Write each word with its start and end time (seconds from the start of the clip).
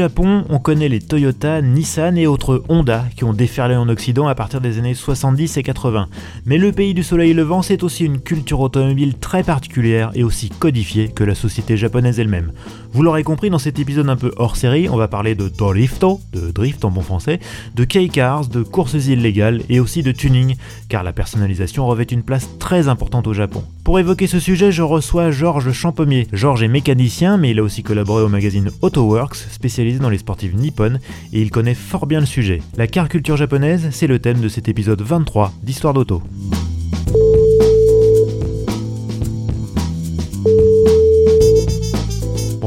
Japon, 0.00 0.46
on 0.48 0.58
connaît 0.58 0.88
les 0.88 0.98
Toyota, 0.98 1.60
Nissan 1.60 2.16
et 2.16 2.26
autres 2.26 2.62
Honda 2.70 3.04
qui 3.16 3.24
ont 3.24 3.34
déferlé 3.34 3.76
en 3.76 3.86
Occident 3.90 4.28
à 4.28 4.34
partir 4.34 4.62
des 4.62 4.78
années 4.78 4.94
70 4.94 5.58
et 5.58 5.62
80. 5.62 6.08
Mais 6.46 6.56
le 6.56 6.72
pays 6.72 6.94
du 6.94 7.02
soleil 7.02 7.34
levant, 7.34 7.60
c'est 7.60 7.82
aussi 7.82 8.06
une 8.06 8.18
culture 8.18 8.60
automobile 8.60 9.18
très 9.18 9.42
particulière 9.42 10.10
et 10.14 10.24
aussi 10.24 10.48
codifiée 10.48 11.08
que 11.08 11.22
la 11.22 11.34
société 11.34 11.76
japonaise 11.76 12.18
elle-même. 12.18 12.52
Vous 12.92 13.04
l'aurez 13.04 13.22
compris, 13.22 13.50
dans 13.50 13.58
cet 13.58 13.78
épisode 13.78 14.08
un 14.08 14.16
peu 14.16 14.32
hors 14.36 14.56
série, 14.56 14.88
on 14.88 14.96
va 14.96 15.06
parler 15.06 15.36
de 15.36 15.48
drifto, 15.48 16.20
de 16.32 16.50
drift 16.50 16.84
en 16.84 16.90
bon 16.90 17.02
français, 17.02 17.38
de 17.76 17.84
K-cars, 17.84 18.46
de 18.48 18.62
courses 18.62 19.06
illégales 19.06 19.62
et 19.68 19.78
aussi 19.78 20.02
de 20.02 20.10
tuning, 20.10 20.56
car 20.88 21.04
la 21.04 21.12
personnalisation 21.12 21.86
revêt 21.86 22.02
une 22.02 22.24
place 22.24 22.48
très 22.58 22.88
importante 22.88 23.28
au 23.28 23.32
Japon. 23.32 23.62
Pour 23.84 24.00
évoquer 24.00 24.26
ce 24.26 24.40
sujet, 24.40 24.72
je 24.72 24.82
reçois 24.82 25.30
Georges 25.30 25.70
Champommier. 25.70 26.26
Georges 26.32 26.64
est 26.64 26.68
mécanicien, 26.68 27.36
mais 27.36 27.52
il 27.52 27.60
a 27.60 27.62
aussi 27.62 27.84
collaboré 27.84 28.24
au 28.24 28.28
magazine 28.28 28.70
AutoWorks, 28.82 29.36
spécialisé 29.36 30.00
dans 30.00 30.10
les 30.10 30.18
sportives 30.18 30.56
nippones, 30.56 30.98
et 31.32 31.40
il 31.40 31.52
connaît 31.52 31.74
fort 31.74 32.06
bien 32.06 32.18
le 32.18 32.26
sujet. 32.26 32.60
La 32.76 32.88
car 32.88 33.08
culture 33.08 33.36
japonaise, 33.36 33.88
c'est 33.92 34.08
le 34.08 34.18
thème 34.18 34.40
de 34.40 34.48
cet 34.48 34.68
épisode 34.68 35.00
23 35.00 35.52
d'Histoire 35.62 35.94
d'auto. 35.94 36.22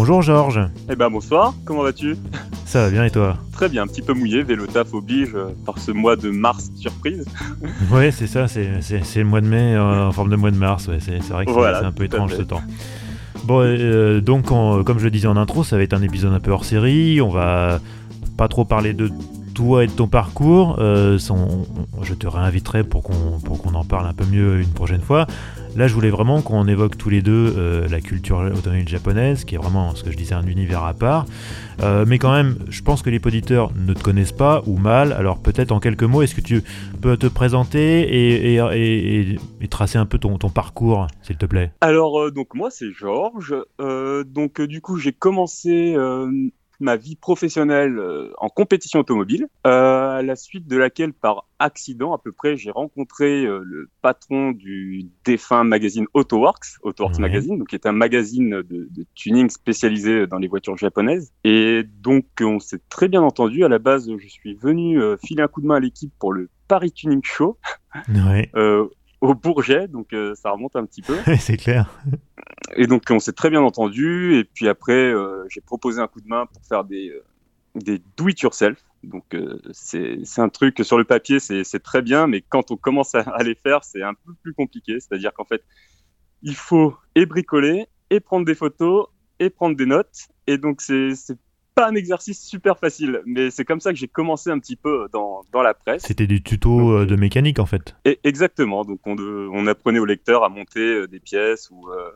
Bonjour 0.06 0.22
Georges. 0.22 0.60
Eh 0.90 0.98
ben 0.98 1.10
bonsoir, 1.10 1.54
comment 1.64 1.82
vas-tu? 1.82 2.18
Ça 2.66 2.84
va 2.84 2.90
bien 2.90 3.06
et 3.06 3.10
toi? 3.10 3.38
Très 3.54 3.70
bien, 3.70 3.84
un 3.84 3.88
petit 3.88 4.02
peu 4.02 4.12
mouillé, 4.14 4.44
vélo 4.44 4.68
taf 4.68 4.94
oblige 4.94 5.34
euh, 5.34 5.56
par 5.66 5.78
ce 5.78 5.92
mois 5.92 6.18
de 6.18 6.30
mars 6.30 6.72
surprise. 6.76 7.24
ouais, 7.90 8.12
c'est 8.12 8.28
ça, 8.28 8.50
c'est 8.50 8.66
le 8.66 9.24
mois 9.24 9.40
de 9.40 9.48
mai 9.48 9.76
euh, 9.76 10.08
en 10.08 10.12
forme 10.12 10.30
de 10.30 10.36
mois 10.36 10.52
de 10.52 10.58
mars, 10.58 10.90
ouais, 10.90 10.98
c'est 11.00 11.20
vrai 11.30 11.46
que 11.46 11.54
c'est 11.54 11.86
un 11.86 11.94
peu 11.94 12.04
étrange 12.04 12.36
ce 12.36 12.42
temps. 12.42 12.62
Bon, 13.46 13.62
euh, 13.62 14.20
donc 14.20 14.48
comme 14.48 15.00
je 15.00 15.06
le 15.06 15.10
disais 15.10 15.28
en 15.28 15.38
intro, 15.38 15.64
ça 15.64 15.78
va 15.78 15.84
être 15.84 15.94
un 15.94 16.02
épisode 16.02 16.34
un 16.34 16.42
peu 16.42 16.52
hors 16.52 16.66
série, 16.66 17.22
on 17.22 17.30
va 17.30 17.80
pas 18.36 18.50
trop 18.50 18.66
parler 18.66 18.92
de 18.92 19.10
toi 19.56 19.86
et 19.86 19.88
de 19.88 19.94
ton 19.94 20.08
parcours. 20.08 20.76
je 20.82 22.14
te 22.14 22.28
réinviterai 22.28 22.84
pour 22.84 23.04
qu'on 23.04 23.74
en 23.74 23.86
parle 23.86 24.08
un 24.08 24.14
peu 24.14 24.26
mieux 24.26 24.60
une 24.60 24.74
prochaine 24.74 25.02
fois. 25.02 25.28
Là, 25.76 25.88
je 25.88 25.94
voulais 25.96 26.12
vraiment 26.12 26.42
qu'on 26.44 26.68
évoque 26.68 26.98
tous 26.98 27.10
les 27.10 27.24
deux 27.24 27.56
euh, 27.58 27.88
la 27.88 28.00
culture 28.00 28.38
automobile 28.40 28.88
japonaise, 28.88 29.44
qui 29.44 29.56
est 29.56 29.58
vraiment, 29.58 29.96
ce 29.96 30.04
que 30.04 30.12
je 30.12 30.18
disais, 30.18 30.36
un 30.36 30.46
univers 30.46 30.84
à 30.84 30.94
part. 30.94 31.26
Euh, 31.82 32.06
mais 32.08 32.20
quand 32.20 32.32
même, 32.32 32.58
je 32.70 32.84
pense 32.84 33.02
que 33.02 33.10
les 33.10 33.20
auditeurs 33.26 33.72
ne 33.76 33.94
te 33.94 34.04
connaissent 34.04 34.32
pas 34.32 34.62
ou 34.68 34.78
mal. 34.78 35.14
Alors 35.14 35.42
peut-être 35.42 35.72
en 35.72 35.80
quelques 35.80 36.04
mots, 36.04 36.22
est-ce 36.22 36.36
que 36.36 36.42
tu 36.42 36.62
peux 37.02 37.18
te 37.18 37.26
présenter 37.26 38.56
et, 38.60 39.38
tracer 39.70 39.98
un 39.98 40.06
peu 40.06 40.20
ton, 40.20 40.38
parcours, 40.50 41.08
s'il 41.24 41.38
te 41.38 41.48
plaît? 41.48 41.72
Alors, 41.82 42.22
euh, 42.22 42.32
donc 42.32 42.54
moi, 42.54 42.70
c'est 42.70 42.92
Georges. 42.92 43.56
donc 43.80 44.62
du 44.62 44.82
coup, 44.82 44.98
j'ai 44.98 45.14
commencé 45.14 45.96
ma 46.84 46.98
vie 46.98 47.16
professionnelle 47.16 47.98
euh, 47.98 48.32
en 48.38 48.50
compétition 48.50 49.00
automobile, 49.00 49.48
euh, 49.66 50.18
à 50.18 50.22
la 50.22 50.36
suite 50.36 50.68
de 50.68 50.78
laquelle, 50.78 51.14
par 51.14 51.48
accident 51.58 52.14
à 52.14 52.20
peu 52.20 52.32
près, 52.32 52.58
j'ai 52.58 52.72
rencontré 52.72 53.46
euh, 53.46 53.64
le 53.64 53.90
patron 54.02 54.52
du 54.52 55.08
défunt 55.24 55.64
magazine 55.64 56.06
AutoWorks, 56.14 56.78
AutoWorks 56.84 57.20
Magazine, 57.20 57.58
donc 57.58 57.70
qui 57.70 57.76
est 57.76 57.88
un 57.88 57.94
magazine 57.94 58.62
de, 58.62 58.88
de, 58.92 59.06
tuning 59.16 59.50
spécialisé 59.50 60.28
dans 60.28 60.38
les 60.38 60.48
voitures 60.48 60.78
japonaises. 60.78 61.32
Et 61.44 61.84
donc, 61.84 62.26
on 62.42 62.60
s'est 62.60 62.82
très 62.90 63.08
bien 63.08 63.22
entendu. 63.22 63.64
À 63.64 63.70
la 63.70 63.80
base, 63.80 64.12
je 64.18 64.28
suis 64.28 64.56
venu 64.56 65.00
filer 65.24 65.42
un 65.42 65.48
coup 65.48 65.62
de 65.62 65.68
main 65.68 65.76
à 65.76 65.80
l'équipe 65.80 66.12
pour 66.20 66.34
le 66.34 66.50
Paris 66.68 66.92
Tuning 66.92 67.22
Show. 67.24 67.58
Ouais 68.10 68.52
au 69.24 69.34
Bourget, 69.36 69.88
donc 69.88 70.12
euh, 70.12 70.36
ça 70.36 70.52
remonte 70.52 70.76
un 70.76 70.86
petit 70.86 71.02
peu. 71.02 71.18
c'est 71.40 71.56
clair. 71.56 71.90
Et 72.76 72.88
donc 72.88 73.04
on 73.10 73.20
s'est 73.20 73.32
très 73.32 73.50
bien 73.50 73.62
entendu, 73.62 74.36
et 74.36 74.44
puis 74.44 74.68
après 74.68 74.92
euh, 75.14 75.46
j'ai 75.48 75.62
proposé 75.62 76.02
un 76.02 76.08
coup 76.08 76.20
de 76.20 76.28
main 76.28 76.46
pour 76.46 76.62
faire 76.66 76.84
des, 76.84 77.10
euh, 77.10 77.24
des 77.74 78.02
do 78.18 78.28
it 78.28 78.42
yourself. 78.42 78.78
Donc 79.02 79.36
c'est 79.72 80.18
un 80.38 80.50
truc 80.50 80.80
sur 80.84 80.98
le 80.98 81.06
papier 81.06 81.40
c'est 81.40 81.84
très 81.84 82.02
bien, 82.02 82.28
mais 82.28 82.42
quand 82.42 82.72
on 82.72 82.78
commence 82.78 83.16
à, 83.16 83.44
les 83.44 83.56
faire 83.56 83.84
c'est 83.84 84.02
un 84.02 84.14
peu 84.14 84.34
plus 84.42 84.54
compliqué. 84.54 85.00
C'est-à-dire 85.00 85.34
qu'en 85.34 85.46
fait 85.46 85.64
il 86.42 86.56
faut 86.56 86.96
et 87.16 87.26
bricoler, 87.26 87.88
et 88.10 88.20
prendre 88.20 88.46
des 88.46 88.56
photos, 88.56 89.08
et 89.40 89.50
prendre 89.50 89.78
des 89.78 89.86
notes. 89.86 90.28
Et 90.48 90.58
donc 90.58 90.82
c'est 90.82 91.14
pas 91.74 91.88
un 91.88 91.96
exercice 91.96 92.42
super 92.42 92.78
facile, 92.78 93.22
mais 93.26 93.52
c'est 93.52 93.66
comme 93.66 93.80
ça 93.80 93.92
que 93.92 93.98
j'ai 93.98 94.08
commencé 94.08 94.50
un 94.50 94.60
petit 94.60 94.76
peu 94.76 95.08
dans, 95.12 95.42
dans 95.52 95.62
la 95.62 95.74
presse. 95.74 96.04
C'était 96.04 96.28
des 96.28 96.42
tutos 96.42 96.92
euh, 96.92 97.06
de 97.06 97.16
mécanique 97.16 97.60
en 97.60 97.66
fait. 97.66 97.96
Et 98.06 98.20
exactement, 98.24 98.84
donc 98.84 99.00
on, 99.06 99.16
on, 99.18 99.68
apprenait 99.68 100.00
au 100.00 100.06
lecteur 100.06 100.44
à 100.44 100.50
monter 100.50 100.80
euh, 100.80 101.08
des 101.08 101.20
pièces 101.20 101.70
ou, 101.72 101.90
euh, 101.90 102.12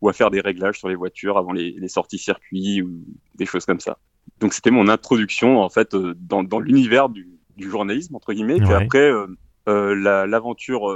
ou 0.00 0.08
à 0.08 0.12
faire 0.12 0.30
des 0.30 0.40
réglages 0.40 0.78
sur 0.78 0.88
les 0.88 0.94
voitures 0.94 1.38
avant 1.38 1.52
les, 1.52 1.72
les 1.72 1.88
sorties 1.88 2.18
circuits 2.18 2.82
ou 2.82 3.04
des 3.34 3.46
choses 3.46 3.64
comme 3.64 3.80
ça. 3.80 3.98
Donc 4.40 4.52
c'était 4.52 4.70
mon 4.70 4.88
introduction 4.88 5.60
en 5.60 5.70
fait 5.70 5.94
dans, 5.94 6.42
dans 6.42 6.60
l'univers 6.60 7.08
du, 7.08 7.28
du, 7.56 7.70
journalisme 7.70 8.14
entre 8.16 8.32
guillemets. 8.32 8.58
Puis 8.58 8.72
après, 8.72 9.10
l'aventure 9.66 10.94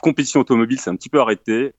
compétition 0.00 0.40
automobile 0.40 0.78
s'est 0.78 0.90
un 0.90 0.96
petit 0.96 1.08
peu 1.08 1.20
arrêtée 1.20 1.72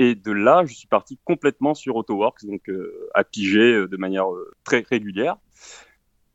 et 0.00 0.14
de 0.14 0.32
là, 0.32 0.64
je 0.64 0.72
suis 0.72 0.86
parti 0.86 1.18
complètement 1.24 1.74
sur 1.74 1.94
AutoWorks, 1.96 2.46
donc 2.46 2.70
euh, 2.70 3.10
à 3.12 3.22
piger 3.22 3.74
euh, 3.74 3.86
de 3.86 3.98
manière 3.98 4.32
euh, 4.32 4.50
très 4.64 4.82
régulière. 4.88 5.36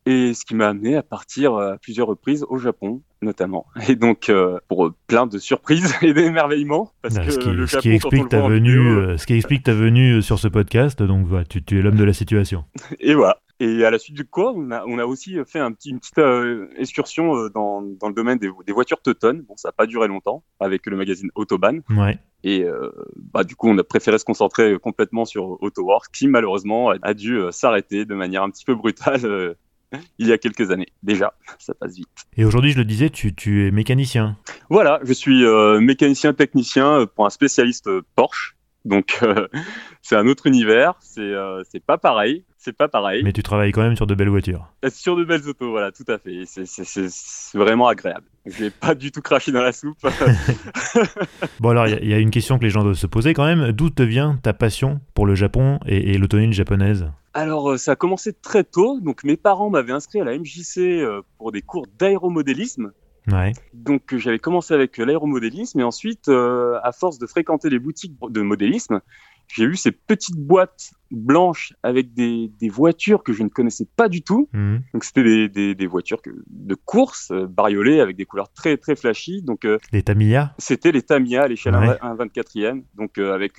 Et 0.06 0.36
ce 0.36 0.46
qui 0.46 0.53
m'a 0.53 0.68
amené 0.68 0.96
à 0.96 1.02
partir 1.02 1.56
à 1.56 1.80
plusieurs 1.80 2.06
reprises 2.06 2.46
au 2.48 2.59
Japon, 2.59 3.02
notamment. 3.24 3.66
Et 3.90 3.96
donc, 3.96 4.31
pour 4.68 4.94
plein 5.08 5.26
de 5.26 5.40
surprises 5.40 5.96
et 6.03 6.14
d'émerveillements. 6.14 6.92
Parce 7.02 7.18
que 7.18 7.31
ce, 7.31 7.40
qui, 7.40 7.50
le 7.50 7.66
ce, 7.66 7.78
qui 7.78 7.90
explique 7.90 8.30
ta 8.30 8.48
venue, 8.48 9.18
ce 9.18 9.26
qui 9.26 9.34
explique 9.34 9.64
ta 9.64 9.74
venue 9.74 10.22
sur 10.22 10.38
ce 10.38 10.47
podcast. 10.47 11.02
Donc, 11.02 11.26
voilà, 11.26 11.44
tu, 11.46 11.64
tu 11.64 11.80
es 11.80 11.82
l'homme 11.82 11.96
de 11.96 12.03
la 12.03 12.14
situation. 12.14 12.66
Et 13.00 13.16
voilà. 13.16 13.40
Et 13.59 13.86
à 13.86 13.92
la 13.92 14.00
suite 14.00 14.18
de 14.18 14.24
quoi, 14.24 14.53
on 14.53 14.70
a, 14.72 14.84
on 14.86 15.00
a 15.00 15.06
aussi 15.06 15.38
fait 15.47 15.59
un 15.59 15.72
petit, 15.72 15.92
une 15.92 16.00
petite 16.00 16.18
euh, 16.18 16.68
excursion 16.78 17.38
euh, 17.38 17.50
dans, 17.50 17.82
dans, 17.82 18.09
le 18.09 18.14
domaine 18.14 18.38
des, 18.38 18.50
des 18.68 18.74
voitures 18.74 19.02
Teuton. 19.02 19.46
Bon, 19.47 19.56
ça 19.56 19.70
n'a 19.70 19.72
pas 19.72 19.86
duré 19.86 20.09
longtemps 20.09 20.44
avec 20.59 20.86
le 20.88 20.97
magazine 20.97 21.30
Autobahn. 21.36 21.82
Ouais. 21.90 22.20
Et 22.47 22.63
euh, 22.63 22.91
bah, 23.33 23.44
du 23.44 23.56
coup, 23.56 23.67
on 23.67 23.78
a 23.79 23.83
préféré 23.83 24.19
se 24.19 24.23
concentrer 24.23 24.78
complètement 24.79 25.25
sur 25.25 25.61
AutoWorks, 25.63 26.11
qui 26.13 26.28
malheureusement 26.28 26.91
a 27.01 27.13
dû 27.16 27.41
s'arrêter 27.50 28.06
de 28.06 28.13
manière 28.13 28.44
un 28.44 28.51
petit 28.51 28.63
peu 28.63 28.75
brutale 28.75 29.56
il 30.19 30.28
y 30.28 30.31
a 30.31 30.38
quelques 30.38 30.69
années. 30.69 30.89
Déjà, 31.01 31.34
ça 31.57 31.73
passe 31.73 31.95
vite. 31.95 32.07
Et 32.38 32.45
aujourd'hui, 32.45 32.72
je 32.72 32.78
le 32.78 32.85
disais, 32.85 33.09
tu, 33.09 33.34
tu 33.34 33.67
es 33.67 33.72
mécanicien. 33.72 34.38
Voilà, 34.69 35.00
je 35.03 35.11
suis 35.11 35.44
mécanicien 35.81 36.34
technicien 36.34 37.07
pour 37.16 37.25
un 37.25 37.31
spécialiste 37.31 37.89
Porsche. 38.16 38.55
Donc, 38.85 39.19
c'est 40.03 40.16
un 40.16 40.28
autre 40.28 40.45
univers, 40.45 40.94
c'est 41.00 41.34
c'est 41.72 41.84
pas 41.84 41.97
pareil 41.97 42.45
c'est 42.66 42.76
pas 42.76 42.88
pareil. 42.88 43.22
Mais 43.24 43.31
tu 43.31 43.44
travailles 43.44 43.72
quand 43.72 43.84
même 43.84 43.96
sur 43.96 44.08
de 44.08 44.16
belles 44.16 44.30
voitures. 44.30 44.68
Euh, 44.84 44.90
sur 44.90 45.16
de 45.16 45.23
belles 45.23 45.47
autos, 45.47 45.70
voilà, 45.70 45.91
tout 45.91 46.03
à 46.08 46.17
fait. 46.17 46.46
C'est 46.46 47.58
vraiment 47.58 47.88
agréable. 47.88 48.26
Je 48.47 48.66
vais 48.66 48.70
pas 48.72 48.96
du 48.96 49.12
tout 49.12 49.22
craché 49.22 49.52
dans 49.52 49.62
la 49.62 49.72
soupe. 49.72 49.97
bon 51.59 51.70
alors, 51.70 51.88
il 51.88 52.09
y, 52.09 52.14
a 52.14 52.17
une 52.17 52.32
question 52.32 52.58
que 52.58 52.64
les 52.64 52.72
gens 52.72 52.84
doivent 52.84 52.96
se 52.96 53.06
poser 53.06 53.35
quand 53.35 53.46
même. 53.46 53.72
D'où 53.72 53.91
te 53.91 54.02
vient 54.02 54.40
ta 54.41 54.53
passion 54.53 55.00
pour 55.14 55.28
le 55.28 55.35
Japon 55.35 55.79
et, 55.85 56.17
l'automobile 56.17 56.53
japonaise? 56.53 57.08
Alors, 57.35 57.73
euh, 57.73 57.78
ça 57.78 57.91
a 57.91 57.96
commencé 57.96 58.34
très 58.34 58.64
tôt. 58.64 59.00
Donc, 59.00 59.23
mes 59.23 59.38
parents 59.38 59.70
m'avaient 59.70 59.94
inscrit 59.94 60.20
à 60.20 60.23
la 60.23 60.35
MJC 60.35 60.79
euh, 60.79 61.22
pour 61.38 61.52
des 61.52 61.61
cours 61.61 61.85
d'aéromodélisme. 62.00 62.94
Ouais. 63.32 63.53
Donc, 63.73 64.16
j'avais 64.18 64.40
commencé 64.40 64.73
avec 64.73 64.97
l'aéromodélisme 64.97 65.79
et 65.79 65.84
ensuite, 65.84 66.29
à 66.29 66.91
force 66.91 67.20
de 67.20 67.28
fréquenter 67.28 67.70
les 67.70 67.79
boutiques 67.79 68.14
de 68.28 68.41
modélisme, 68.41 69.02
j'ai 69.47 69.68
vu 69.68 69.76
ces 69.76 69.92
petites 69.92 70.38
boîtes 70.38 70.92
blanches 71.12 71.74
avec 71.84 72.14
des, 72.14 72.52
des, 72.59 72.70
voitures 72.70 73.24
que 73.24 73.32
je 73.32 73.44
ne 73.44 73.50
connaissais 73.50 73.88
pas 73.96 74.09
du 74.09 74.22
tout. 74.22 74.50
Mhm. 74.53 74.82
Donc 74.94 75.03
c'était 75.03 75.24
des, 75.24 75.50
des, 75.50 75.76
des, 75.76 75.88
voitures 75.88 76.22
que, 76.22 76.32
de 76.47 76.76
course 76.76 77.32
euh, 77.32 77.47
bariolées 77.47 78.00
avec 78.00 78.18
des 78.18 78.26
couleurs 78.26 78.52
très 78.52 78.78
très 78.78 78.96
flashy. 78.96 79.42
Donc 79.42 79.66
euh, 79.66 79.78
les 79.92 80.03
Tamiya. 80.03 80.53
C'était 80.58 80.92
les 80.92 81.02
Tamiya 81.02 81.44
à 81.44 81.47
l'échelle 81.47 81.74
1,24e, 81.74 82.84
donc 82.96 83.18
euh, 83.18 83.34
avec 83.34 83.53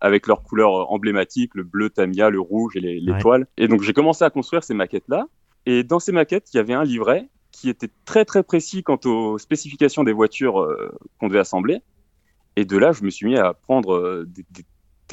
avec 0.00 0.26
leurs 0.26 0.42
couleurs 0.42 0.90
emblématiques, 0.92 1.54
le 1.54 1.64
bleu 1.64 1.90
Tamiya, 1.90 2.30
le 2.30 2.40
rouge 2.40 2.76
et 2.76 2.80
l'étoile. 2.80 3.46
Et 3.56 3.68
donc 3.68 3.82
j'ai 3.82 3.92
commencé 3.92 4.24
à 4.24 4.30
construire 4.30 4.64
ces 4.64 4.74
maquettes 4.74 5.08
là. 5.08 5.26
Et 5.66 5.82
dans 5.82 5.98
ces 5.98 6.12
maquettes, 6.12 6.52
il 6.52 6.58
y 6.58 6.60
avait 6.60 6.74
un 6.74 6.84
livret 6.84 7.28
qui 7.50 7.68
était 7.68 7.90
très 8.04 8.24
très 8.24 8.42
précis 8.42 8.82
quant 8.82 8.98
aux 9.04 9.38
spécifications 9.38 10.04
des 10.04 10.12
voitures 10.12 10.66
qu'on 11.18 11.28
devait 11.28 11.38
assembler. 11.38 11.80
Et 12.56 12.64
de 12.64 12.76
là, 12.76 12.92
je 12.92 13.02
me 13.02 13.10
suis 13.10 13.26
mis 13.26 13.36
à 13.36 13.54
prendre 13.54 14.24
des, 14.26 14.44
des, 14.50 14.64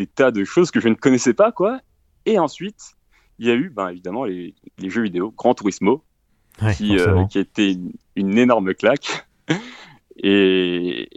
des 0.01 0.07
tas 0.07 0.31
de 0.31 0.43
choses 0.43 0.71
que 0.71 0.79
je 0.79 0.89
ne 0.89 0.95
connaissais 0.95 1.33
pas, 1.33 1.51
quoi. 1.51 1.79
Et 2.25 2.39
ensuite, 2.39 2.95
il 3.37 3.47
y 3.47 3.51
a 3.51 3.55
eu, 3.55 3.69
ben, 3.69 3.89
évidemment, 3.89 4.25
les, 4.25 4.55
jeux 4.83 5.03
vidéo, 5.03 5.31
Gran 5.31 5.53
Turismo. 5.53 6.03
qui, 6.75 6.97
qui, 7.29 7.37
a 7.37 7.41
été 7.41 7.77
une, 8.15 8.37
énorme 8.37 8.73
claque. 8.73 9.27
Et, 10.17 11.09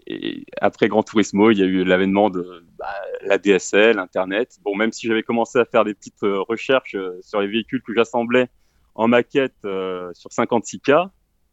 après 0.60 0.88
Grand 0.88 1.02
Turismo, 1.02 1.50
il 1.50 1.58
y 1.58 1.62
a 1.62 1.66
eu 1.66 1.84
l'avènement 1.84 2.28
de 2.30 2.64
bah, 2.78 2.86
la 3.22 3.38
DSL, 3.38 3.98
Internet. 3.98 4.58
Bon, 4.62 4.76
même 4.76 4.92
si 4.92 5.06
j'avais 5.06 5.22
commencé 5.22 5.58
à 5.58 5.64
faire 5.64 5.84
des 5.84 5.94
petites 5.94 6.20
recherches 6.22 6.96
sur 7.22 7.40
les 7.40 7.48
véhicules 7.48 7.82
que 7.82 7.94
j'assemblais 7.94 8.48
en 8.94 9.08
maquette 9.08 9.56
sur 9.62 10.30
56K, 10.30 11.08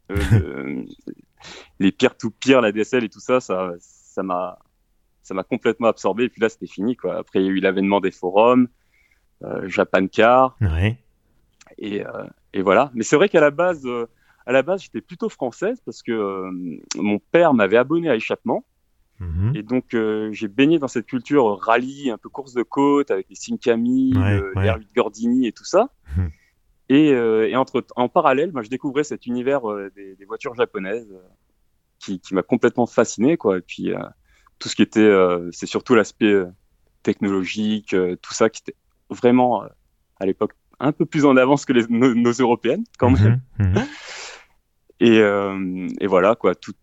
les 1.80 1.92
pires 1.92 2.18
tout 2.18 2.32
pires, 2.32 2.62
la 2.62 2.72
DSL 2.72 3.06
et 3.06 3.10
tout 3.10 3.20
ça, 3.20 3.40
ça, 3.40 3.72
ça 3.80 4.22
m'a, 4.22 4.60
ça 5.24 5.34
m'a 5.34 5.44
complètement 5.44 5.88
absorbé. 5.88 6.26
Et 6.26 6.30
puis 6.30 6.42
là, 6.42 6.50
c'était 6.50 6.68
fini, 6.68 6.96
quoi. 6.96 7.18
Après, 7.18 7.40
il 7.40 7.46
y 7.46 7.48
a 7.48 7.52
eu 7.52 7.60
l'avènement 7.60 8.00
des 8.00 8.12
forums, 8.12 8.68
euh, 9.44 9.68
Japan 9.68 10.08
Car. 10.08 10.58
Et, 11.78 12.06
euh, 12.06 12.24
et, 12.54 12.62
voilà. 12.62 12.92
Mais 12.94 13.04
c'est 13.04 13.16
vrai 13.16 13.30
qu'à 13.30 13.42
la 13.42 13.52
base, 13.52 13.86
euh, 13.86 14.08
à 14.46 14.52
la 14.52 14.62
base, 14.62 14.84
j'étais 14.84 15.02
plutôt 15.02 15.30
française 15.30 15.82
parce 15.86 16.04
que 16.04 16.50
mon 16.98 17.20
père 17.32 17.54
m'avait 17.54 17.78
abonné 17.78 18.10
à 18.10 18.16
Échappement. 18.16 18.66
Mhm. 19.20 19.54
Et 19.56 19.62
donc, 19.62 19.96
j'ai 20.32 20.48
baigné 20.48 20.80
dans 20.80 20.88
cette 20.88 21.06
culture 21.06 21.60
rallye, 21.60 22.10
un 22.10 22.18
peu 22.18 22.30
course 22.30 22.54
de 22.54 22.64
côte, 22.64 23.12
avec 23.12 23.30
les 23.30 23.36
Sinkami, 23.36 24.14
les 24.14 24.20
R8 24.20 24.96
Gordini 24.96 25.48
et 25.48 25.52
tout 25.52 25.66
ça. 25.66 25.90
Mhm. 26.18 26.32
Et, 26.90 27.10
et, 27.10 27.56
entre, 27.56 27.86
en 27.96 28.10
parallèle, 28.10 28.52
moi, 28.52 28.64
je 28.64 28.70
découvrais 28.70 29.04
cet 29.04 29.28
univers 29.28 29.62
des, 29.96 30.16
des, 30.16 30.26
voitures 30.26 30.56
japonaises 30.56 31.16
qui, 32.00 32.20
qui 32.20 32.34
m'a 32.34 32.42
complètement 32.42 32.88
fasciné, 32.88 33.38
quoi. 33.38 33.60
Et 33.60 33.62
puis, 33.62 33.94
tout 34.62 34.70
ce 34.70 34.76
qui 34.76 34.84
était, 34.84 35.00
euh, 35.02 35.50
c'est 35.52 35.66
surtout 35.66 35.96
l'aspect 35.96 36.26
euh, 36.32 36.48
technologique, 37.04 37.94
euh, 37.94 38.16
tout 38.22 38.34
ça 38.34 38.50
qui 38.50 38.62
était 38.62 38.78
vraiment 39.10 39.64
à 40.20 40.26
l'époque 40.26 40.54
un 40.80 40.94
peu 40.94 41.06
plus 41.06 41.26
en 41.26 41.36
avance 41.36 41.66
que 41.66 41.74
les, 41.74 41.86
nos, 41.90 42.32
européennes 42.32 42.86
quand 42.98 43.10
même. 43.10 43.42
Mhm, 43.60 43.68
mhm. 43.68 43.88
Et, 45.04 45.18
et, 45.18 46.06
voilà 46.06 46.36
quoi, 46.36 46.54
toutes 46.54 46.78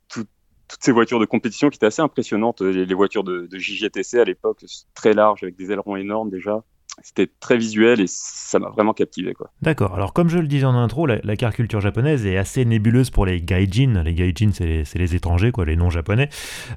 ces 0.81 0.91
voitures 0.91 1.21
de 1.21 1.25
compétition 1.25 1.71
qui 1.71 1.77
étaient 1.77 1.87
assez 1.87 2.03
impressionnantes, 2.03 2.63
les, 2.63 2.93
voitures 2.93 3.23
de, 3.23 3.47
de 3.47 3.59
JGTC 3.61 4.19
à 4.19 4.25
l'époque, 4.25 4.65
très 4.93 5.13
larges 5.13 5.45
avec 5.45 5.55
des 5.55 5.71
ailerons 5.71 5.95
énormes 5.95 6.29
déjà 6.29 6.65
c'était 7.03 7.31
très 7.41 7.57
visuel 7.57 8.01
et 8.01 8.07
ça 8.07 8.59
m'a 8.59 8.69
vraiment 8.69 8.93
captivé. 8.93 9.35
quoi. 9.35 9.51
D'accord. 9.63 9.95
Alors, 9.95 10.13
comme 10.13 10.29
je 10.29 10.39
le 10.39 10.47
disais 10.47 10.65
en 10.65 10.75
intro, 10.75 11.07
la, 11.07 11.19
la 11.23 11.37
car 11.37 11.53
culture 11.53 11.81
japonaise 11.81 12.27
est 12.27 12.37
assez 12.37 12.65
nébuleuse 12.65 13.11
pour 13.11 13.27
les 13.27 13.41
gaijin. 13.41 14.03
Les 14.05 14.15
gaijin, 14.15 14.51
c'est 14.53 14.99
les, 14.99 15.15
étrangers, 15.15 15.53
quoi, 15.53 15.65
les 15.65 15.77
non-japonais. 15.77 16.29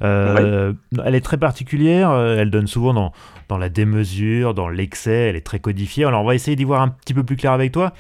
Euh, 0.02 0.74
elle 1.04 1.16
est 1.16 1.22
très 1.22 1.38
particulière. 1.38 2.12
Euh, 2.12 2.38
elle 2.38 2.52
donne 2.52 2.68
souvent 2.68 2.94
dans, 2.94 3.12
dans 3.50 3.58
la 3.58 3.70
démesure, 3.70 4.54
dans 4.54 4.70
l'excès. 4.70 5.30
Elle 5.30 5.36
est 5.36 5.46
très 5.46 5.60
codifiée. 5.60 6.06
Alors, 6.06 6.22
on 6.22 6.26
va 6.26 6.36
essayer 6.36 6.56
d'y 6.56 6.64
voir 6.64 6.82
un 6.82 6.90
petit 6.90 7.14
peu 7.14 7.24
plus 7.24 7.36
clair 7.36 7.52
avec 7.52 7.72
toi. 7.72 7.94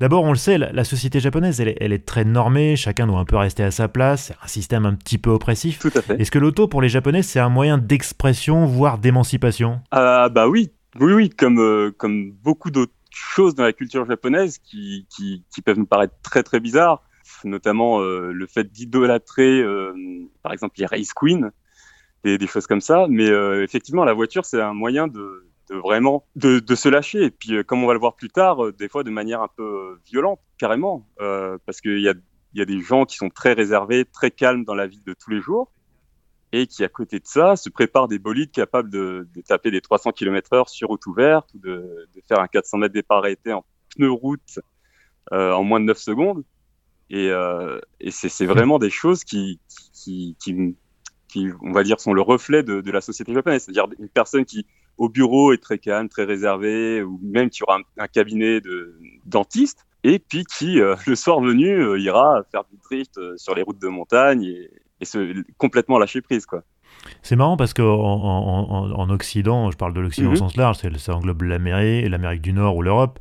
D'abord, 0.00 0.24
on 0.24 0.30
le 0.30 0.36
sait, 0.36 0.58
la, 0.58 0.84
société 0.84 1.20
japonaise, 1.20 1.60
elle 1.60 1.68
est, 1.68 1.76
elle 1.80 1.92
est, 1.92 2.04
très 2.04 2.24
normée, 2.24 2.74
chacun 2.74 3.06
doit 3.06 3.20
un 3.20 3.24
peu 3.24 3.36
rester 3.36 3.62
à 3.62 3.70
sa 3.70 3.86
place, 3.86 4.24
c'est 4.26 4.36
un 4.42 4.48
système 4.48 4.86
un 4.86 4.94
petit 4.94 5.18
peu 5.18 5.30
oppressif. 5.30 5.78
Tout 5.78 5.92
à 5.94 6.02
fait. 6.02 6.20
Est-ce 6.20 6.32
que 6.32 6.38
l'auto, 6.38 6.66
pour 6.66 6.82
les 6.82 6.88
Japonais, 6.88 7.22
c'est 7.22 7.38
un 7.38 7.48
moyen 7.48 7.78
d'expression, 7.78 8.66
voire 8.66 8.98
d'émancipation? 8.98 9.80
Ah, 9.92 10.28
bah 10.30 10.48
oui, 10.48 10.72
oui, 11.00 11.12
oui, 11.12 11.30
comme, 11.30 11.58
euh, 11.58 11.90
comme 11.90 12.30
beaucoup 12.32 12.70
d'autres 12.70 12.92
choses 13.10 13.54
dans 13.54 13.64
la 13.64 13.72
culture 13.72 14.06
japonaise 14.06 14.58
qui, 14.58 15.06
qui, 15.10 15.44
qui, 15.52 15.62
peuvent 15.62 15.78
nous 15.78 15.86
paraître 15.86 16.14
très 16.22 16.42
très 16.42 16.60
bizarres, 16.60 17.02
notamment 17.42 18.00
euh, 18.00 18.32
le 18.32 18.46
fait 18.46 18.70
d'idolâtrer, 18.70 19.60
euh, 19.60 19.92
par 20.42 20.52
exemple, 20.52 20.78
les 20.78 20.86
race 20.86 21.12
queens, 21.12 21.50
des, 22.22 22.38
des 22.38 22.46
choses 22.46 22.66
comme 22.66 22.80
ça. 22.80 23.06
Mais 23.08 23.26
effectivement, 23.62 24.04
la 24.04 24.12
voiture, 24.12 24.44
c'est 24.44 24.60
un 24.60 24.72
moyen 24.72 25.08
de, 25.08 25.48
de 25.68 25.74
vraiment 25.76 26.26
de, 26.36 26.60
de, 26.60 26.74
se 26.74 26.88
lâcher. 26.88 27.24
Et 27.24 27.30
puis, 27.30 27.64
comme 27.64 27.82
on 27.82 27.86
va 27.86 27.94
le 27.94 27.98
voir 27.98 28.14
plus 28.14 28.30
tard, 28.30 28.72
des 28.72 28.88
fois 28.88 29.02
de 29.02 29.10
manière 29.10 29.42
un 29.42 29.50
peu 29.56 29.98
violente, 30.06 30.40
carrément, 30.58 31.08
parce 31.18 31.80
qu'il 31.80 32.00
y 32.00 32.08
a, 32.08 32.14
y 32.54 32.62
a 32.62 32.64
des 32.64 32.80
gens 32.80 33.04
qui 33.04 33.16
sont 33.16 33.30
très 33.30 33.52
réservés, 33.52 34.04
très 34.04 34.30
calmes 34.30 34.64
dans 34.64 34.74
la 34.74 34.86
vie 34.86 35.02
de 35.04 35.12
tous 35.12 35.30
les 35.30 35.40
jours 35.40 35.73
et 36.54 36.68
qui, 36.68 36.84
à 36.84 36.88
côté 36.88 37.18
de 37.18 37.26
ça, 37.26 37.56
se 37.56 37.68
prépare 37.68 38.06
des 38.06 38.20
bolides 38.20 38.52
capables 38.52 38.88
de, 38.88 39.26
taper 39.44 39.72
des 39.72 39.80
300 39.80 40.12
km/h 40.12 40.68
sur 40.68 40.86
route 40.86 41.04
ouverte 41.06 41.52
ou 41.54 41.58
de, 41.58 42.06
faire 42.28 42.38
un 42.38 42.46
400 42.46 42.78
mètres 42.78 42.94
départ 42.94 43.18
arrêté 43.18 43.52
en 43.52 43.64
pneu 43.96 44.12
route 44.12 44.60
euh, 45.32 45.50
en 45.50 45.64
moins 45.64 45.80
de 45.80 45.86
9 45.86 45.98
secondes. 45.98 46.44
Et, 47.10 47.28
euh, 47.28 47.80
c'est 48.08 48.46
vraiment 48.46 48.78
des 48.78 48.90
choses 48.90 49.24
qui, 49.24 49.58
on 51.60 51.72
va 51.72 51.82
dire, 51.82 51.98
sont 51.98 52.12
le 52.12 52.22
reflet 52.22 52.62
de, 52.62 52.88
la 52.88 53.00
société 53.00 53.34
japonaise. 53.34 53.64
C'est-à-dire 53.64 53.88
une 53.98 54.08
personne 54.08 54.44
qui, 54.44 54.64
au 54.96 55.08
bureau, 55.08 55.52
est 55.52 55.60
très 55.60 55.78
calme, 55.78 56.08
très 56.08 56.24
réservée, 56.24 57.02
ou 57.02 57.18
même 57.20 57.50
qui 57.50 57.64
aura 57.64 57.80
un, 57.98 58.06
cabinet 58.06 58.60
de 58.60 58.96
dentiste, 59.26 59.86
et 60.04 60.20
puis 60.20 60.44
qui, 60.44 60.80
euh, 60.80 60.94
le 61.08 61.16
soir 61.16 61.40
venu, 61.40 61.98
ira 61.98 62.44
faire 62.52 62.62
du 62.70 62.76
drift 62.76 63.18
sur 63.38 63.56
les 63.56 63.62
routes 63.62 63.82
de 63.82 63.88
montagne 63.88 64.68
et 65.04 65.06
se 65.06 65.44
complètement 65.58 65.98
lâcher 65.98 66.20
prise, 66.20 66.46
quoi. 66.46 66.62
C'est 67.22 67.36
marrant 67.36 67.56
parce 67.56 67.74
qu'en 67.74 67.84
en, 67.84 68.90
en, 68.92 69.10
Occident, 69.10 69.70
je 69.70 69.76
parle 69.76 69.92
de 69.92 70.00
l'Occident 70.00 70.28
au 70.28 70.32
mhm. 70.32 70.36
sens 70.36 70.56
large, 70.56 70.78
ça 70.96 71.14
englobe 71.14 71.42
l'Amérique, 71.42 72.08
l'Amérique 72.08 72.40
du 72.40 72.52
Nord 72.52 72.76
ou 72.76 72.82
l'Europe. 72.82 73.18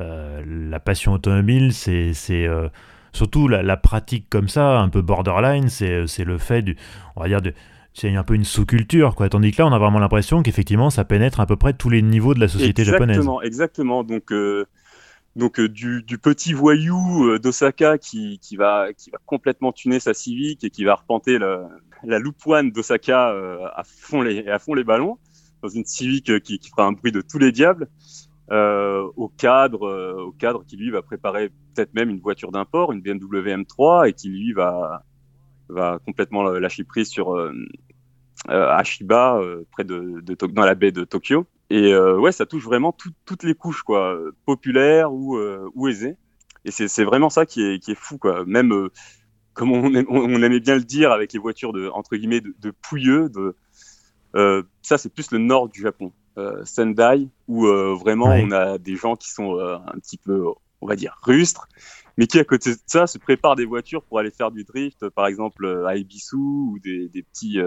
Euh, 0.00 0.42
la 0.46 0.80
passion 0.80 1.12
automobile, 1.12 1.72
c'est 1.72 2.14
euh, 2.30 2.68
surtout 3.12 3.46
la, 3.48 3.76
pratique 3.76 4.26
comme 4.30 4.48
ça, 4.48 4.80
un 4.80 4.88
peu 4.88 5.02
borderline, 5.02 5.68
c'est 5.68 6.24
le 6.24 6.38
fait 6.38 6.62
du, 6.62 6.76
on 7.16 7.22
va 7.22 7.28
dire, 7.28 7.40
de, 7.40 7.54
c'est 7.92 8.14
un 8.14 8.22
peu 8.22 8.34
une 8.34 8.44
sous-culture, 8.44 9.14
quoi. 9.14 9.28
Tandis 9.28 9.52
que 9.52 9.62
là, 9.62 9.68
on 9.68 9.72
a 9.72 9.78
vraiment 9.78 9.98
l'impression 9.98 10.42
qu'effectivement, 10.42 10.90
ça 10.90 11.04
pénètre 11.04 11.40
à 11.40 11.46
peu 11.46 11.56
près 11.56 11.72
tous 11.72 11.90
les 11.90 12.02
niveaux 12.02 12.34
de 12.34 12.40
la 12.40 12.48
société 12.48 12.84
japonaise. 12.84 13.16
Exactement, 13.16 13.42
exactement. 13.42 14.04
Donc, 14.04 14.32
euh, 14.32 14.66
donc 15.36 15.60
euh, 15.60 15.68
du, 15.68 16.02
du, 16.02 16.18
petit 16.18 16.52
voyou 16.52 17.28
euh, 17.28 17.38
d'Osaka 17.38 17.98
qui, 17.98 18.38
qui, 18.40 18.56
va, 18.56 18.92
qui 18.92 19.10
va 19.10 19.18
complètement 19.26 19.72
tuner 19.72 20.00
sa 20.00 20.12
Civic 20.12 20.64
et 20.64 20.70
qui 20.70 20.84
va 20.84 20.96
repenter 20.96 21.38
le, 21.38 21.62
la 22.02 22.18
loupoine 22.18 22.70
d'Osaka 22.72 23.30
euh, 23.30 23.66
à, 23.74 23.84
fond 23.84 24.22
les, 24.22 24.48
à 24.48 24.58
fond 24.58 24.74
les 24.74 24.84
ballons 24.84 25.18
dans 25.62 25.68
une 25.68 25.84
Civic 25.84 26.42
qui, 26.42 26.58
qui 26.58 26.70
fera 26.70 26.84
un 26.84 26.92
bruit 26.92 27.12
de 27.12 27.20
tous 27.20 27.38
les 27.38 27.52
diables. 27.52 27.88
Euh, 28.50 29.08
au 29.16 29.28
cadre, 29.28 30.24
au 30.26 30.32
cadre 30.32 30.64
qui 30.66 30.76
lui 30.76 30.90
va 30.90 31.02
préparer 31.02 31.50
peut-être 31.50 31.94
même 31.94 32.10
une 32.10 32.18
voiture 32.18 32.50
d'import, 32.50 32.90
une 32.90 33.00
BMW 33.00 33.54
M3, 33.54 34.08
et 34.08 34.12
qui 34.12 34.28
lui 34.28 34.52
va 34.52 35.04
va 35.68 36.00
complètement 36.04 36.42
lâcher 36.42 36.82
prise 36.82 37.08
sur 37.08 37.36
euh, 37.36 37.52
Ashiba 38.48 39.40
près 39.70 39.84
de, 39.84 40.20
de, 40.20 40.34
dans 40.46 40.64
la 40.64 40.74
baie 40.74 40.90
de 40.90 41.04
Tokyo. 41.04 41.46
Et 41.70 41.92
euh, 41.92 42.18
ouais, 42.18 42.32
ça 42.32 42.46
touche 42.46 42.64
vraiment 42.64 42.92
toutes 42.92 43.44
les 43.44 43.54
couches, 43.54 43.82
quoi, 43.82 44.18
populaires 44.44 45.12
ou, 45.12 45.36
euh, 45.36 45.70
ou 45.74 45.86
aisées. 45.86 46.16
Et 46.64 46.72
c'est 46.72 47.04
vraiment 47.04 47.30
ça 47.30 47.46
qui 47.46 47.62
est, 47.62 47.78
qui 47.78 47.92
est 47.92 47.98
fou, 47.98 48.18
quoi. 48.18 48.44
Même 48.44 48.72
euh, 48.72 48.90
comme 49.54 49.72
on, 49.72 49.84
on, 50.08 50.42
aimait 50.42 50.60
bien 50.60 50.74
le 50.74 50.82
dire 50.82 51.12
avec 51.12 51.32
les 51.32 51.38
voitures 51.38 51.72
de 51.72 51.88
entre 51.88 52.16
guillemets 52.16 52.40
de, 52.40 52.54
de 52.58 52.70
pouilleux, 52.70 53.30
de 53.30 53.56
ça 54.82 54.98
c'est 54.98 55.12
plus 55.12 55.30
le 55.32 55.38
nord 55.38 55.68
du 55.68 55.80
Japon, 55.80 56.12
Sendai, 56.64 57.28
où 57.48 57.66
vraiment 57.66 58.26
on 58.26 58.50
a 58.52 58.78
des 58.78 58.94
gens 58.94 59.16
qui 59.16 59.30
sont 59.30 59.58
un 59.58 59.98
petit 59.98 60.18
peu, 60.18 60.44
on 60.80 60.86
va 60.86 60.94
dire, 60.94 61.18
rustres, 61.22 61.66
mais 62.16 62.26
qui 62.26 62.38
à 62.38 62.44
côté 62.44 62.74
de 62.74 62.78
ça 62.86 63.08
se 63.08 63.18
préparent 63.18 63.56
des 63.56 63.64
voitures 63.64 64.04
pour 64.04 64.20
aller 64.20 64.30
faire 64.30 64.52
du 64.52 64.62
drift, 64.62 65.08
par 65.10 65.26
exemple 65.26 65.84
à 65.86 65.96
Ibisu 65.96 66.36
ou 66.36 66.78
des, 66.82 67.08
des 67.08 67.22
petits 67.22 67.58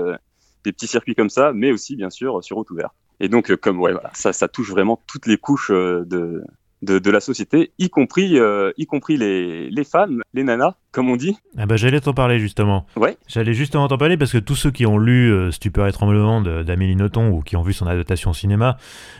des 0.63 0.71
petits 0.71 0.87
circuits 0.87 1.15
comme 1.15 1.29
ça, 1.29 1.51
mais 1.51 1.71
aussi 1.71 1.97
bien 1.97 2.09
sûr 2.09 2.41
sur 2.43 2.55
route 2.55 2.71
ouverte. 2.71 2.95
Et 3.19 3.29
donc, 3.29 3.51
euh, 3.51 3.57
comme 3.57 3.79
ouais, 3.79 3.93
voilà, 3.93 4.11
ça, 4.13 4.33
ça 4.33 4.47
touche 4.47 4.69
vraiment 4.69 5.01
toutes 5.07 5.27
les 5.27 5.37
couches 5.37 5.71
euh, 5.71 6.03
de, 6.05 6.43
de, 6.83 6.99
de 6.99 7.11
la 7.11 7.19
société, 7.19 7.71
y 7.79 7.89
compris, 7.89 8.37
euh, 8.37 8.71
y 8.77 8.85
compris 8.85 9.17
les, 9.17 9.69
les 9.69 9.83
femmes, 9.83 10.21
les 10.33 10.43
nanas, 10.43 10.75
comme 10.91 11.09
on 11.09 11.15
dit. 11.15 11.37
Ah 11.57 11.65
bah, 11.65 11.77
j'allais 11.77 12.01
t'en 12.01 12.13
parler 12.13 12.39
justement. 12.39 12.85
Ouais. 12.95 13.17
J'allais 13.27 13.53
justement 13.53 13.87
t'en 13.87 13.97
parler 13.97 14.17
parce 14.17 14.31
que 14.31 14.37
tous 14.37 14.55
ceux 14.55 14.71
qui 14.71 14.85
ont 14.85 14.97
lu 14.97 15.31
euh, 15.31 15.51
Stupeur 15.51 15.87
et 15.87 15.91
Tremblement 15.91 16.41
d'Amélie 16.41 16.95
Nothomb 16.95 17.29
ou 17.29 17.41
qui 17.41 17.55
ont 17.55 17.63
vu 17.63 17.73
son 17.73 17.87
adaptation 17.87 18.31
au 18.31 18.33
cinéma, 18.33 18.77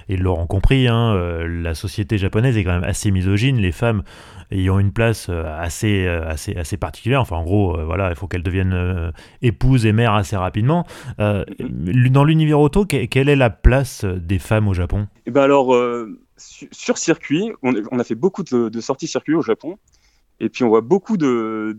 ils 0.10 0.22
l'auront 0.22 0.46
compris, 0.46 0.88
hein, 0.88 1.15
la 1.48 1.74
société 1.74 2.17
japonaise 2.17 2.58
est 2.58 2.63
quand 2.63 2.74
même 2.74 2.84
assez 2.84 3.10
misogyne. 3.12 3.58
Les 3.58 3.72
femmes 3.72 4.03
ayant 4.51 4.77
une 4.77 4.91
place 4.91 5.29
assez, 5.29 6.05
assez, 6.08 6.55
assez 6.55 6.77
particulière. 6.77 7.22
Enfin, 7.22 7.38
en 7.38 7.43
gros, 7.43 7.77
voilà, 7.86 8.10
il 8.10 8.15
faut 8.15 8.27
qu'elles 8.27 8.43
deviennent 8.43 9.12
épouses 9.41 9.86
et 9.86 9.93
mères 9.93 10.13
assez 10.13 10.36
rapidement. 10.36 10.86
dans 11.17 12.24
l'univers 12.24 12.60
auto, 12.60 12.86
quelle 12.86 13.29
est 13.29 13.36
la 13.36 13.50
place 13.50 14.05
des 14.05 14.39
femmes 14.39 14.67
au 14.67 14.74
Japon? 14.74 15.08
Eh 15.25 15.32
ben 15.32 15.41
alors, 15.41 15.74
sur 16.72 16.98
circuit, 16.98 17.52
on, 17.62 18.00
a 18.00 18.04
fait 18.04 18.16
beaucoup 18.16 18.44
de, 18.44 18.82
sorties 18.82 19.08
circuit 19.08 19.36
au 19.36 19.42
Japon. 19.42 19.78
Et 20.40 20.50
puis 20.50 20.64
on 20.64 20.70
voit 20.70 20.82
beaucoup 20.82 21.18
de, 21.18 21.76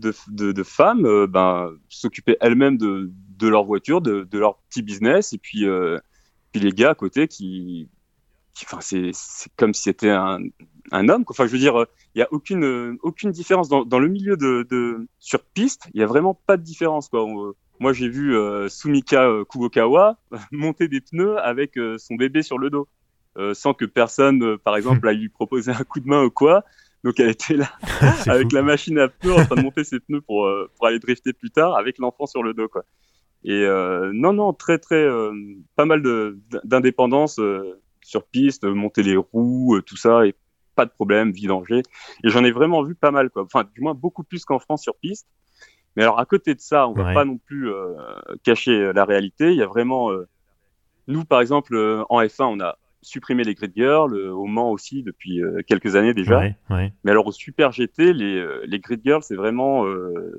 femmes 0.63 1.05
euh, 1.05 1.27
ben, 1.27 1.71
s'occuper 1.89 2.37
elles-mêmes 2.41 2.77
de, 2.77 3.47
leur 3.47 3.65
voiture, 3.65 4.01
de, 4.01 4.27
leur 4.37 4.57
petit 4.69 4.81
business. 4.81 5.33
Et 5.33 5.37
puis, 5.37 5.67
euh, 5.67 5.99
puis 6.51 6.61
les 6.61 6.71
gars 6.71 6.91
à 6.91 6.95
côté 6.95 7.27
qui. 7.27 7.89
enfin, 8.63 8.79
c'est 8.81 9.11
comme 9.55 9.73
si 9.73 9.83
c'était 9.83 10.09
un, 10.09 10.39
homme. 10.91 11.25
Enfin, 11.27 11.45
je 11.45 11.51
veux 11.51 11.59
dire, 11.59 11.85
il 12.15 12.19
n'y 12.19 12.23
a 12.23 12.27
aucune, 12.31 13.31
différence 13.31 13.69
dans, 13.69 13.99
le 13.99 14.07
milieu 14.07 14.37
de, 14.37 15.07
sur 15.19 15.43
piste. 15.43 15.87
Il 15.93 15.97
n'y 15.97 16.03
a 16.03 16.07
vraiment 16.07 16.33
pas 16.33 16.57
de 16.57 16.63
différence. 16.63 17.09
Moi, 17.79 17.91
j'ai 17.91 18.07
vu 18.07 18.35
euh, 18.37 18.69
Sumika 18.69 19.29
Kubokawa 19.49 20.17
monter 20.51 20.87
des 20.87 21.01
pneus 21.01 21.37
avec 21.37 21.77
son 21.97 22.15
bébé 22.15 22.41
sur 22.41 22.57
le 22.57 22.69
dos. 22.69 22.87
Euh, 23.37 23.53
sans 23.53 23.73
que 23.73 23.85
personne, 23.85 24.41
euh, 24.43 24.57
par 24.57 24.77
exemple, 24.77 25.07
aille 25.07 25.17
lui 25.17 25.29
proposer 25.29 25.71
un 25.71 25.83
coup 25.83 25.99
de 25.99 26.07
main 26.07 26.23
ou 26.23 26.29
quoi. 26.29 26.63
Donc 27.05 27.19
elle 27.19 27.29
était 27.29 27.55
là 27.55 27.71
avec 28.25 28.51
la 28.51 28.63
machine 28.63 28.97
à 28.97 29.07
pneus 29.07 29.33
en 29.33 29.45
train 29.45 29.55
de 29.55 29.61
monter 29.61 29.83
ses 29.83 29.99
pneus 29.99 30.21
pour, 30.21 30.47
euh, 30.47 30.71
pour 30.75 30.87
aller 30.87 30.97
drifter 30.97 31.33
plus 31.33 31.51
tard 31.51 31.77
avec 31.77 31.99
l'enfant 31.99 32.25
sur 32.25 32.41
le 32.41 32.55
dos 32.55 32.67
quoi. 32.67 32.83
Et 33.43 33.63
euh, 33.63 34.09
non 34.11 34.33
non 34.33 34.53
très 34.53 34.79
très 34.79 35.03
euh, 35.03 35.31
pas 35.75 35.85
mal 35.85 36.01
d'indépendance 36.63 37.39
sur 38.01 38.25
piste, 38.25 38.65
monter 38.65 39.03
les 39.03 39.17
roues, 39.17 39.79
tout 39.85 39.97
ça 39.97 40.25
et 40.25 40.33
pas 40.73 40.85
de 40.85 40.89
problème, 40.89 41.31
vidanger. 41.31 41.83
Et 42.23 42.29
j'en 42.29 42.43
ai 42.43 42.51
vraiment 42.51 42.81
vu 42.81 42.95
pas 42.95 43.11
mal 43.11 43.29
quoi. 43.29 43.43
Enfin 43.43 43.65
du 43.75 43.81
moins 43.81 43.93
beaucoup 43.93 44.23
plus 44.23 44.43
qu'en 44.43 44.57
France 44.57 44.81
sur 44.81 44.95
piste. 44.95 45.27
Mais 45.95 46.01
alors 46.01 46.19
à 46.19 46.25
côté 46.25 46.55
de 46.55 46.59
ça, 46.59 46.87
on 46.87 46.93
va 46.93 47.13
pas 47.13 47.23
non 47.23 47.37
plus 47.37 47.69
cacher 48.41 48.91
la 48.93 49.05
réalité. 49.05 49.51
Il 49.51 49.57
y 49.57 49.61
a 49.61 49.67
vraiment 49.67 50.09
nous 51.07 51.23
par 51.23 51.39
exemple 51.39 51.77
en 52.09 52.19
F1 52.19 52.45
on 52.45 52.59
a 52.61 52.79
supprimer 53.05 53.43
les 53.43 53.53
grid 53.53 53.71
girls, 53.75 54.13
euh, 54.13 54.31
au 54.31 54.45
Mans 54.45 54.71
aussi 54.71 55.03
depuis 55.03 55.41
euh, 55.41 55.61
quelques 55.67 55.95
années 55.95 56.13
déjà. 56.13 56.41
Mais 56.69 57.11
alors 57.11 57.27
au 57.27 57.31
Super 57.31 57.71
GT, 57.71 58.13
les, 58.13 58.37
euh, 58.37 58.63
les 58.65 58.79
grid 58.79 59.01
girls, 59.03 59.23
c'est 59.23 59.35
vraiment, 59.35 59.85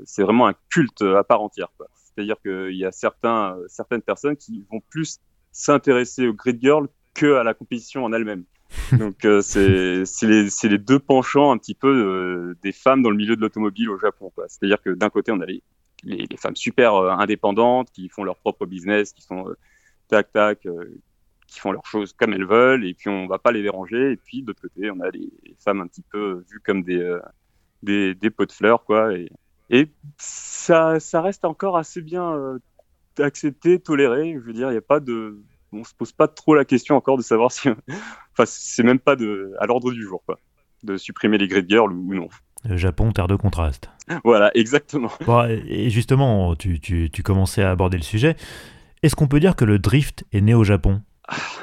c'est 0.05 0.23
vraiment 0.23 0.49
un 0.49 0.55
culte 0.71 1.03
à 1.03 1.25
part 1.25 1.43
entière. 1.43 1.69
C'est-à-dire 1.95 2.37
qu'il 2.41 2.77
y 2.77 2.85
a 2.85 2.93
certains, 2.93 3.57
certaines 3.69 4.03
personnes 4.03 4.37
qui 4.37 4.65
vont 4.71 4.81
plus 4.91 5.21
s'intéresser 5.53 6.27
aux 6.27 6.35
grid 6.35 6.61
girls 6.61 6.89
que 7.15 7.35
à 7.35 7.45
la 7.45 7.55
compétition 7.55 8.05
en 8.05 8.13
elle-même. 8.13 8.45
Donc 8.99 9.27
c'est 9.43 10.03
les, 10.23 10.49
les, 10.65 10.79
deux 10.79 10.99
penchants 10.99 11.53
un 11.53 11.59
petit 11.59 11.75
peu 11.75 12.55
des 12.63 12.73
femmes 12.73 13.03
dans 13.03 13.11
le 13.11 13.17
milieu 13.17 13.37
de 13.37 13.41
l'automobile 13.41 13.91
au 13.91 13.99
Japon. 13.99 14.33
C'est-à-dire 14.49 14.83
que 14.83 14.91
d'un 14.91 15.09
côté, 15.09 15.31
on 15.31 15.41
a 15.41 15.47
les, 15.47 15.63
les, 16.03 16.37
femmes 16.37 16.57
super 16.57 16.95
indépendantes 16.95 17.91
qui 17.93 18.09
font 18.09 18.25
leur 18.25 18.37
propre 18.37 18.67
business, 18.67 19.13
qui 19.13 19.23
sont 19.23 19.47
tac 20.09 20.33
tac, 20.33 20.67
qui 21.57 21.61
font 21.63 21.73
leurs 21.73 21.87
choses 21.87 22.13
comme 22.13 22.35
elles 22.35 22.45
veulent 22.45 22.85
et 22.85 22.93
puis 22.93 23.09
on 23.09 23.27
va 23.27 23.39
pas 23.39 23.51
les 23.51 23.63
déranger 23.63 24.13
et 24.13 24.17
puis 24.17 24.43
d'autre 24.43 24.61
côté 24.61 24.91
on 24.91 25.01
a 25.01 25.09
les, 25.09 25.31
femmes 25.59 25.81
un 25.81 25.87
petit 25.87 26.03
peu 26.03 26.45
vues 26.51 26.61
comme 26.63 26.83
des 26.83 27.01
euh, 27.01 27.19
des, 27.83 28.15
des, 28.15 28.29
pots 28.29 28.45
de 28.45 28.53
fleurs 28.53 28.85
quoi 28.85 29.15
et, 29.15 29.31
et 29.71 29.89
ça 30.19 31.01
ça 31.01 31.23
reste 31.23 31.47
encore 31.47 31.79
assez 31.79 32.03
bien 32.03 32.31
euh, 32.35 32.59
accepté 33.19 33.81
toléré 33.81 34.35
je 34.35 34.41
veux 34.41 34.53
dire 34.53 34.71
il 34.71 34.75
y 34.75 34.79
a 34.79 34.83
pas 34.83 35.01
de 35.01 35.41
on 35.73 35.83
se 35.83 35.95
pose 35.95 36.13
pas 36.13 36.29
trop 36.29 36.55
la 36.55 36.67
question 36.67 36.95
encore 36.95 37.17
de 37.17 37.23
savoir 37.23 37.51
si 37.51 37.71
enfin 38.33 38.45
c'est 38.45 38.83
même 38.83 38.99
pas 38.99 39.17
de 39.17 39.55
à 39.59 39.65
l'ordre 39.65 39.91
du 39.93 40.03
jour 40.03 40.23
quoi 40.27 40.39
de 40.83 40.99
supprimer 40.99 41.39
les 41.39 41.49
grid 41.49 41.67
girls 41.67 41.93
ou 41.93 42.15
non 42.15 42.29
le 42.65 42.77
Japon, 42.77 43.13
terre 43.13 43.29
de 43.29 43.37
contraste. 43.37 43.91
Voilà, 44.25 44.51
exactement. 44.55 45.13
et 45.69 45.89
justement, 45.89 46.57
tu, 46.57 46.81
tu, 46.81 47.11
tu 47.13 47.23
commençais 47.23 47.63
à 47.63 47.71
aborder 47.71 47.97
le 47.97 48.03
sujet. 48.03 48.35
Est-ce 49.05 49.15
qu'on 49.15 49.29
peut 49.29 49.39
dire 49.39 49.55
que 49.55 49.65
le 49.65 49.79
drift 49.79 50.25
est 50.33 50.41
né 50.41 50.53
au 50.53 50.65
Japon? 50.65 51.01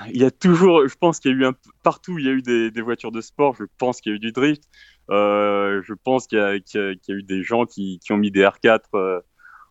Il 0.10 0.17
y 0.17 0.25
a 0.25 0.32
toujours, 0.32 0.88
je 0.88 0.96
pense 0.96 1.20
qu'il 1.20 1.32
y 1.32 1.34
a 1.34 1.38
eu 1.38 1.46
un, 1.46 1.53
partout, 1.84 2.17
il 2.20 2.25
y 2.25 2.29
a 2.29 2.32
eu 2.32 2.41
des, 2.41 2.72
des, 2.72 2.82
voitures 2.82 3.12
de 3.12 3.22
sport. 3.22 3.55
Je 3.55 3.65
pense 3.77 4.01
qu'il 4.01 4.12
y 4.12 4.13
a 4.13 4.15
eu 4.17 4.20
du 4.20 4.32
drift. 4.32 4.63
Euh, 5.10 5.82
je 5.84 5.93
pense 5.93 6.27
qu'il 6.27 6.38
y, 6.38 6.41
a 6.41 6.55
eu 6.55 7.24
des 7.24 7.43
gens 7.43 7.65
qui, 7.65 8.00
qui 8.00 8.12
ont 8.12 8.17
mis 8.17 8.32
des 8.32 8.41
R4 8.41 8.82
euh, 8.96 9.22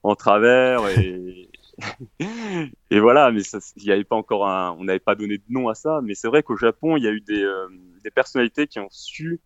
en 0.03 0.15
travers 0.15 0.87
et, 0.89 1.51
et 2.91 3.01
voilà. 3.01 3.31
Mais 3.31 3.43
il 3.77 3.85
y 3.85 3.93
avait 3.93 4.05
pas 4.05 4.17
encore 4.17 4.49
un, 4.49 4.73
on 4.79 4.85
n'avait 4.85 4.99
pas 4.99 5.15
donné 5.15 5.39
de 5.39 5.45
nom 5.49 5.69
à 5.69 5.75
ça. 5.75 6.01
Mais 6.03 6.15
c'est 6.15 6.29
vrai 6.29 6.43
qu'au 6.43 6.57
Japon, 6.57 6.97
il 6.97 7.05
y 7.05 7.09
a 7.09 7.13
eu 7.13 7.21
des, 7.21 7.43
euh, 7.43 7.69
des 8.03 8.11
personnalités 8.11 8.67
qui 8.67 8.79
ont 8.79 8.89
su 8.91 9.41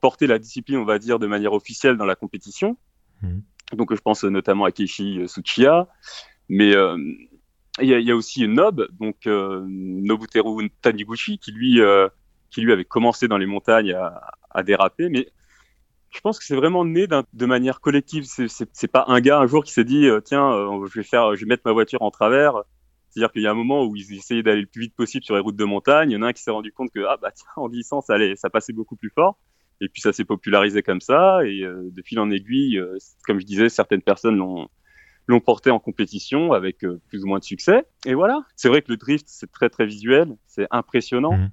porter 0.00 0.28
la 0.28 0.38
discipline, 0.38 0.76
on 0.76 0.84
va 0.84 1.00
dire, 1.00 1.18
de 1.18 1.26
manière 1.26 1.52
officielle 1.52 1.96
dans 1.96 2.06
la 2.06 2.14
compétition. 2.14 2.76
Mmh. 3.22 3.38
Donc, 3.72 3.92
je 3.92 4.00
pense 4.00 4.22
notamment 4.22 4.66
à 4.66 4.70
Keishi 4.70 5.26
Tsuchiya. 5.26 5.88
Mais 6.48 6.74
il 7.80 7.88
y, 7.88 8.10
a, 8.10 8.16
aussi 8.16 8.46
Nob, 8.48 8.88
donc 8.98 9.26
euh, 9.26 9.64
Nobuteru 9.68 10.70
Taniguchi, 10.82 11.38
qui 11.38 11.52
lui, 11.52 11.80
euh, 11.80 12.08
qui 12.50 12.60
lui 12.60 12.72
avait 12.72 12.84
commencé 12.84 13.28
dans 13.28 13.38
les 13.38 13.46
montagnes 13.46 13.92
à, 14.50 14.62
déraper, 14.62 15.08
mais 15.08 15.28
je 16.10 16.20
pense 16.20 16.38
que 16.38 16.44
c'est 16.44 16.56
vraiment 16.56 16.84
né 16.84 17.06
de 17.06 17.46
manière 17.46 17.80
collective. 17.80 18.24
C'est 18.26 18.88
pas 18.90 19.04
un 19.08 19.20
gars 19.20 19.38
un 19.38 19.46
jour 19.46 19.62
qui 19.62 19.72
s'est 19.72 19.84
dit 19.84 20.06
euh, 20.06 20.20
tiens, 20.20 20.50
euh, 20.52 20.86
je 20.86 20.98
vais 20.98 21.04
faire, 21.04 21.36
je 21.36 21.40
vais 21.44 21.48
mettre 21.48 21.62
ma 21.64 21.72
voiture 21.72 22.02
en 22.02 22.10
travers. 22.10 22.54
C'est-à-dire 23.10 23.30
qu'il 23.32 23.42
y 23.42 23.46
a 23.46 23.50
un 23.50 23.54
moment 23.54 23.84
où 23.84 23.94
ils 23.96 24.14
essayaient 24.14 24.42
d'aller 24.42 24.62
le 24.62 24.66
plus 24.66 24.82
vite 24.82 24.94
possible 24.94 25.24
sur 25.24 25.34
les 25.34 25.40
routes 25.40 25.56
de 25.56 25.64
montagne. 25.64 26.10
Il 26.10 26.14
y 26.14 26.16
en 26.16 26.22
a 26.22 26.28
un 26.28 26.32
qui 26.32 26.42
s'est 26.42 26.50
rendu 26.50 26.72
compte 26.72 26.90
que 26.92 27.04
ah 27.08 27.16
bah 27.20 27.30
tiens, 27.32 27.48
en 27.56 27.68
glissant 27.68 28.00
ça 28.00 28.14
allait, 28.14 28.36
ça 28.36 28.50
passait 28.50 28.72
beaucoup 28.72 28.96
plus 28.96 29.10
fort. 29.10 29.38
Et 29.80 29.88
puis 29.88 30.00
ça 30.00 30.12
s'est 30.12 30.24
popularisé 30.24 30.82
comme 30.82 31.00
ça. 31.00 31.44
Et 31.44 31.60
de 31.60 32.02
fil 32.02 32.18
en 32.18 32.30
aiguille, 32.30 32.82
comme 33.24 33.38
je 33.38 33.46
disais, 33.46 33.68
certaines 33.68 34.02
personnes 34.02 34.36
l'ont 34.36 34.68
l'ont 35.28 35.40
porté 35.40 35.70
en 35.70 35.78
compétition 35.78 36.52
avec 36.52 36.84
euh, 36.84 37.00
plus 37.08 37.22
ou 37.22 37.26
moins 37.28 37.38
de 37.38 37.44
succès. 37.44 37.84
Et 38.06 38.14
voilà, 38.14 38.42
c'est 38.56 38.68
vrai 38.68 38.82
que 38.82 38.90
le 38.90 38.96
drift, 38.96 39.26
c'est 39.28 39.52
très 39.52 39.68
très 39.68 39.86
visuel, 39.86 40.36
c'est 40.46 40.66
impressionnant. 40.70 41.36
Mhm. 41.36 41.50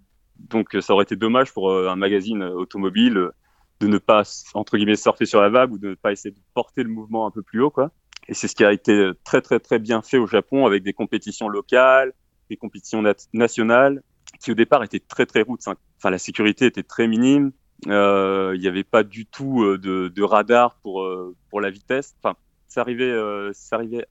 Donc 0.50 0.76
euh, 0.76 0.82
ça 0.82 0.94
aurait 0.94 1.04
été 1.04 1.16
dommage 1.16 1.54
pour 1.54 1.70
euh, 1.70 1.90
un 1.90 1.96
magazine 1.96 2.42
automobile 2.44 3.30
de 3.82 3.88
ne 3.88 3.98
pas, 3.98 4.24
entre 4.54 4.78
guillemets, 4.78 4.96
surfer 4.96 5.26
sur 5.26 5.42
la 5.42 5.50
vague 5.50 5.74
ou 5.74 5.78
de 5.78 5.90
ne 5.90 5.96
pas 5.96 6.14
essayer 6.14 6.34
de 6.34 6.40
porter 6.54 6.84
le 6.84 6.90
mouvement 6.90 7.28
un 7.28 7.32
peu 7.32 7.44
plus 7.44 7.62
haut. 7.62 7.70
quoi. 7.70 7.92
Et 8.30 8.34
c'est 8.34 8.48
ce 8.48 8.56
qui 8.56 8.64
a 8.64 8.72
été 8.72 9.12
très 9.26 9.42
très 9.42 9.60
très 9.60 9.78
bien 9.78 10.02
fait 10.02 10.18
au 10.18 10.26
Japon 10.26 10.66
avec 10.66 10.82
des 10.82 10.94
compétitions 10.94 11.50
locales, 11.50 12.14
des 12.50 12.56
compétitions 12.56 13.04
nationales, 13.34 14.02
qui 14.40 14.52
au 14.52 14.56
départ 14.56 14.84
étaient 14.84 15.02
très 15.02 15.26
très 15.26 15.42
routes. 15.42 15.62
Enfin, 15.68 16.10
la 16.10 16.18
sécurité 16.18 16.66
était 16.66 16.84
très 16.84 17.08
minime. 17.08 17.52
Il 17.86 17.92
euh, 17.92 18.58
n'y 18.58 18.68
avait 18.70 18.86
pas 18.86 19.04
du 19.04 19.26
tout 19.26 19.66
de, 19.78 20.08
de 20.08 20.24
radar 20.24 20.78
pour, 20.82 21.06
pour 21.50 21.60
la 21.60 21.70
vitesse. 21.70 22.16
Enfin, 22.24 22.38
euh, 22.78 23.52
ça 23.54 23.76
arrivait 23.76 24.06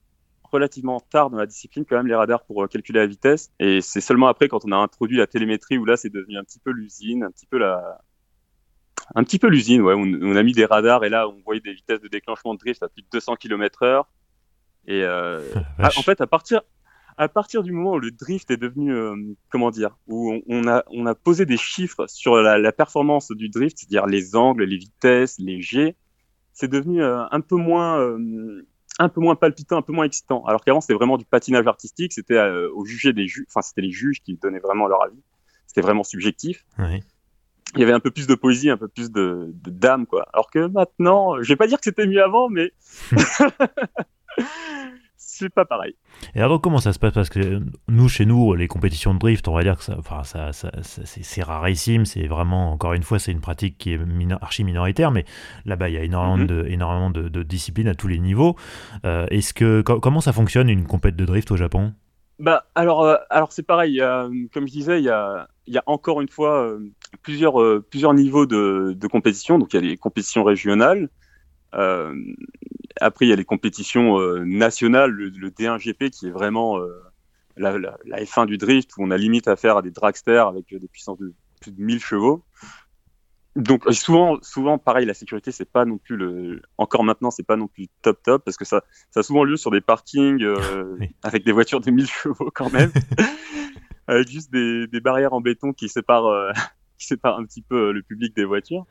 relativement 0.51 0.99
tard 0.99 1.29
dans 1.29 1.37
la 1.37 1.45
discipline 1.45 1.85
quand 1.85 1.97
même 1.97 2.07
les 2.07 2.15
radars 2.15 2.43
pour 2.43 2.63
euh, 2.63 2.67
calculer 2.67 2.99
la 2.99 3.07
vitesse. 3.07 3.51
Et 3.59 3.81
c'est 3.81 4.01
seulement 4.01 4.27
après 4.27 4.47
quand 4.47 4.65
on 4.65 4.71
a 4.71 4.77
introduit 4.77 5.17
la 5.17 5.27
télémétrie 5.27 5.77
où 5.77 5.85
là 5.85 5.97
c'est 5.97 6.09
devenu 6.09 6.37
un 6.37 6.43
petit 6.43 6.59
peu 6.59 6.71
l'usine 6.71 7.23
un 7.23 7.31
petit 7.31 7.45
peu 7.45 7.57
la 7.57 7.99
un 9.13 9.23
petit 9.23 9.37
peu 9.37 9.47
l'usine 9.47 9.81
ouais. 9.81 9.93
On, 9.95 10.35
a 10.35 10.43
mis 10.43 10.53
des 10.53 10.65
radars 10.65 11.03
et 11.03 11.09
là 11.09 11.27
on 11.27 11.41
voyait 11.43 11.61
des 11.61 11.73
vitesses 11.73 12.01
de 12.01 12.07
déclenchement 12.07 12.55
de 12.55 12.59
drift 12.59 12.81
à 12.81 12.87
plus 12.87 13.03
de 13.03 13.07
200 13.11 13.35
km 13.35 13.83
heure. 13.83 14.07
Et 14.87 15.03
euh, 15.03 15.41
en 15.97 16.01
fait 16.01 16.21
à 16.21 16.27
partir 16.27 16.61
à 17.17 17.29
partir 17.29 17.63
du 17.63 17.71
moment 17.71 17.93
où 17.93 17.99
le 17.99 18.11
drift 18.11 18.51
est 18.51 18.57
devenu 18.57 18.93
euh, 18.93 19.15
comment 19.49 19.71
dire 19.71 19.97
où 20.07 20.41
on, 20.47 20.67
a 20.67 20.83
on 20.87 21.05
a 21.05 21.15
posé 21.15 21.45
des 21.45 21.57
chiffres 21.57 22.07
sur 22.07 22.35
la, 22.35 22.57
la 22.57 22.71
performance 22.71 23.31
du 23.31 23.47
drift 23.47 23.77
c'est-à-dire 23.77 24.05
les 24.05 24.35
angles 24.35 24.65
les 24.65 24.77
vitesses 24.77 25.39
les 25.39 25.61
G 25.61 25.95
c'est 26.55 26.69
devenu 26.69 27.03
euh, 27.03 27.25
un 27.29 27.41
peu 27.41 27.57
moins 27.57 27.99
euh, 27.99 28.65
un 28.97 29.09
peu 29.09 29.19
moins 29.21 29.35
palpitant, 29.35 29.77
un 29.77 29.81
peu 29.81 29.91
moins 29.93 30.05
excitant. 30.05 30.43
Alors 30.45 30.63
qu'avant, 30.63 30.81
c'était 30.81 30.93
vraiment 30.93 31.17
du 31.17 31.25
patinage 31.25 31.67
artistique, 31.67 32.13
c'était 32.13 32.37
euh, 32.37 32.71
au 32.73 32.85
jugé 32.85 33.13
des 33.13 33.27
juges, 33.27 33.45
enfin, 33.49 33.61
c'était 33.61 33.81
les 33.81 33.91
juges 33.91 34.21
qui 34.23 34.35
donnaient 34.35 34.59
vraiment 34.59 34.87
leur 34.87 35.03
avis. 35.03 35.21
C'était 35.67 35.81
vraiment 35.81 36.03
subjectif. 36.03 36.65
Oui. 36.79 37.03
Il 37.73 37.81
y 37.81 37.83
avait 37.83 37.91
un 37.91 37.99
peu 37.99 38.09
plus 38.09 38.25
de 38.25 38.35
poésie, 38.35 38.69
un 38.69 38.77
peu 38.77 38.87
plus 38.87 39.11
de, 39.11 39.51
de 39.53 39.69
d'âme, 39.69 40.05
quoi. 40.05 40.25
Alors 40.31 40.49
que 40.49 40.67
maintenant, 40.67 41.41
je 41.41 41.49
vais 41.49 41.57
pas 41.57 41.67
dire 41.67 41.77
que 41.77 41.83
c'était 41.83 42.07
mieux 42.07 42.23
avant, 42.23 42.47
mais 42.47 42.71
c'est 45.17 45.49
pas 45.49 45.65
pareil. 45.65 45.95
Et 46.33 46.41
alors 46.41 46.61
comment 46.61 46.79
ça 46.79 46.93
se 46.93 46.99
passe? 46.99 47.13
Parce 47.13 47.29
que 47.29 47.61
nous, 47.87 48.09
chez 48.09 48.25
nous, 48.25 48.53
les 48.53 48.67
compétitions 48.67 49.13
de 49.13 49.19
drift, 49.19 49.47
on 49.47 49.53
va 49.53 49.63
dire 49.63 49.77
que 49.77 49.83
ça, 49.83 49.95
enfin, 49.97 50.23
ça, 50.23 50.53
ça, 50.53 50.71
c'est 50.81 51.43
rarissime, 51.43 52.05
c'est 52.05 52.27
vraiment, 52.27 52.71
encore 52.71 52.93
une 52.93 53.03
fois, 53.03 53.19
c'est 53.19 53.31
une 53.31 53.41
pratique 53.41 53.77
qui 53.77 53.93
est 53.93 53.99
archi 54.41 54.63
minoritaire, 54.63 55.11
mais 55.11 55.25
là-bas, 55.65 55.89
il 55.89 55.95
y 55.95 55.97
a 55.97 56.03
énormément, 56.03 56.37
mhm. 56.37 56.47
de, 56.47 56.65
énormément 56.67 57.09
de, 57.09 57.43
disciplines 57.43 57.87
à 57.87 57.95
tous 57.95 58.07
les 58.07 58.19
niveaux. 58.19 58.55
Euh, 59.05 59.25
est-ce 59.29 59.53
que, 59.53 59.81
comment 59.81 60.21
ça 60.21 60.33
fonctionne 60.33 60.69
une 60.69 60.85
compète 60.85 61.15
de 61.15 61.25
drift 61.25 61.51
au 61.51 61.57
Japon? 61.57 61.93
Bah, 62.39 62.65
alors, 62.75 63.03
euh, 63.03 63.15
alors 63.29 63.51
c'est 63.51 63.63
pareil, 63.63 64.01
comme 64.53 64.67
je 64.67 64.71
disais, 64.71 64.99
il 64.99 65.05
y 65.05 65.09
a, 65.09 65.47
y 65.67 65.77
a 65.77 65.83
encore 65.85 66.21
une 66.21 66.29
fois 66.29 66.63
euh, 66.63 66.79
plusieurs, 67.21 67.55
plusieurs 67.89 68.13
niveaux 68.13 68.45
de, 68.45 68.93
de 68.95 69.07
compétition. 69.07 69.57
Donc 69.57 69.73
il 69.73 69.77
y 69.77 69.79
a 69.79 69.89
les 69.89 69.97
compétitions 69.97 70.43
régionales, 70.43 71.03
euh, 71.03 71.07
après, 71.75 73.25
il 73.25 73.29
y 73.29 73.33
a 73.33 73.35
les 73.35 73.45
compétitions 73.45 74.19
euh, 74.19 74.43
nationales, 74.45 75.11
le, 75.11 75.49
D1 75.49 75.77
GP 75.79 76.09
qui 76.09 76.27
est 76.27 76.31
vraiment 76.31 76.79
euh, 76.79 77.01
la, 77.57 77.77
la, 77.77 77.97
la, 78.05 78.23
F1 78.23 78.45
du 78.45 78.57
drift 78.57 78.91
où 78.97 79.03
on 79.03 79.11
a 79.11 79.17
limite 79.17 79.47
à 79.47 79.55
faire 79.55 79.77
à 79.77 79.81
des 79.81 79.91
dragsters 79.91 80.47
avec 80.47 80.73
des 80.73 80.87
puissances 80.87 81.19
de 81.19 81.33
plus 81.61 81.71
de 81.71 81.81
1000 81.81 81.99
chevaux. 81.99 82.43
Donc 83.55 83.83
souvent, 83.91 84.37
souvent 84.41 84.77
pareil, 84.77 85.05
la 85.05 85.13
sécurité 85.13 85.51
c'est 85.51 85.69
pas 85.69 85.85
non 85.85 85.97
plus 85.97 86.17
le, 86.17 86.61
encore 86.77 87.05
maintenant 87.05 87.31
c'est 87.31 87.45
pas 87.45 87.55
non 87.55 87.67
plus 87.67 87.87
top 88.01 88.21
top 88.21 88.43
parce 88.43 88.57
que 88.57 88.65
ça, 88.65 88.83
ça 89.11 89.21
a 89.21 89.23
souvent 89.23 89.45
lieu 89.45 89.55
sur 89.55 89.71
des 89.71 89.79
parkings 89.79 90.43
euh, 90.43 90.97
avec 91.23 91.45
des 91.45 91.53
voitures 91.53 91.79
de 91.79 91.89
1000 91.89 92.05
chevaux 92.05 92.51
quand 92.53 92.71
même, 92.73 92.91
avec 94.07 94.27
juste 94.27 94.51
des, 94.51 94.87
des, 94.87 94.99
barrières 94.99 95.31
en 95.31 95.39
béton 95.39 95.71
qui 95.71 95.87
séparent, 95.87 96.27
euh, 96.27 96.51
qui 96.97 97.07
séparent 97.07 97.39
un 97.39 97.45
petit 97.45 97.61
peu 97.61 97.93
le 97.93 98.01
public 98.01 98.35
des 98.35 98.43
voitures. 98.43 98.85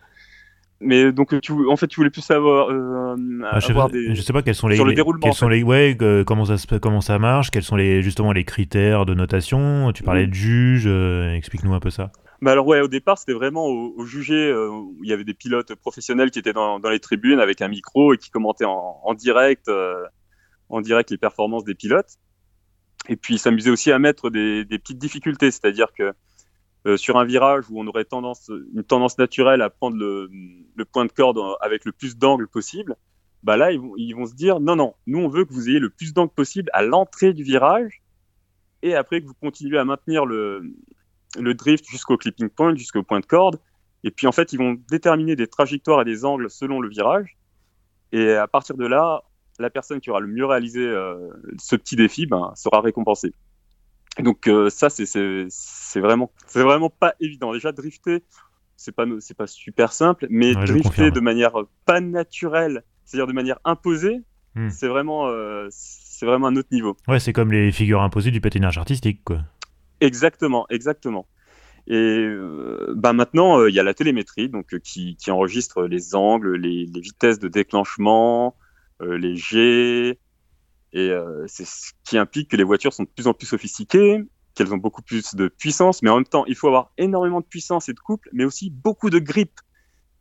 Mais 0.81 1.13
donc, 1.13 1.41
tu, 1.41 1.53
en 1.69 1.77
fait, 1.77 1.87
tu 1.87 1.97
voulais 1.97 2.11
plus 2.11 2.23
savoir. 2.23 2.69
Euh, 2.71 3.17
ah, 3.51 3.61
je, 3.61 3.67
sais, 3.67 3.75
des... 3.93 4.15
je 4.15 4.21
sais 4.21 4.33
pas 4.33 4.43
quels 4.43 4.55
sont 4.55 4.69
les. 4.69 4.77
Sur 4.77 4.85
le 4.85 4.93
déroulement. 4.93 5.21
Quels 5.23 5.35
sont 5.35 5.49
les, 5.49 5.63
ouais, 5.63 5.97
comment 6.27 6.45
ça 6.45 6.57
comment 6.79 7.01
ça 7.01 7.19
marche 7.19 7.51
Quels 7.51 7.63
sont 7.63 7.77
les 7.77 8.03
justement 8.03 8.33
les 8.33 8.45
critères 8.45 9.07
de 9.07 9.15
notation 9.15 9.93
Tu 9.93 10.03
parlais 10.03 10.27
de 10.27 10.35
juge. 10.35 10.85
Euh, 10.87 11.33
explique-nous 11.35 11.75
un 11.75 11.81
peu 11.81 11.91
ça. 11.91 12.11
Bah 12.43 12.53
alors 12.53 12.67
ouais, 12.67 12.81
au 12.81 12.89
départ, 12.89 13.17
c'était 13.17 13.33
vraiment 13.33 13.67
au, 13.67 13.95
au 13.97 14.05
jugé. 14.05 14.35
Euh, 14.35 14.71
il 15.03 15.09
y 15.09 15.13
avait 15.13 15.25
des 15.25 15.33
pilotes 15.33 15.75
professionnels 15.77 16.31
qui 16.31 16.39
étaient 16.39 16.53
dans, 16.53 16.79
dans, 16.79 16.91
les 16.91 17.01
tribunes 17.01 17.41
avec 17.41 17.63
un 17.63 17.69
micro 17.69 18.13
et 18.13 18.19
qui 18.19 18.31
commentaient 18.31 18.67
en, 18.67 19.01
en 19.03 19.15
direct, 19.15 19.69
euh, 19.69 20.05
en 20.69 20.81
direct 20.81 21.11
les 21.11 21.17
performances 21.17 21.65
des 21.65 21.75
pilotes. 21.75 22.19
Et 23.09 23.17
puis, 23.17 23.35
ils 23.35 23.39
s'amusaient 23.39 23.71
aussi 23.71 23.93
à 23.93 23.99
mettre 23.99 24.29
des, 24.31 24.65
des 24.65 24.79
petites 24.79 24.99
difficultés, 24.99 25.51
c'est-à-dire 25.51 25.89
que 25.97 26.13
euh, 26.87 26.97
sur 26.97 27.17
un 27.17 27.25
virage 27.25 27.65
où 27.71 27.81
on 27.81 27.87
aurait 27.87 28.05
tendance, 28.05 28.51
une 28.75 28.85
tendance 28.85 29.19
naturelle 29.19 29.63
à 29.63 29.71
prendre 29.71 29.97
le, 29.97 30.31
point 30.93 31.05
de 31.05 31.13
corde 31.13 31.39
avec 31.61 31.85
le 31.85 31.93
plus 31.93 32.17
d'angle 32.17 32.47
possible, 32.49 32.97
bah 33.43 33.57
là, 33.57 33.73
ils 33.73 33.81
vont, 33.81 33.93
ils 33.97 34.15
vont 34.15 34.27
se 34.27 34.35
dire 34.35 34.61
non, 34.61 34.77
non, 34.77 34.95
nous, 35.07 35.19
on 35.19 35.29
veut 35.29 35.45
que 35.45 35.53
vous 35.53 35.69
ayez 35.69 35.79
le 35.79 35.91
plus 35.91 36.13
d'angle 36.13 36.33
possible 36.33 36.71
à 36.73 36.83
l'entrée 36.83 37.33
du 37.33 37.43
virage 37.43 38.03
et 38.83 38.95
après 38.95 39.21
que 39.21 39.27
vous 39.27 39.35
continuez 39.35 39.79
à 39.79 39.85
maintenir 39.85 40.27
le, 40.27 40.63
le 41.39 41.55
drift 41.55 41.85
jusqu'au 41.89 42.17
clipping 42.17 42.49
point, 42.49 42.75
jusqu'au 42.75 43.03
point 43.03 43.21
de 43.21 43.27
corde. 43.27 43.59
Et 44.03 44.11
puis, 44.11 44.27
en 44.27 44.33
fait, 44.33 44.53
ils 44.53 44.59
vont 44.59 44.77
déterminer 44.91 45.37
des 45.37 45.47
trajectoires 45.47 46.03
et 46.03 46.05
des 46.05 46.25
angles 46.25 46.51
selon 46.51 46.81
le 46.81 46.89
virage. 46.89 47.39
Et 48.13 48.33
à 48.33 48.47
partir 48.47 48.77
de 48.77 48.87
là, 48.87 49.23
la 49.59 49.71
personne 49.71 50.01
qui 50.01 50.11
aura 50.11 50.21
le 50.21 50.27
mieux 50.27 50.45
réalisé 50.45 50.85
euh, 50.87 51.31
ce 51.59 51.77
petit 51.77 51.97
défi 51.97 52.27
ben, 52.27 52.53
sera 52.55 52.81
récompensée. 52.81 53.35
Donc 54.19 54.47
euh, 54.47 54.71
ça, 54.71 54.89
c'est 54.91 56.01
vraiment, 56.01 56.31
c'est 56.47 56.63
vraiment 56.63 56.91
pas 56.91 57.15
évident. 57.21 57.53
Déjà 57.53 57.73
drifter, 57.73 58.23
c'est 58.77 58.95
pas, 58.95 59.07
c'est 59.21 59.37
pas 59.37 59.47
super 59.47 59.93
simple, 59.93 60.27
mais 60.31 60.55
drifter 60.55 61.11
de 61.11 61.21
manière 61.21 61.55
pas 61.85 62.01
naturelle, 62.01 62.85
c'est-à-dire 63.05 63.27
de 63.27 63.33
manière 63.33 63.59
imposée, 63.65 64.23
hmm. 64.55 64.71
c'est 64.71 64.89
vraiment, 64.89 65.29
euh, 65.29 65.67
c'est 65.71 66.27
vraiment 66.27 66.47
un 66.47 66.57
autre 66.57 66.69
niveau. 66.71 66.97
Ouais, 67.09 67.19
c'est 67.19 67.33
comme 67.33 67.51
les 67.51 67.73
figures 67.73 68.03
imposées 68.03 68.31
du 68.31 68.41
patinage 68.41 68.79
artistique, 68.79 69.23
quoi. 69.25 69.41
Exactement, 70.01 70.67
exactement. 70.71 71.27
Et 71.87 72.27
bah 72.97 73.13
maintenant, 73.13 73.67
il 73.67 73.75
y 73.75 73.79
a 73.79 73.83
la 73.83 73.93
télémétrie, 73.93 74.49
donc 74.49 74.79
qui, 74.79 75.17
qui 75.17 75.31
enregistre 75.31 75.85
les 75.85 76.15
angles, 76.15 76.57
les, 76.57 76.87
les 76.87 77.01
vitesses 77.01 77.39
de 77.39 77.49
déclenchement, 77.49 78.57
les 79.01 79.37
jets, 79.37 80.19
et 80.95 81.11
euh, 81.11 81.45
c'est 81.49 81.67
ce 81.67 81.93
qui 82.05 82.17
implique 82.17 82.49
que 82.51 82.57
les 82.57 82.63
voitures 82.63 82.93
sont 82.93 83.03
de 83.03 83.09
plus 83.09 83.27
en 83.27 83.35
plus 83.35 83.47
sophistiquées, 83.47 84.25
qu'elles 84.55 84.73
ont 84.73 84.79
beaucoup 84.79 85.03
plus 85.03 85.35
de 85.35 85.49
puissance, 85.49 86.03
mais 86.03 86.11
en 86.11 86.17
même 86.17 86.25
temps, 86.25 86.47
il 86.47 86.55
faut 86.55 86.69
avoir 86.69 86.93
énormément 86.97 87.41
de 87.41 87.47
puissance 87.47 87.89
et 87.89 87.93
de 87.93 87.99
couple, 87.99 88.31
mais 88.33 88.45
aussi 88.45 88.71
beaucoup 88.71 89.11
de 89.11 89.19
grip. 89.19 89.51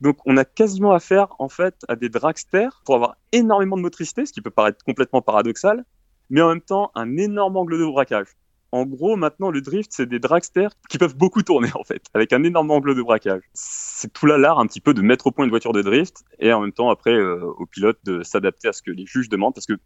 Donc, 0.02 0.18
on 0.26 0.36
a 0.36 0.44
quasiment 0.44 0.92
affaire, 0.92 1.28
en 1.38 1.48
fait, 1.48 1.76
à 1.88 1.96
des 1.96 2.10
dragsters 2.10 2.82
pour 2.86 2.96
avoir 2.96 3.16
énormément 3.32 3.78
de 3.78 3.84
motricité, 3.84 4.26
ce 4.26 4.34
qui 4.34 4.42
peut 4.42 4.50
paraître 4.50 4.84
complètement 4.84 5.22
paradoxal, 5.22 5.86
mais 6.32 6.42
en 6.42 6.50
même 6.50 6.62
temps, 6.62 6.92
un 6.96 7.18
énorme 7.18 7.56
angle 7.56 7.78
de 7.78 7.86
braquage. 7.86 8.30
En 8.72 8.88
gros, 8.88 9.16
maintenant, 9.16 9.52
le 9.52 9.62
drift, 9.62 9.92
c'est 9.94 10.08
des 10.08 10.18
dragsters 10.18 10.72
qui 10.90 10.98
peuvent 10.98 11.16
beaucoup 11.16 11.44
tourner, 11.44 11.70
en 11.76 11.84
fait, 11.84 12.02
avec 12.16 12.34
un 12.34 12.44
énorme 12.44 12.72
angle 12.72 12.96
de 12.96 13.04
braquage. 13.04 13.44
C'est 13.54 14.12
tout 14.12 14.26
là 14.26 14.40
l'art, 14.40 14.60
un 14.60 14.66
petit 14.66 14.82
peu, 14.82 14.96
de 14.96 15.04
mettre 15.04 15.28
au 15.28 15.32
point 15.32 15.46
une 15.46 15.52
voiture 15.52 15.74
de 15.74 15.84
drift, 15.84 16.24
et 16.40 16.52
en 16.52 16.62
même 16.62 16.74
temps, 16.74 16.90
après, 16.90 17.14
euh, 17.14 17.46
au 17.60 17.68
pilote 17.68 18.00
de 18.04 18.24
s'adapter 18.24 18.70
à 18.70 18.74
ce 18.74 18.82
que 18.82 18.90
les 18.90 19.06
juges 19.06 19.30
demandent, 19.30 19.54
parce 19.54 19.68
que 19.68 19.78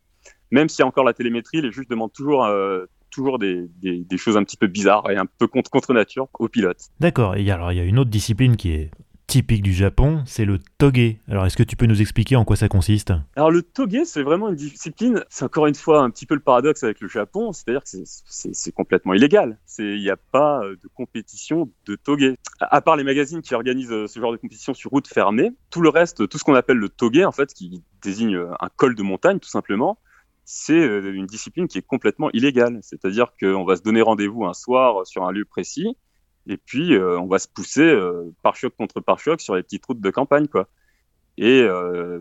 même 0.52 0.70
s'il 0.70 0.80
y 0.80 0.84
a 0.84 0.88
encore 0.88 1.04
la 1.04 1.14
télémétrie, 1.14 1.62
les 1.62 1.72
juges 1.72 1.88
demandent 1.88 2.14
toujours, 2.14 2.46
euh, 2.46 2.86
toujours 3.10 3.40
des, 3.40 3.70
des, 3.82 4.18
choses 4.18 4.38
un 4.38 4.44
petit 4.44 4.58
peu 4.58 4.68
bizarres 4.68 5.10
et 5.10 5.18
un 5.18 5.26
peu 5.26 5.48
contre, 5.48 5.70
contre 5.70 5.94
nature 5.94 6.28
aux 6.40 6.48
pilotes. 6.48 6.90
D'accord. 7.00 7.36
Et 7.36 7.50
alors, 7.52 7.72
il 7.72 7.78
y 7.78 7.82
a 7.82 7.84
une 7.84 8.00
autre 8.00 8.10
discipline 8.10 8.58
qui 8.58 8.72
est 8.72 8.92
typique 9.28 9.62
du 9.62 9.74
Japon, 9.74 10.24
c'est 10.26 10.46
le 10.46 10.58
toge. 10.78 11.18
Alors, 11.28 11.46
est-ce 11.46 11.58
que 11.58 11.64
tu 11.64 11.76
peux 11.76 11.86
nous 11.86 12.02
expliquer 12.02 12.38
en 12.38 12.46
quoi 12.46 12.56
ça 12.56 12.70
consiste? 12.70 13.12
Alors, 13.36 13.52
le 13.52 13.62
toge, 13.62 14.06
c'est 14.06 14.24
vraiment 14.24 14.48
une 14.48 14.56
discipline, 14.56 15.24
c'est 15.30 15.44
encore 15.44 15.68
une 15.68 15.76
fois 15.76 16.02
un 16.02 16.10
petit 16.10 16.26
peu 16.26 16.34
le 16.34 16.40
paradoxe 16.40 16.84
avec 16.84 17.02
le 17.02 17.10
Japon, 17.10 17.52
c'est-à-dire 17.52 17.84
que 17.84 17.90
c'est 18.06 18.72
complètement 18.72 19.14
illégal. 19.14 19.60
Il 19.80 20.00
n'y 20.00 20.10
a 20.10 20.16
pas 20.16 20.64
euh, 20.64 20.78
de 20.82 20.88
compétition 20.96 21.70
de 21.86 21.96
toge. 21.96 22.36
À 22.62 22.82
part 22.82 22.96
les 22.96 23.04
magazines 23.04 23.42
qui 23.42 23.54
organisent 23.54 23.92
euh, 23.92 24.08
ce 24.08 24.20
genre 24.20 24.32
de 24.32 24.38
compétition 24.38 24.74
sur 24.74 24.92
route 24.92 25.08
fermée, 25.08 25.52
tout 25.70 25.82
le 25.82 25.90
reste, 25.90 26.28
tout 26.30 26.38
ce 26.38 26.46
qu'on 26.46 26.56
appelle 26.56 26.78
le 26.78 26.90
toge, 26.90 27.20
en 27.20 27.34
fait, 27.34 27.54
qui 27.54 27.84
désigne 28.02 28.38
un 28.38 28.70
col 28.78 28.96
de 28.96 29.04
montagne, 29.04 29.40
tout 29.40 29.50
simplement, 29.50 30.00
c'est 30.50 30.80
euh, 30.80 31.14
une 31.14 31.26
discipline 31.26 31.68
qui 31.68 31.78
est 31.78 31.86
complètement 31.86 32.32
illégale. 32.32 32.80
C'est-à-dire 32.82 33.34
qu'on 33.40 33.66
va 33.66 33.76
se 33.76 33.82
donner 33.82 34.02
rendez-vous 34.02 34.46
un 34.46 34.54
soir 34.54 35.06
sur 35.06 35.26
un 35.26 35.32
lieu 35.34 35.44
précis, 35.44 35.98
et 36.48 36.56
puis 36.56 36.96
euh, 36.96 37.20
on 37.20 37.28
va 37.28 37.38
se 37.38 37.50
pousser 37.50 37.82
euh, 37.82 38.34
par 38.44 38.56
choc 38.56 38.74
contre 38.78 39.02
par 39.02 39.20
choc 39.20 39.42
sur 39.42 39.56
les 39.56 39.64
petites 39.64 39.86
routes 39.86 40.00
de 40.00 40.10
campagne, 40.10 40.48
quoi. 40.48 40.70
Et 41.40 41.68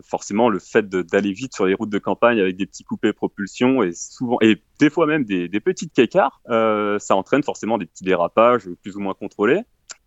forcément, 0.03 0.47
le 0.47 0.59
fait 0.59 0.87
d'aller 0.89 1.31
vite 1.31 1.55
sur 1.55 1.65
les 1.65 1.73
routes 1.73 1.89
de 1.89 1.97
campagne 1.97 2.39
avec 2.39 2.55
des 2.55 2.67
petits 2.67 2.83
coupés 2.83 3.13
propulsion 3.13 3.81
et 3.81 3.91
souvent 3.91 4.37
et 4.41 4.61
des 4.77 4.91
fois 4.91 5.07
même 5.07 5.23
des, 5.23 5.49
petites 5.59 5.91
kékards, 5.91 6.39
ça 6.45 7.15
entraîne 7.15 7.41
forcément 7.41 7.79
des 7.79 7.87
petits 7.87 8.03
dérapages 8.03 8.69
plus 8.83 8.95
ou 8.95 8.99
moins 8.99 9.15
contrôlés. 9.15 9.61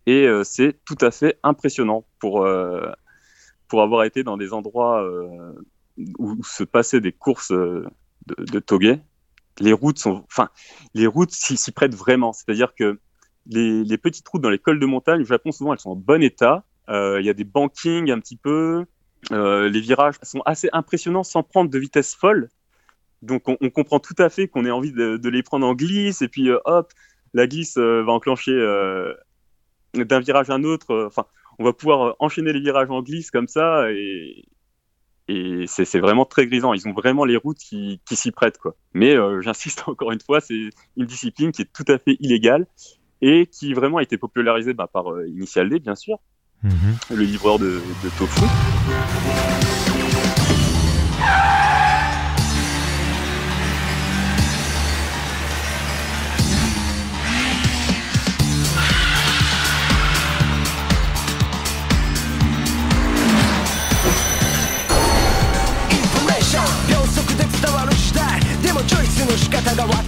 Et 0.05 0.29
c'est 0.45 0.79
tout 0.85 0.95
à 1.01 1.11
fait 1.11 1.37
impressionnant 1.43 2.05
pour 2.19 2.47
pour 3.67 3.81
avoir 3.81 4.05
été 4.05 4.23
dans 4.23 4.37
des 4.37 4.53
endroits 4.53 5.05
où 6.17 6.41
se 6.45 6.63
passaient 6.63 7.01
des 7.01 7.11
courses 7.11 7.51
de, 8.27 8.45
de 8.45 8.59
les 9.59 9.73
routes 9.73 9.99
sont, 9.99 10.23
enfin, 10.27 10.49
les 10.93 11.07
routes 11.07 11.31
s'y 11.31 11.71
prêtent 11.71 11.95
vraiment. 11.95 12.33
C'est-à-dire 12.33 12.73
que 12.75 12.99
les, 13.47 13.97
petites 13.97 14.27
routes 14.27 14.41
dans 14.41 14.49
les 14.49 14.59
cols 14.59 14.79
de 14.79 14.85
montagne 14.85 15.21
au 15.21 15.25
Japon, 15.25 15.51
souvent, 15.51 15.73
elles 15.73 15.79
sont 15.79 15.91
en 15.91 15.95
bon 15.95 16.21
état. 16.23 16.63
Euh, 16.89 17.19
il 17.19 17.25
y 17.25 17.29
a 17.29 17.33
des 17.33 17.43
bankings 17.43 18.11
un 18.11 18.19
petit 18.19 18.37
peu. 18.37 18.85
Euh, 19.31 19.69
les 19.69 19.79
virages 19.79 20.15
sont 20.23 20.41
assez 20.45 20.69
impressionnants 20.73 21.23
sans 21.23 21.43
prendre 21.43 21.69
de 21.69 21.79
vitesse 21.79 22.15
folle. 22.15 22.49
Donc, 23.21 23.43
on, 23.47 23.69
comprend 23.69 23.99
tout 23.99 24.15
à 24.17 24.29
fait 24.29 24.47
qu'on 24.47 24.65
ait 24.65 24.71
envie 24.71 24.91
de, 24.91 25.29
les 25.29 25.43
prendre 25.43 25.65
en 25.67 25.75
glisse. 25.75 26.21
Et 26.21 26.27
puis, 26.27 26.49
euh, 26.49 26.59
hop, 26.65 26.91
la 27.33 27.45
glisse 27.45 27.77
va 27.77 28.11
enclencher 28.11 28.51
d'un 29.93 30.19
virage 30.19 30.49
à 30.49 30.53
un 30.53 30.63
autre. 30.63 31.05
Enfin, 31.05 31.25
on 31.59 31.63
va 31.63 31.73
pouvoir 31.73 32.15
enchaîner 32.19 32.51
les 32.51 32.61
virages 32.61 32.89
en 32.89 33.03
glisse 33.03 33.29
comme 33.29 33.47
ça. 33.47 33.91
Et, 33.91 34.45
et 35.27 35.65
c'est 35.67 35.99
vraiment 35.99 36.25
très 36.25 36.47
grisant. 36.47 36.73
Ils 36.73 36.87
ont 36.87 36.93
vraiment 36.93 37.25
les 37.25 37.37
routes 37.37 37.57
qui, 37.57 37.99
s'y 38.11 38.31
prêtent. 38.31 38.57
Quoi. 38.57 38.75
Mais 38.93 39.15
euh, 39.15 39.41
j'insiste 39.43 39.83
encore 39.87 40.11
une 40.11 40.21
fois, 40.21 40.41
c'est 40.41 40.69
une 40.97 41.05
discipline 41.05 41.51
qui 41.51 41.63
est 41.63 41.73
tout 41.73 41.85
à 41.87 41.97
fait 41.97 42.17
illégale 42.19 42.67
et 43.21 43.47
qui 43.47 43.73
vraiment 43.73 43.97
a 43.97 44.03
été 44.03 44.17
popularisée 44.17 44.73
bah, 44.73 44.89
par 44.91 45.11
euh, 45.11 45.27
Initial 45.27 45.69
D, 45.69 45.79
bien 45.79 45.95
sûr, 45.95 46.17
mm-hmm. 46.63 47.15
le 47.15 47.23
livreur 47.23 47.59
de, 47.59 47.81
de 48.03 48.17
tofu. 48.17 48.41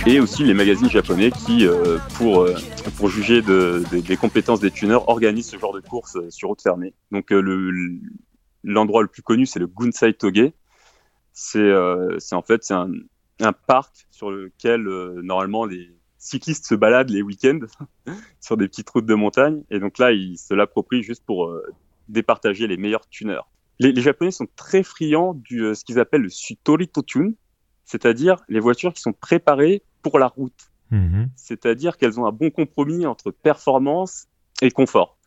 Et 0.05 0.19
aussi 0.19 0.43
les 0.43 0.53
magazines 0.53 0.89
japonais 0.89 1.31
qui, 1.31 1.65
euh, 1.65 1.97
pour, 2.17 2.41
euh, 2.41 2.55
pour 2.97 3.07
juger 3.07 3.41
de, 3.41 3.83
des 3.91 4.17
compétences 4.17 4.59
des 4.59 4.71
tuners, 4.71 4.99
organisent 5.07 5.49
ce 5.49 5.57
genre 5.57 5.73
de 5.73 5.79
courses 5.79 6.17
euh, 6.17 6.29
sur 6.29 6.49
route 6.49 6.61
fermée. 6.61 6.93
Donc 7.11 7.31
l'endroit 8.63 9.01
le, 9.01 9.07
plus 9.07 9.21
connu, 9.21 9.45
c'est 9.45 9.59
le 9.59 9.67
Gunsai 9.67 10.13
Toge. 10.13 10.51
C'est 11.31 11.73
en 11.73 12.41
fait 12.41 12.63
c'est 12.63 12.73
un, 12.73 12.91
un, 13.39 13.53
parc 13.53 14.07
sur 14.11 14.29
lequel 14.29 14.83
normalement 15.23 15.65
les 15.65 15.89
cyclistes 16.17 16.67
se 16.67 16.75
baladent 16.75 17.09
les 17.09 17.21
week-ends 17.21 17.59
sur 18.41 18.57
des 18.57 18.67
petites 18.67 18.89
routes 18.89 19.05
de 19.05 19.15
montagne. 19.15 19.63
Et 19.71 19.79
donc 19.79 19.97
là, 19.97 20.11
ils 20.11 20.37
se 20.37 20.53
l'approprient 20.53 21.01
juste 21.01 21.23
pour 21.25 21.51
départager 22.07 22.67
les 22.67 22.77
meilleurs 22.77 23.07
tuners. 23.07 23.41
Les, 23.79 23.91
les, 23.91 24.01
Japonais 24.01 24.31
sont 24.31 24.47
très 24.55 24.83
friands 24.83 25.33
du 25.33 25.73
ce 25.73 25.83
qu'ils 25.83 25.99
appellent 25.99 26.21
le 26.21 26.29
Sutori 26.29 26.89
Tune, 27.07 27.35
c'est-à-dire 27.85 28.43
les 28.49 28.59
voitures 28.59 28.93
qui 28.93 29.01
sont 29.01 29.13
préparées 29.13 29.83
pour 30.01 30.19
la 30.19 30.27
route. 30.27 30.71
Mhm. 30.91 31.29
C'est-à-dire 31.35 31.97
qu'elles 31.97 32.19
ont 32.19 32.25
un 32.25 32.31
bon 32.31 32.51
compromis 32.51 33.05
entre 33.05 33.31
performance 33.31 34.27
et 34.61 34.71
confort. 34.71 35.17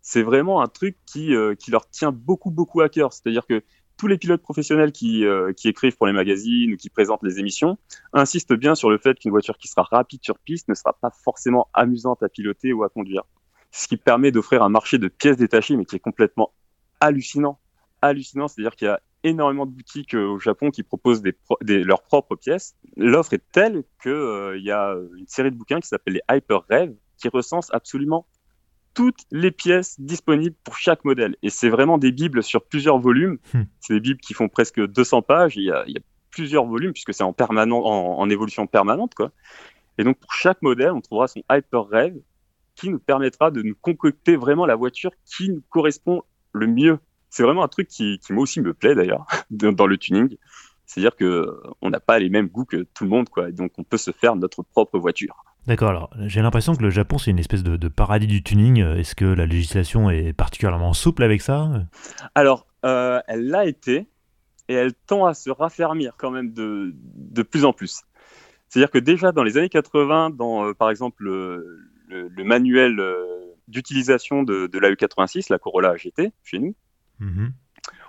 C'est 0.00 0.22
vraiment 0.22 0.62
un 0.62 0.66
truc 0.66 0.96
qui, 1.06 1.34
euh, 1.34 1.54
qui 1.54 1.70
leur 1.70 1.88
tient 1.88 2.10
beaucoup, 2.10 2.50
beaucoup 2.50 2.80
à 2.80 2.88
cœur. 2.88 3.12
C'est-à-dire 3.12 3.46
que 3.46 3.62
tous 3.96 4.08
les 4.08 4.18
pilotes 4.18 4.42
professionnels 4.42 4.90
qui, 4.90 5.24
euh, 5.24 5.52
qui 5.52 5.68
écrivent 5.68 5.96
pour 5.96 6.08
les 6.08 6.12
magazines 6.12 6.72
ou 6.72 6.76
qui 6.76 6.90
présentent 6.90 7.22
les 7.22 7.38
émissions 7.38 7.78
insistent 8.12 8.54
bien 8.54 8.74
sur 8.74 8.90
le 8.90 8.98
fait 8.98 9.16
qu'une 9.16 9.30
voiture 9.30 9.56
qui 9.58 9.68
sera 9.68 9.84
rapide 9.84 10.20
sur 10.24 10.38
piste 10.40 10.66
ne 10.68 10.74
sera 10.74 10.92
pas 10.94 11.10
forcément 11.22 11.68
amusante 11.72 12.20
à 12.24 12.28
piloter 12.28 12.72
ou 12.72 12.82
à 12.82 12.88
conduire. 12.88 13.22
Ce 13.70 13.86
qui 13.86 13.96
permet 13.96 14.32
d'offrir 14.32 14.64
un 14.64 14.68
marché 14.68 14.98
de 14.98 15.06
pièces 15.06 15.36
détachées, 15.36 15.76
mais 15.76 15.84
qui 15.84 15.96
est 15.96 16.00
complètement 16.00 16.52
hallucinant. 16.98 17.60
Hallucinant, 18.02 18.48
c'est-à-dire 18.48 18.74
qu'il 18.74 18.86
y 18.86 18.90
a 18.90 19.00
énormément 19.24 19.66
de 19.66 19.72
boutiques 19.72 20.14
euh, 20.14 20.26
au 20.26 20.38
Japon 20.38 20.70
qui 20.70 20.82
proposent 20.82 21.22
des, 21.22 21.34
leurs 21.84 22.02
propres 22.02 22.36
pièces. 22.36 22.76
L'offre 22.96 23.34
est 23.34 23.42
telle 23.52 23.84
qu'il 24.02 24.12
euh, 24.12 24.56
il 24.58 24.64
y 24.64 24.70
a 24.70 24.94
une 25.16 25.26
série 25.26 25.50
de 25.50 25.56
bouquins 25.56 25.80
qui 25.80 25.88
s'appelle 25.88 26.14
les 26.14 26.36
Hyper 26.36 26.62
Rev 26.70 26.92
qui 27.16 27.28
recense 27.28 27.72
absolument 27.72 28.26
toutes 28.94 29.20
les 29.30 29.50
pièces 29.50 29.98
disponibles 30.00 30.56
pour 30.64 30.76
chaque 30.76 31.04
modèle. 31.04 31.36
Et 31.42 31.50
c'est 31.50 31.70
vraiment 31.70 31.98
des 31.98 32.12
bibles 32.12 32.42
sur 32.42 32.62
plusieurs 32.64 32.98
volumes. 32.98 33.38
Hmm. 33.54 33.62
C'est 33.80 33.94
des 33.94 34.00
bibles 34.00 34.20
qui 34.20 34.34
font 34.34 34.48
presque 34.48 34.84
200 34.84 35.22
pages. 35.22 35.56
Il 35.56 35.64
y 35.64 35.70
a, 35.70 35.84
il 35.86 35.94
y 35.94 35.98
a 35.98 36.02
plusieurs 36.30 36.66
volumes 36.66 36.92
puisque 36.92 37.14
c'est 37.14 37.22
en, 37.22 37.32
permanent, 37.32 37.80
en, 37.80 38.28
évolution 38.28 38.66
permanente. 38.66 39.14
Quoi. 39.14 39.30
Et 39.98 40.04
donc 40.04 40.18
pour 40.18 40.32
chaque 40.32 40.60
modèle, 40.62 40.90
on 40.90 41.00
trouvera 41.00 41.28
son 41.28 41.42
Hyper 41.50 41.84
Rev 41.84 42.16
qui 42.74 42.88
nous 42.88 42.98
permettra 42.98 43.50
de 43.50 43.62
nous 43.62 43.76
concocter 43.80 44.36
vraiment 44.36 44.66
la 44.66 44.74
voiture 44.74 45.12
qui 45.24 45.50
nous 45.50 45.62
correspond 45.68 46.22
le 46.52 46.66
mieux 46.66 46.98
c'est 47.32 47.42
vraiment 47.42 47.64
un 47.64 47.68
truc 47.68 47.88
qui, 47.88 48.20
moi 48.30 48.42
aussi 48.42 48.60
me 48.60 48.74
plaît 48.74 48.94
d'ailleurs 48.94 49.26
dans 49.50 49.86
le 49.86 49.96
tuning. 49.96 50.36
C'est-à-dire 50.84 51.16
que 51.16 51.60
on 51.80 51.88
n'a 51.88 52.00
pas 52.00 52.18
les 52.18 52.28
mêmes 52.28 52.48
goûts 52.48 52.66
que 52.66 52.86
tout 52.94 53.04
le 53.04 53.10
monde, 53.10 53.30
quoi. 53.30 53.50
donc 53.50 53.72
on 53.78 53.84
peut 53.84 53.96
se 53.96 54.10
faire 54.10 54.36
notre 54.36 54.62
propre 54.62 54.98
voiture. 54.98 55.42
D'accord, 55.66 55.88
alors 55.88 56.10
j'ai 56.26 56.42
l'impression 56.42 56.74
que 56.74 56.82
le 56.82 56.90
Japon 56.90 57.16
c'est 57.18 57.30
une 57.30 57.38
espèce 57.38 57.62
de, 57.62 57.88
paradis 57.88 58.26
du 58.26 58.42
tuning. 58.42 58.80
Est-ce 58.80 59.14
que 59.14 59.24
la 59.24 59.46
législation 59.46 60.10
est 60.10 60.34
particulièrement 60.34 60.92
souple 60.92 61.22
avec 61.22 61.40
ça? 61.40 61.70
Alors, 62.34 62.66
elle 62.82 63.46
l'a 63.48 63.64
été 63.64 64.08
et 64.68 64.74
elle 64.74 64.92
tend 64.92 65.24
à 65.24 65.32
se 65.32 65.50
raffermir 65.50 66.14
quand 66.18 66.30
même 66.30 66.52
de, 66.52 66.94
de 66.94 67.42
plus 67.42 67.64
en 67.64 67.72
plus. 67.72 68.02
C'est-à-dire 68.68 68.90
que 68.90 68.98
déjà 68.98 69.32
dans 69.32 69.42
les 69.42 69.56
années 69.56 69.68
80, 69.68 70.30
dans 70.30 70.66
euh, 70.66 70.74
par 70.74 70.90
exemple 70.90 71.22
le, 71.24 71.80
manuel 72.44 73.00
euh, 73.00 73.54
d'utilisation 73.68 74.42
de, 74.42 74.66
de 74.66 74.78
l'AE86, 74.78 75.46
la 75.50 75.58
Corolla 75.58 75.90
AGT, 75.90 76.32
chez 76.42 76.58
nous, 76.58 76.74
mhm. 77.22 77.52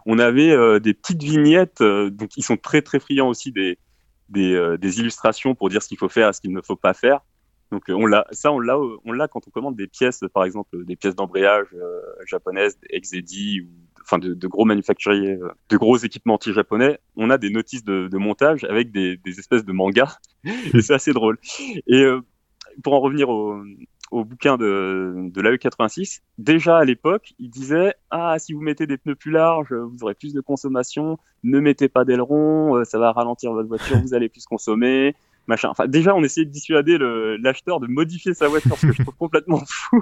on 0.06 0.19
avait 0.19 0.52
euh, 0.52 0.80
des 0.80 0.93
petites 0.93 1.23
vignettes, 1.23 1.82
donc 1.82 2.38
ils 2.38 2.43
sont 2.43 2.58
très 2.58 2.82
très 2.82 2.99
friands 2.99 3.28
aussi 3.28 3.52
des, 3.52 3.78
des, 4.30 4.78
des 4.80 4.99
illustrations 4.99 5.56
pour 5.56 5.69
dire 5.69 5.82
ce 5.82 5.88
qu'il 5.88 5.97
faut 5.97 6.10
faire 6.10 6.30
et 6.30 6.34
ce 6.34 6.41
qu'il 6.41 6.54
ne 6.54 6.62
faut 6.62 6.76
pas 6.76 6.93
faire. 6.93 7.21
Donc 7.71 7.84
on 7.89 8.06
l'a, 8.06 8.28
ça 8.32 8.52
on 8.52 8.60
l'a, 8.60 8.78
on 8.78 9.12
l'a 9.12 9.28
quand 9.28 9.47
on 9.47 9.52
commande 9.52 9.76
des 9.76 9.88
pièces, 9.88 10.23
par 10.34 10.43
exemple 10.43 10.84
des 10.86 10.95
pièces 10.95 11.15
d'embrayage 11.15 11.67
japonaises, 12.28 12.78
ou 12.91 13.84
enfin 14.04 14.19
de, 14.19 14.47
gros 14.47 14.65
manufacturiers, 14.65 15.38
euh, 15.41 15.49
de 15.69 15.78
gros 15.78 15.97
équipementiers 15.97 16.54
japonais, 16.54 16.99
on 17.15 17.30
a 17.30 17.38
des 17.38 17.49
notices 17.49 17.84
de, 17.84 18.17
montage 18.17 18.63
avec 18.65 18.91
des, 18.91 19.19
espèces 19.26 19.65
de 19.65 19.71
mangas, 19.71 20.17
c'est 20.82 20.93
assez 20.93 21.13
drôle. 21.13 21.38
Et 21.88 22.02
euh, 22.02 22.21
pour 22.84 22.93
en 22.93 22.99
revenir 22.99 23.30
au, 23.30 23.62
bouquin 24.21 24.58
de, 24.58 25.13
de 25.34 25.41
l'AE86, 25.41 26.21
déjà 26.38 26.78
à 26.78 26.86
l'époque, 26.86 27.34
il 27.39 27.49
disait 27.49 27.95
Ah, 28.12 28.38
si 28.38 28.54
vous 28.54 28.62
mettez 28.62 28.86
des 28.86 28.97
pneus 28.97 29.15
plus 29.15 29.32
larges, 29.32 29.73
vous 29.73 30.04
aurez 30.04 30.13
plus 30.13 30.34
de 30.34 30.41
consommation, 30.41 31.17
ne 31.43 31.60
mettez 31.60 31.89
pas 31.89 32.06
d'aileron, 32.06 32.78
euh, 32.78 32.84
ça 32.84 32.99
va 32.99 33.12
ralentir 33.12 33.52
votre 33.54 33.67
voiture, 33.67 33.99
vous 33.99 34.13
allez 34.13 34.30
plus 34.30 34.45
consommer. 34.45 35.15
Machin. 35.47 35.69
Enfin, 35.69 35.88
déjà, 35.88 36.15
on 36.15 36.23
essayait 36.23 36.45
de 36.45 36.52
dissuader 36.52 36.97
l'acheteur 37.41 37.82
de 37.82 37.88
modifier 37.88 38.34
sa 38.34 38.47
voiture, 38.47 38.78
ce 38.78 38.88
que 38.88 38.93
je 38.93 39.02
trouve 39.02 39.15
complètement 39.15 39.62
fou. 39.67 40.02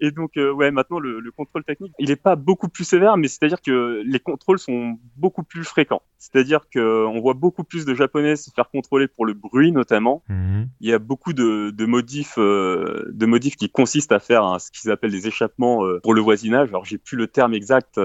Et 0.00 0.10
donc, 0.10 0.36
euh, 0.36 0.52
ouais, 0.52 0.70
maintenant, 0.70 0.98
le, 0.98 1.20
le, 1.20 1.30
contrôle 1.30 1.64
technique, 1.64 1.92
il 1.98 2.08
n'est 2.08 2.16
pas 2.16 2.36
beaucoup 2.36 2.68
plus 2.68 2.84
sévère, 2.84 3.16
mais 3.16 3.28
c'est-à-dire 3.28 3.60
que 3.60 4.02
les 4.04 4.20
contrôles 4.20 4.58
sont 4.58 4.98
beaucoup 5.16 5.42
plus 5.42 5.64
fréquents. 5.64 6.02
C'est-à-dire 6.18 6.60
qu'on 6.72 7.20
voit 7.20 7.34
beaucoup 7.34 7.64
plus 7.64 7.84
de 7.84 7.94
Japonais 7.94 8.36
se 8.36 8.50
faire 8.50 8.70
contrôler 8.70 9.08
pour 9.08 9.26
le 9.26 9.34
bruit, 9.34 9.72
notamment. 9.72 10.22
Mhm. 10.28 10.68
Il 10.80 10.88
y 10.88 10.92
a 10.92 10.98
beaucoup 10.98 11.32
de, 11.32 11.70
de 11.70 11.86
modifs, 11.86 12.34
euh, 12.38 13.10
de 13.12 13.26
modifs 13.26 13.56
qui 13.56 13.70
consistent 13.70 14.12
à 14.12 14.20
faire 14.20 14.60
ce 14.60 14.70
qu'ils 14.70 14.90
appellent 14.90 15.12
des 15.12 15.26
échappements 15.26 15.84
euh, 15.84 16.00
pour 16.02 16.14
le 16.14 16.20
voisinage. 16.20 16.68
Alors, 16.68 16.84
j'ai 16.84 16.98
plus 16.98 17.16
le 17.16 17.26
terme 17.26 17.54
exact 17.54 18.00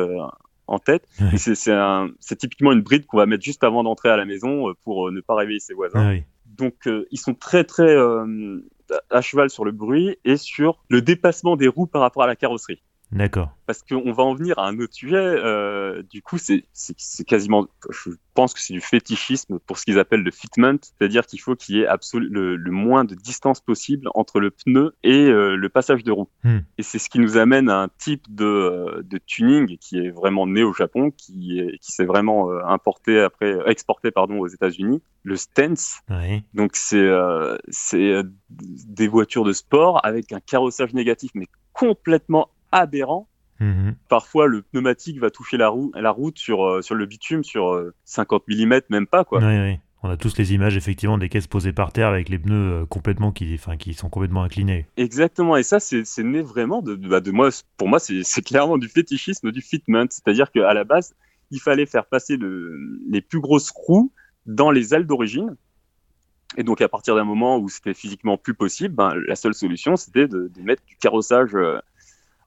en 0.67 0.79
tête. 0.79 1.07
C'est 1.37 2.35
typiquement 2.37 2.71
une 2.71 2.81
bride 2.81 3.05
qu'on 3.05 3.17
va 3.17 3.25
mettre 3.25 3.43
juste 3.43 3.63
avant 3.63 3.83
d'entrer 3.83 4.09
à 4.09 4.17
la 4.17 4.25
maison 4.25 4.73
pour 4.83 5.11
ne 5.11 5.21
pas 5.21 5.35
réveiller 5.35 5.59
ses 5.59 5.73
voisins. 5.73 6.17
Ah 6.17 6.23
donc, 6.45 6.89
ils 7.11 7.17
sont 7.17 7.33
très, 7.33 7.63
très 7.63 7.95
à 9.09 9.21
cheval 9.21 9.49
sur 9.49 9.65
le 9.65 9.71
bruit 9.71 10.17
et 10.25 10.37
sur 10.37 10.83
le 10.89 11.01
dépassement 11.01 11.55
des 11.55 11.67
roues 11.67 11.87
par 11.87 12.01
rapport 12.01 12.23
à 12.23 12.27
la 12.27 12.35
carrosserie. 12.35 12.81
D'accord. 13.11 13.49
Parce 13.65 13.81
qu'on 13.81 14.11
va 14.11 14.23
en 14.23 14.35
venir 14.35 14.59
à 14.59 14.67
un 14.67 14.79
autre 14.79 14.93
sujet. 14.93 15.17
Euh, 15.17 16.03
du 16.03 16.21
coup, 16.21 16.37
c'est 16.37 16.63
quasiment, 17.25 17.67
je 17.89 18.11
pense 18.35 18.53
que 18.53 18.61
c'est 18.61 18.73
du 18.73 18.81
fétichisme 18.81 19.59
pour 19.59 19.77
ce 19.77 19.85
qu'ils 19.85 19.97
appellent 19.99 20.23
le 20.23 20.31
fitment, 20.31 20.77
c'est-à-dire 20.81 21.25
qu'il 21.25 21.41
faut 21.41 21.55
qu'il 21.55 21.77
y 21.77 21.81
ait 21.81 21.87
le, 22.13 22.55
le, 22.55 22.71
moins 22.71 23.05
de 23.05 23.15
distance 23.15 23.61
possible 23.61 24.09
entre 24.13 24.39
le 24.39 24.51
pneu 24.51 24.95
et 25.03 25.25
euh, 25.25 25.55
le 25.55 25.69
passage 25.69 26.03
de 26.03 26.11
roue. 26.11 26.29
Hmm. 26.43 26.59
Et 26.77 26.83
c'est 26.83 26.99
ce 26.99 27.09
qui 27.09 27.19
nous 27.19 27.37
amène 27.37 27.69
à 27.69 27.81
un 27.81 27.89
type 27.97 28.23
de, 28.33 28.45
euh, 28.45 29.01
de 29.03 29.17
tuning 29.17 29.77
qui 29.77 29.97
est 29.97 30.11
vraiment 30.11 30.45
né 30.45 30.63
au 30.63 30.73
Japon, 30.73 31.11
qui, 31.11 31.61
qui 31.81 31.91
s'est 31.91 32.05
vraiment 32.05 32.51
euh, 32.51 32.61
importé 32.65 33.19
après, 33.19 33.57
exporté 33.65 34.11
pardon 34.11 34.39
aux 34.39 34.47
États-Unis, 34.47 35.01
le 35.23 35.35
stance. 35.35 35.99
Oui. 36.09 36.43
Donc 36.53 36.71
c'est 36.75 37.09
c'est 37.69 38.21
des 38.49 39.07
voitures 39.07 39.43
de 39.43 39.53
sport 39.53 39.99
avec 40.05 40.31
un 40.31 40.39
carrossage 40.39 40.93
négatif, 40.93 41.31
mais 41.33 41.47
complètement 41.73 42.49
aberrant. 42.71 43.27
Mhm. 43.59 43.95
Parfois, 44.07 44.47
le 44.47 44.61
pneumatique 44.61 45.19
va 45.19 45.29
toucher 45.29 45.57
la, 45.57 45.69
roue, 45.69 45.91
la 45.93 46.11
route 46.11 46.37
sur, 46.37 46.65
euh, 46.65 46.81
sur 46.81 46.95
le 46.95 47.05
bitume 47.05 47.43
sur 47.43 47.91
50 48.05 48.43
euh, 48.49 48.65
mm, 48.65 48.81
même 48.89 49.07
pas. 49.07 49.25
Quoi. 49.25 49.39
Oui, 49.39 49.59
oui. 49.59 49.79
On 50.01 50.09
a 50.09 50.15
tous 50.15 50.37
les 50.37 50.53
images 50.53 50.77
effectivement 50.77 51.17
des 51.17 51.27
caisses 51.27 51.47
posées 51.47 51.73
par 51.73 51.91
terre 51.91 52.07
avec 52.07 52.29
les 52.29 52.39
pneus 52.39 52.83
euh, 52.83 52.85
complètement 52.85 53.33
qui, 53.33 53.53
enfin, 53.55 53.75
qui 53.75 53.93
sont 53.93 54.07
complètement 54.07 54.43
inclinés. 54.43 54.85
Exactement, 54.95 55.57
et 55.57 55.63
ça 55.63 55.81
c'est 55.81 56.05
né 56.19 56.41
vraiment 56.41 56.81
de, 56.81 56.95
de, 56.95 57.07
bah, 57.07 57.19
de 57.19 57.31
moi. 57.31 57.49
Pour 57.75 57.89
moi, 57.89 57.99
c'est 57.99 58.41
clairement 58.41 58.77
du 58.77 58.87
fétichisme 58.87 59.51
du 59.51 59.61
fitment, 59.61 60.05
c'est-à-dire 60.09 60.51
qu'à 60.51 60.73
la 60.73 60.85
base, 60.85 61.15
il 61.51 61.59
fallait 61.59 61.85
faire 61.85 62.05
passer 62.05 62.37
le, 62.37 62.77
les 63.09 63.21
plus 63.21 63.41
grosses 63.41 63.71
roues 63.71 64.13
dans 64.45 64.71
les 64.71 64.93
ailes 64.93 65.05
d'origine. 65.05 65.57
Et 66.55 66.63
donc 66.63 66.81
à 66.81 66.87
partir 66.87 67.15
d'un 67.15 67.25
moment 67.25 67.57
où 67.57 67.67
c'était 67.67 67.93
physiquement 67.93 68.37
plus 68.37 68.53
possible, 68.53 68.95
ben, 68.95 69.13
la 69.27 69.35
seule 69.35 69.53
solution 69.53 69.97
c'était 69.97 70.27
de, 70.27 70.49
de, 70.55 70.61
mettre 70.61 70.83
du 70.85 70.95
carrossage 70.95 71.53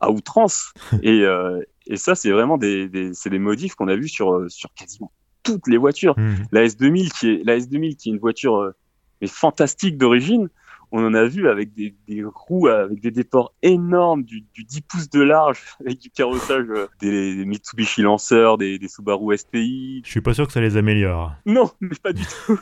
à 0.03 0.11
outrance. 0.11 0.75
et, 1.03 1.23
euh, 1.23 1.62
et 1.87 1.97
ça, 1.97 2.15
c'est 2.15 2.31
vraiment 2.31 2.59
des, 2.59 2.88
des, 2.88 3.12
des 3.25 3.38
modifs 3.38 3.75
qu'on 3.75 3.88
a 3.88 3.97
vus 3.97 4.09
sur, 4.09 4.35
euh, 4.35 4.49
sur 4.49 4.75
quasiment 4.75 5.11
toutes 5.43 5.67
les 5.67 5.79
voitures. 5.79 6.19
Mmh. 6.19 6.35
La 6.53 6.67
S2000, 6.67 7.11
qui 7.19 7.29
est, 7.31 7.43
la 7.45 7.59
S2000, 7.59 7.97
qui 7.97 8.11
est 8.11 8.12
une 8.12 8.19
voiture 8.19 8.57
euh, 8.57 8.73
mais 9.21 9.29
fantastique 9.29 9.97
d'origine, 9.97 10.49
on 10.95 11.07
en 11.07 11.15
a 11.15 11.25
vu 11.25 11.49
avec 11.49 11.73
des, 11.73 11.95
des, 12.07 12.23
roues, 12.23 12.67
avec 12.67 13.01
des 13.01 13.11
déports 13.11 13.55
énormes, 13.62 14.25
du, 14.25 14.45
du 14.53 14.65
10 14.65 14.83
pouces 14.83 15.11
de 15.11 15.23
large, 15.23 15.62
avec 15.81 15.99
du 15.99 16.11
carrossage, 16.11 16.67
des, 17.01 17.45
Mitsubishi 17.47 18.03
Lancer, 18.03 18.57
des, 18.59 18.79
des, 18.79 18.88
Subaru 18.88 19.37
STI. 19.38 20.03
Je 20.05 20.11
suis 20.11 20.21
pas 20.21 20.35
sûr 20.35 20.47
que 20.47 20.53
ça 20.53 20.61
les 20.61 20.77
améliore. 20.77 21.33
Non, 21.47 21.71
mais 21.81 21.97
pas 22.03 22.12
du 22.12 22.25
tout. 22.25 22.59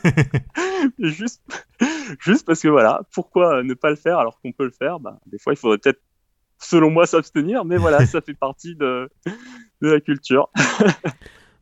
juste, 0.99 1.41
juste 2.19 2.45
parce 2.45 2.61
que 2.61 2.69
voilà, 2.69 3.01
pourquoi 3.11 3.63
ne 3.63 3.73
pas 3.73 3.89
le 3.89 3.97
faire 3.97 4.19
alors 4.19 4.39
qu'on 4.39 4.53
peut 4.53 4.65
le 4.65 4.71
faire? 4.71 4.99
Bah, 4.99 5.19
Des 5.25 5.37
fois, 5.37 5.53
il 5.53 5.57
faudrait 5.57 5.79
peut-être 5.79 6.01
selon 6.61 6.89
moi, 6.89 7.05
s'abstenir, 7.05 7.65
mais 7.65 7.77
voilà, 7.77 8.05
ça 8.05 8.21
fait 8.21 8.33
partie 8.33 8.75
de, 8.75 9.09
la 9.81 9.99
culture. 9.99 10.49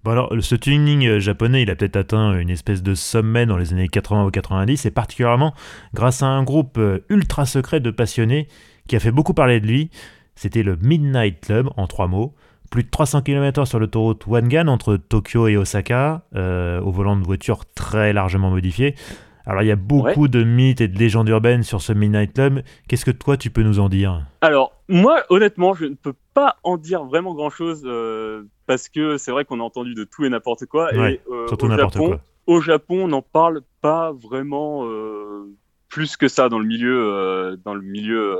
Bon 0.05 0.11
alors, 0.11 0.33
ce 0.39 0.55
tuning 0.55 1.05
euh, 1.05 1.19
japonais, 1.19 1.63
il 1.63 1.69
a 1.69 1.75
peut-être 1.75 1.97
atteint 1.97 2.39
une 2.39 2.49
espèce 2.49 2.81
de 2.81 2.95
sommet 2.95 3.45
dans 3.45 3.57
les 3.57 3.73
années 3.73 3.89
80 3.89 4.27
ou 4.27 4.31
90, 4.31 4.85
et 4.85 4.91
particulièrement 4.91 5.53
grâce 5.93 6.23
à 6.23 6.27
un 6.27 6.41
groupe 6.43 6.77
euh, 6.77 6.99
ultra 7.09 7.45
secret 7.45 7.81
de 7.81 7.91
passionnés 7.91 8.47
qui 8.87 8.95
a 8.95 9.01
fait 9.01 9.11
beaucoup 9.11 9.33
parler 9.33 9.59
de 9.59 9.67
lui. 9.67 9.89
C'était 10.35 10.63
le 10.63 10.77
Midnight 10.77 11.41
Club, 11.41 11.69
en 11.75 11.85
trois 11.85 12.07
mots. 12.07 12.33
Plus 12.71 12.83
de 12.83 12.89
300 12.89 13.23
km 13.23 13.65
sur 13.65 13.77
l'autoroute 13.77 14.25
Wangan 14.25 14.69
entre 14.69 14.95
Tokyo 14.95 15.49
et 15.49 15.57
Osaka, 15.57 16.23
euh, 16.33 16.79
au 16.79 16.91
volant 16.91 17.17
de 17.17 17.25
voitures 17.25 17.65
très 17.75 18.13
largement 18.13 18.51
modifiées. 18.51 18.95
Alors 19.49 19.63
il 19.63 19.67
y 19.67 19.71
a 19.71 19.75
beaucoup 19.75 20.27
de 20.27 20.43
mythes 20.43 20.79
et 20.79 20.87
de 20.87 20.99
légendes 20.99 21.27
urbaines 21.27 21.63
sur 21.63 21.81
ce 21.81 21.91
Midnight 21.91 22.33
Club. 22.33 22.61
Qu'est-ce 22.87 23.03
que 23.03 23.09
toi 23.09 23.35
tu 23.35 23.49
peux 23.49 23.63
nous 23.63 23.79
en 23.79 23.89
dire? 23.89 24.21
Alors 24.41 24.73
moi 24.87 25.23
honnêtement 25.29 25.73
je 25.73 25.85
ne 25.85 25.95
peux 25.95 26.13
pas 26.35 26.57
en 26.61 26.77
dire 26.77 27.03
vraiment 27.03 27.33
grand 27.33 27.49
chose 27.49 27.81
euh, 27.83 28.43
parce 28.67 28.89
que 28.89 29.17
c'est 29.17 29.31
vrai 29.31 29.45
qu'on 29.45 29.59
a 29.59 29.63
entendu 29.63 29.95
de 29.95 30.03
tout 30.03 30.23
et 30.23 30.29
n'importe 30.29 30.67
quoi. 30.67 30.93
et 30.93 31.19
euh, 31.31 31.47
surtout 31.47 31.67
n'importe 31.67 31.97
quoi. 31.97 32.21
Au 32.45 32.61
Japon 32.61 33.05
on 33.05 33.07
n'en 33.07 33.23
parle 33.23 33.61
pas 33.81 34.11
vraiment 34.11 34.85
euh, 34.85 35.51
plus 35.87 36.15
que 36.15 36.27
ça 36.27 36.47
dans 36.47 36.59
le 36.59 36.67
milieu, 36.67 37.59
dans 37.65 37.73
le 37.73 37.81
milieu 37.81 38.37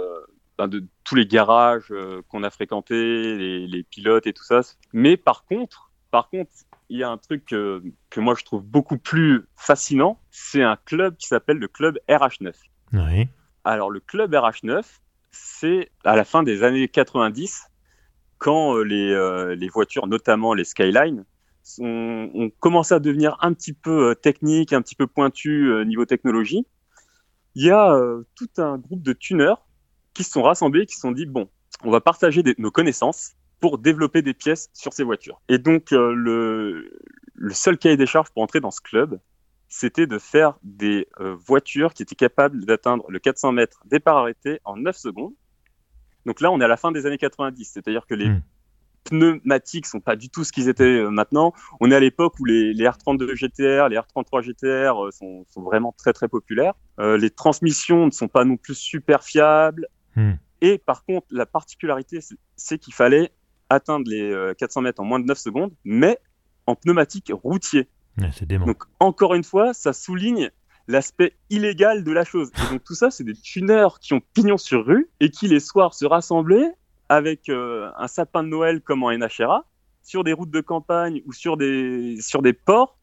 ben, 0.60 0.68
de 0.68 0.84
tous 1.04 1.16
les 1.16 1.26
garages 1.26 1.92
qu'on 2.28 2.44
a 2.44 2.52
fréquentés, 2.52 3.36
les, 3.36 3.66
les 3.66 3.82
pilotes 3.82 4.28
et 4.28 4.34
tout 4.34 4.44
ça. 4.44 4.62
Mais 4.94 5.18
par 5.18 5.46
contre, 5.46 5.90
par 6.12 6.30
contre, 6.30 6.52
il 6.90 6.98
y 6.98 7.04
a 7.04 7.10
un 7.10 7.18
truc 7.18 7.46
que, 7.46 7.82
moi 8.18 8.36
je 8.38 8.44
trouve 8.44 8.64
beaucoup 8.64 8.98
plus 8.98 9.46
fascinant, 9.56 10.20
c'est 10.32 10.64
un 10.64 10.78
club 10.86 11.16
qui 11.18 11.28
s'appelle 11.28 11.58
le 11.58 11.68
club 11.68 12.00
RH9. 12.10 12.54
Oui. 12.94 13.28
Alors 13.64 13.92
le 13.92 14.00
club 14.00 14.34
RH9, 14.34 14.84
c'est 15.32 15.92
à 16.04 16.16
la 16.16 16.26
fin 16.26 16.44
des 16.44 16.64
années 16.64 16.88
90, 16.88 17.68
quand 18.40 18.76
euh, 18.76 18.84
les, 18.84 19.12
euh, 19.12 19.56
les 19.56 19.70
voitures, 19.70 20.08
notamment 20.08 20.54
les 20.54 20.64
Skyline, 20.64 21.26
ont 21.80 22.52
commencé 22.60 22.96
à 22.96 23.00
devenir 23.00 23.38
un 23.42 23.54
petit 23.54 23.74
peu 23.74 24.10
euh, 24.10 24.16
techniques, 24.16 24.74
un 24.74 24.82
petit 24.82 24.96
peu 24.96 25.06
pointues 25.06 25.86
niveau 25.86 26.06
technologie. 26.06 26.66
Il 27.54 27.66
y 27.66 27.72
a 27.72 28.00
tout 28.36 28.50
un 28.58 28.78
groupe 28.78 29.02
de 29.02 29.12
tuners 29.12 29.56
qui 30.14 30.24
se 30.24 30.32
sont 30.32 30.44
rassemblés, 30.44 30.86
qui 30.86 30.96
se 30.96 31.02
sont 31.02 31.12
dit 31.12 31.26
bon, 31.26 31.50
on 31.84 31.92
va 31.92 32.00
partager 32.00 32.44
nos 32.58 32.72
connaissances 32.72 33.34
pour 33.60 33.78
développer 33.78 34.22
des 34.22 34.34
pièces 34.34 34.70
sur 34.74 34.94
ces 34.94 35.04
voitures. 35.04 35.42
Et 35.50 35.58
donc, 35.58 35.92
euh, 35.92 36.14
le, 36.14 36.92
le 37.36 37.54
seul 37.54 37.78
cahier 37.78 37.98
des 37.98 38.06
charges 38.06 38.30
pour 38.32 38.42
entrer 38.44 38.60
dans 38.60 38.72
ce 38.72 38.82
club, 38.82 39.20
c'était 39.68 40.08
de 40.08 40.18
faire 40.18 40.58
des 40.64 41.08
euh, 41.20 41.36
voitures 41.36 41.94
qui 41.94 42.04
étaient 42.04 42.16
capables 42.16 42.66
d'atteindre 42.66 43.06
le 43.10 43.20
400 43.20 43.52
mètres 43.52 43.82
départ 43.86 44.18
arrêté 44.18 44.60
en 44.64 44.78
9 44.78 44.96
secondes. 44.96 45.34
Donc 46.26 46.42
là, 46.42 46.52
on 46.52 46.60
est 46.60 46.64
à 46.64 46.68
la 46.68 46.78
fin 46.78 46.92
des 46.92 47.06
années 47.06 47.18
90, 47.18 47.66
c'est-à-dire 47.66 48.06
que 48.08 48.16
les 48.16 48.30
hmm. 48.30 48.42
pneumatiques 49.04 49.86
sont 49.86 50.00
pas 50.00 50.16
du 50.16 50.30
tout 50.30 50.44
ce 50.44 50.52
qu'ils 50.52 50.70
étaient 50.70 50.84
euh, 50.84 51.10
maintenant. 51.10 51.54
On 51.82 51.92
est 51.92 51.96
à 51.96 52.00
l'époque 52.00 52.40
où 52.40 52.46
les, 52.46 52.74
les, 52.74 52.86
R32 52.86 53.36
GTR, 53.36 53.90
les 53.90 53.98
R33 53.98 54.42
GTR 54.42 55.14
sont, 55.14 55.46
sont, 55.50 55.62
vraiment 55.62 55.94
très 55.98 56.14
très 56.14 56.28
populaires. 56.28 56.74
les 56.98 57.30
transmissions 57.30 58.06
ne 58.06 58.12
sont 58.12 58.28
pas 58.28 58.46
non 58.46 58.58
plus 58.58 58.76
super 58.76 59.24
fiables. 59.24 59.88
Hmm. 60.16 60.34
Et 60.62 60.78
par 60.78 61.06
contre, 61.06 61.28
la 61.32 61.46
particularité, 61.46 62.20
c'est 62.56 62.78
qu'il 62.80 62.94
fallait 62.94 63.32
atteindre 63.70 64.10
les 64.10 64.54
400 64.58 64.80
euh, 64.80 64.84
mètres 64.84 65.02
en 65.02 65.06
moins 65.06 65.20
de 65.20 65.26
9 65.26 65.38
secondes, 65.38 65.72
mais 65.84 66.20
en 66.66 66.76
pneumatique 66.76 67.32
routier. 67.32 67.88
Donc 68.66 68.84
encore 69.00 69.34
une 69.36 69.44
fois, 69.44 69.74
ça 69.74 69.94
souligne 69.94 70.52
l'aspect 70.88 71.34
illégal 71.50 72.04
de 72.04 72.12
la 72.12 72.26
chose. 72.26 72.52
Et 72.58 72.74
donc 72.74 72.84
tout 72.84 72.96
ça, 72.96 73.12
c'est 73.12 73.24
des 73.24 73.34
tuneurs 73.34 74.00
qui 74.00 74.14
ont 74.14 74.22
pignon 74.34 74.58
sur 74.58 74.86
rue 74.86 75.10
et 75.20 75.30
qui 75.30 75.48
les 75.48 75.60
soirs 75.60 75.94
se 75.94 76.06
rassemblaient 76.06 76.74
avec 77.08 77.50
euh, 77.50 77.90
un 77.98 78.08
sapin 78.08 78.44
de 78.44 78.50
Noël 78.50 78.82
comme 78.82 79.04
en 79.04 79.12
NHRA 79.12 79.66
sur 80.04 80.24
des 80.24 80.34
routes 80.34 80.52
de 80.52 80.62
campagne 80.62 81.22
ou 81.26 81.34
sur 81.34 81.58
des 81.58 82.18
sur 82.22 82.42
des 82.42 82.54
ports 82.54 82.98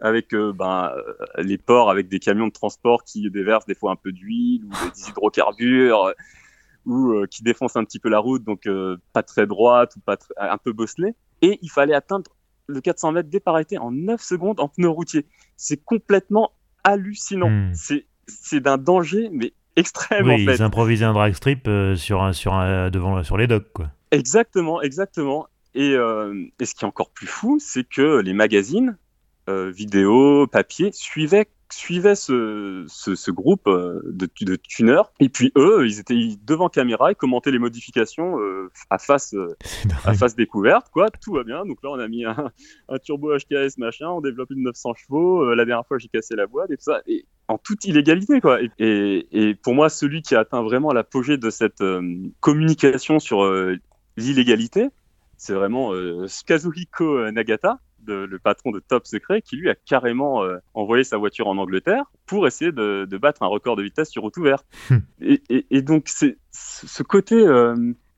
avec 0.00 0.32
euh, 0.32 0.52
ben, 0.52 0.92
les 1.38 1.58
ports 1.58 1.90
avec 1.90 2.08
des 2.08 2.18
camions 2.18 2.48
de 2.48 2.52
transport 2.52 3.04
qui 3.04 3.30
déversent 3.30 3.66
des 3.66 3.74
fois 3.74 3.92
un 3.92 3.96
peu 3.96 4.12
d'huile 4.12 4.64
ou 4.64 4.70
des 4.70 5.08
hydrocarbures 5.08 6.12
ou 6.88 7.24
qui 7.30 7.42
défoncent 7.42 7.76
un 7.76 7.84
petit 7.84 8.00
peu 8.00 8.08
la 8.08 8.18
route 8.18 8.42
donc 8.42 8.68
pas 9.12 9.22
très 9.22 9.46
droite 9.46 9.94
ou 9.96 10.00
pas 10.00 10.16
un 10.38 10.58
peu 10.58 10.72
bosselée 10.72 11.14
et 11.42 11.58
il 11.62 11.70
fallait 11.70 11.94
atteindre 11.94 12.32
le 12.68 12.80
400 12.80 13.12
mètres 13.12 13.30
départ 13.30 13.54
arrêté 13.54 13.78
en 13.78 13.90
9 13.90 14.20
secondes 14.20 14.60
en 14.60 14.68
pneu 14.68 14.88
routier. 14.88 15.26
C'est 15.56 15.82
complètement 15.82 16.52
hallucinant. 16.84 17.50
Hmm. 17.50 17.72
C'est 18.26 18.60
d'un 18.60 18.76
danger, 18.76 19.30
mais 19.32 19.54
extrême 19.76 20.26
oui, 20.26 20.44
Ils 20.44 20.62
improvisaient 20.62 21.06
un 21.06 21.14
drag 21.14 21.32
strip 21.32 21.66
euh, 21.66 21.96
sur 21.96 22.22
un, 22.22 22.34
sur 22.34 22.52
un, 22.52 22.90
devant, 22.90 23.22
sur 23.22 23.38
les 23.38 23.46
docks, 23.46 23.72
quoi. 23.72 23.90
Exactement, 24.10 24.82
exactement. 24.82 25.46
Et, 25.74 25.94
euh, 25.94 26.46
et, 26.60 26.66
ce 26.66 26.74
qui 26.74 26.84
est 26.84 26.88
encore 26.88 27.10
plus 27.10 27.26
fou, 27.26 27.58
c'est 27.58 27.84
que 27.84 28.20
les 28.20 28.34
magazines, 28.34 28.98
euh, 29.48 29.70
vidéo, 29.70 30.46
papier, 30.46 30.90
suivaient 30.92 31.48
suivaient 31.72 32.14
ce, 32.14 32.84
ce, 32.88 33.14
ce 33.14 33.30
groupe 33.30 33.66
euh, 33.66 34.00
de, 34.04 34.28
de 34.40 34.56
tuneurs. 34.56 35.12
Et 35.20 35.28
puis 35.28 35.52
eux, 35.56 35.86
ils 35.86 35.98
étaient 35.98 36.16
devant 36.44 36.68
caméra 36.68 37.12
et 37.12 37.14
commentaient 37.14 37.50
les 37.50 37.58
modifications 37.58 38.38
euh, 38.40 38.70
à 38.90 38.98
face 38.98 39.34
euh, 39.34 39.56
à 40.04 40.14
face 40.14 40.34
découverte. 40.34 40.88
Quoi, 40.92 41.10
tout 41.22 41.32
va 41.32 41.44
bien. 41.44 41.64
Donc 41.66 41.78
là, 41.82 41.90
on 41.90 41.98
a 41.98 42.08
mis 42.08 42.24
un, 42.24 42.50
un 42.88 42.98
turbo 42.98 43.36
HKS 43.36 43.78
machin, 43.78 44.08
on 44.08 44.20
développe 44.20 44.50
une 44.50 44.62
900 44.62 44.94
chevaux. 44.94 45.54
la 45.54 45.64
dernière 45.64 45.86
fois, 45.86 45.98
j'ai 45.98 46.08
cassé 46.08 46.36
la 46.36 46.46
boîte 46.46 46.70
et 46.70 46.76
tout 46.76 46.84
ça. 46.84 47.02
Et 47.06 47.26
en 47.48 47.58
toute 47.58 47.84
illégalité, 47.84 48.40
quoi. 48.40 48.60
Et, 48.62 48.70
et, 48.78 49.48
et 49.48 49.54
pour 49.54 49.74
moi, 49.74 49.88
celui 49.88 50.22
qui 50.22 50.34
a 50.34 50.40
atteint 50.40 50.62
vraiment 50.62 50.92
l'apogée 50.92 51.38
de 51.38 51.50
cette 51.50 51.82
communication 52.40 53.18
sur 53.18 53.50
l'illégalité, 54.16 54.88
c'est 55.36 55.54
vraiment 55.54 55.92
Kazuhiko 56.46 57.30
Nagata 57.30 57.78
le 58.12 58.38
patron 58.38 58.70
de 58.70 58.80
Top 58.80 59.06
Secret, 59.06 59.42
qui 59.42 59.56
lui 59.56 59.70
a 59.70 59.74
carrément 59.74 60.42
euh, 60.42 60.58
envoyé 60.74 61.04
sa 61.04 61.16
voiture 61.16 61.48
en 61.48 61.58
Angleterre 61.58 62.04
pour 62.26 62.46
essayer 62.46 62.72
de, 62.72 63.06
battre 63.20 63.42
un 63.42 63.46
record 63.46 63.76
de 63.76 63.82
vitesse 63.82 64.10
sur 64.10 64.22
route 64.22 64.36
ouverte. 64.36 64.66
Hmm. 64.90 64.98
et, 65.20 65.82
donc, 65.82 66.04
c'est 66.06 66.38
ce 66.52 67.02
côté 67.02 67.36
euh, 67.36 67.74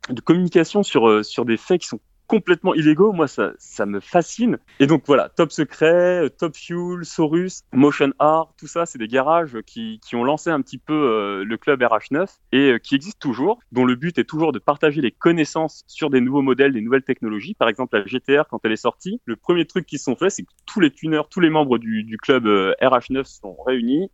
de 0.09 0.21
communication 0.21 0.83
sur, 0.83 1.09
euh, 1.09 1.23
sur 1.23 1.45
des 1.45 1.57
faits 1.57 1.83
qui 1.83 1.89
sont 1.89 2.01
complètement 2.31 2.75
illégaux, 2.75 3.13
moi 3.13 3.27
ça, 3.27 3.55
ça 3.59 3.87
me 3.87 3.99
fascine. 3.99 4.59
Et 4.79 4.87
donc 4.87 5.03
voilà, 5.05 5.29
Top 5.31 5.51
Secret, 5.51 6.31
Top 6.39 6.55
Fuel, 6.55 7.05
Saurus, 7.05 7.65
Motion 7.73 8.13
Art, 8.21 8.55
tout 8.57 8.69
ça, 8.69 8.87
c'est 8.87 8.99
des 8.99 9.09
garages 9.09 9.59
qui, 9.67 9.99
qui, 10.07 10.15
ont 10.15 10.23
lancé 10.23 10.49
un 10.49 10.63
petit 10.63 10.79
peu 10.79 10.95
euh, 10.95 11.45
le 11.45 11.57
club 11.57 11.83
RH9 11.83 12.29
et 12.53 12.71
euh, 12.71 12.79
qui 12.79 12.95
existent 12.95 13.19
toujours, 13.19 13.59
dont 13.73 13.85
le 13.85 13.97
but 13.97 14.17
est 14.17 14.25
toujours 14.25 14.53
de 14.53 14.61
partager 14.61 15.01
les 15.01 15.11
connaissances 15.11 15.83
sur 15.89 16.09
des 16.09 16.21
nouveaux 16.21 16.43
modèles, 16.43 16.73
des 16.73 16.81
nouvelles 16.83 17.03
technologies. 17.03 17.55
Par 17.55 17.69
exemple, 17.69 17.99
la 17.99 18.05
GTR, 18.05 18.45
quand 18.49 18.61
elle 18.63 18.73
est 18.73 18.77
sortie, 18.77 19.21
le 19.25 19.35
premier 19.35 19.65
truc 19.65 19.85
qu'ils 19.85 19.99
sont 19.99 20.15
fait, 20.15 20.31
c'est 20.31 20.45
que 20.45 20.53
tous 20.67 20.79
les 20.79 20.93
tuneurs, 20.93 21.29
tous 21.29 21.41
les 21.41 21.51
membres 21.51 21.79
du, 21.79 22.05
du 22.05 22.17
club 22.17 22.47
euh, 22.47 22.75
RH9 22.81 23.25
sont 23.25 23.57
réunis 23.67 24.09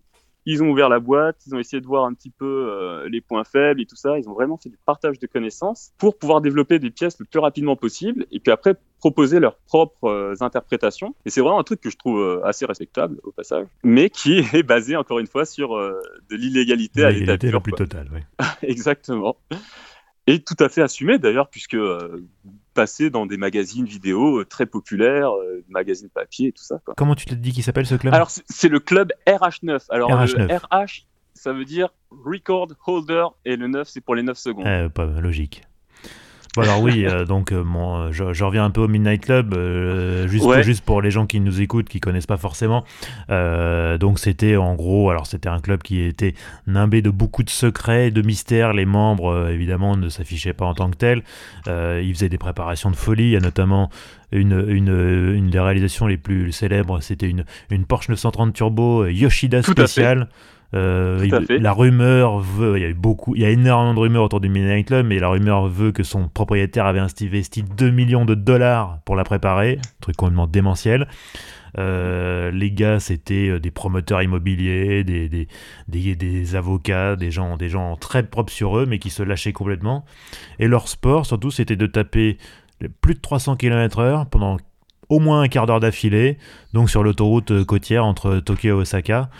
ils 0.46 0.62
ont 0.62 0.70
ouvert 0.70 0.88
la 0.88 1.00
boîte, 1.00 1.36
ils 1.46 1.54
ont 1.54 1.58
essayé 1.58 1.80
de 1.80 1.86
voir 1.86 2.04
un 2.04 2.14
petit 2.14 2.30
peu 2.30 2.68
euh, 2.70 3.08
les 3.08 3.20
points 3.20 3.42
faibles 3.42 3.80
et 3.80 3.86
tout 3.86 3.96
ça. 3.96 4.16
Ils 4.16 4.28
ont 4.28 4.32
vraiment 4.32 4.56
fait 4.56 4.68
du 4.68 4.78
partage 4.86 5.18
de 5.18 5.26
connaissances 5.26 5.90
pour 5.98 6.16
pouvoir 6.16 6.40
développer 6.40 6.78
des 6.78 6.90
pièces 6.90 7.18
le 7.18 7.26
plus 7.26 7.40
rapidement 7.40 7.74
possible 7.74 8.26
et 8.30 8.38
puis 8.38 8.52
après 8.52 8.76
proposer 9.00 9.40
leurs 9.40 9.56
propres 9.56 10.08
euh, 10.08 10.34
interprétations. 10.40 11.16
Et 11.24 11.30
c'est 11.30 11.40
vraiment 11.40 11.58
un 11.58 11.64
truc 11.64 11.80
que 11.80 11.90
je 11.90 11.96
trouve 11.96 12.20
euh, 12.20 12.46
assez 12.46 12.64
respectable 12.64 13.18
au 13.24 13.32
passage, 13.32 13.66
mais 13.82 14.08
qui 14.08 14.38
est 14.52 14.62
basé 14.62 14.94
encore 14.94 15.18
une 15.18 15.26
fois 15.26 15.44
sur 15.44 15.76
de 15.76 16.36
l'illégalité 16.36 17.04
à 17.04 17.10
l'état 17.10 17.36
pur. 17.36 17.52
la 17.52 17.60
plus 17.60 17.72
totale, 17.72 18.08
oui. 18.14 18.20
Exactement. 18.62 19.36
Et 20.28 20.42
tout 20.42 20.56
à 20.60 20.68
fait 20.68 20.82
assumé 20.82 21.18
d'ailleurs, 21.18 21.48
puisque 21.48 21.76
passer 22.76 23.10
dans 23.10 23.26
des 23.26 23.36
magazines 23.36 23.86
vidéo 23.86 24.40
euh, 24.40 24.44
très 24.44 24.66
populaires, 24.66 25.30
euh, 25.30 25.64
magazines 25.68 26.08
papier 26.08 26.48
et 26.48 26.52
tout 26.52 26.62
ça. 26.62 26.78
Quoi. 26.84 26.94
Comment 26.96 27.14
tu 27.16 27.26
te 27.26 27.34
dis 27.34 27.52
qu'il 27.52 27.64
s'appelle 27.64 27.86
ce 27.86 27.96
club? 27.96 28.14
Alors 28.14 28.30
c'est 28.30 28.68
le 28.68 28.78
club 28.78 29.12
RH9. 29.26 29.86
Alors 29.88 30.10
RH9. 30.10 30.46
le 30.46 30.56
RH, 30.56 31.06
ça 31.34 31.52
veut 31.52 31.64
dire 31.64 31.88
Record 32.10 32.68
Holder 32.86 33.26
et 33.44 33.56
le 33.56 33.66
9 33.66 33.88
c'est 33.88 34.00
pour 34.00 34.14
les 34.14 34.22
9 34.22 34.36
secondes. 34.36 34.66
Eh, 34.66 34.88
pas 34.88 35.06
logique 35.06 35.62
alors 36.62 36.80
oui, 36.80 37.06
euh, 37.06 37.24
donc 37.24 37.52
euh, 37.52 37.64
euh, 37.64 38.12
je, 38.12 38.44
reviens 38.44 38.64
un 38.64 38.70
peu 38.70 38.80
au 38.82 38.88
Midnight 38.88 39.22
Club, 39.24 39.54
juste, 40.28 40.62
juste 40.62 40.84
pour 40.84 41.02
les 41.02 41.10
gens 41.10 41.26
qui 41.26 41.40
nous 41.40 41.60
écoutent, 41.60 41.88
qui 41.88 42.00
connaissent 42.00 42.26
pas 42.26 42.36
forcément. 42.36 42.84
donc 43.28 44.18
c'était 44.18 44.56
en 44.56 44.74
gros, 44.74 45.10
alors 45.10 45.26
c'était 45.26 45.48
un 45.48 45.60
club 45.60 45.82
qui 45.82 46.00
était 46.00 46.34
nimbé 46.66 47.02
de 47.02 47.10
beaucoup 47.10 47.42
de 47.42 47.50
secrets, 47.50 48.10
de 48.10 48.22
mystères. 48.22 48.72
Les 48.72 48.86
membres, 48.86 49.48
évidemment, 49.50 49.96
ne 49.96 50.08
s'affichaient 50.08 50.52
pas 50.52 50.66
en 50.66 50.74
tant 50.74 50.90
que 50.90 50.96
tels. 50.96 51.22
ils 51.66 52.14
faisaient 52.14 52.28
des 52.28 52.38
préparations 52.38 52.90
de 52.90 52.96
folie. 52.96 53.24
Il 53.24 53.30
y 53.30 53.36
a 53.36 53.40
notamment 53.40 53.90
une, 54.32 54.64
une, 54.68 55.34
une, 55.34 55.50
des 55.50 55.60
réalisations 55.60 56.06
les 56.06 56.16
plus 56.16 56.52
célèbres, 56.52 57.00
c'était 57.00 57.28
une, 57.28 57.44
une 57.70 57.84
Porsche 57.84 58.08
930 58.08 58.52
Turbo 58.52 59.06
Yoshida 59.06 59.62
spéciale. 59.62 60.28
Euh, 60.74 61.26
la 61.48 61.72
rumeur 61.72 62.40
veut, 62.40 62.76
il 62.76 62.82
y 62.82 62.84
a 62.84 62.88
eu 62.88 62.94
beaucoup, 62.94 63.34
il 63.36 63.42
y 63.42 63.44
a 63.44 63.50
énormément 63.50 63.94
de 63.94 64.00
rumeurs 64.00 64.24
autour 64.24 64.40
du 64.40 64.48
Midnight 64.48 64.86
Club, 64.86 65.06
mais 65.06 65.18
la 65.18 65.28
rumeur 65.28 65.68
veut 65.68 65.92
que 65.92 66.02
son 66.02 66.28
propriétaire 66.28 66.86
avait 66.86 67.00
investi 67.00 67.62
2 67.62 67.90
millions 67.90 68.24
de 68.24 68.34
dollars 68.34 68.98
pour 69.04 69.16
la 69.16 69.24
préparer, 69.24 69.78
truc 70.00 70.16
complètement 70.16 70.46
démentiel. 70.46 71.06
Euh, 71.78 72.50
les 72.50 72.70
gars, 72.70 73.00
c'était 73.00 73.48
euh, 73.48 73.60
des 73.60 73.70
promoteurs 73.70 74.22
immobiliers, 74.22 75.04
des, 75.04 75.28
des, 75.28 76.16
des, 76.16 76.56
avocats, 76.56 77.16
des 77.16 77.30
gens, 77.30 77.56
des 77.56 77.68
gens 77.68 77.96
très 77.96 78.22
propres 78.22 78.52
sur 78.52 78.78
eux, 78.78 78.86
mais 78.86 78.98
qui 78.98 79.10
se 79.10 79.22
lâchaient 79.22 79.52
complètement. 79.52 80.04
Et 80.58 80.68
leur 80.68 80.88
sport, 80.88 81.26
surtout, 81.26 81.50
c'était 81.50 81.76
de 81.76 81.86
taper 81.86 82.38
plus 83.00 83.14
de 83.14 83.20
300 83.20 83.56
km/h 83.56 84.26
pendant 84.30 84.56
au 85.08 85.20
moins 85.20 85.42
un 85.42 85.48
quart 85.48 85.66
d'heure 85.66 85.80
d'affilée, 85.80 86.38
donc 86.72 86.90
sur 86.90 87.04
l'autoroute 87.04 87.64
côtière 87.64 88.04
entre 88.04 88.40
Tokyo 88.40 88.68
et 88.70 88.72
Osaka. 88.72 89.30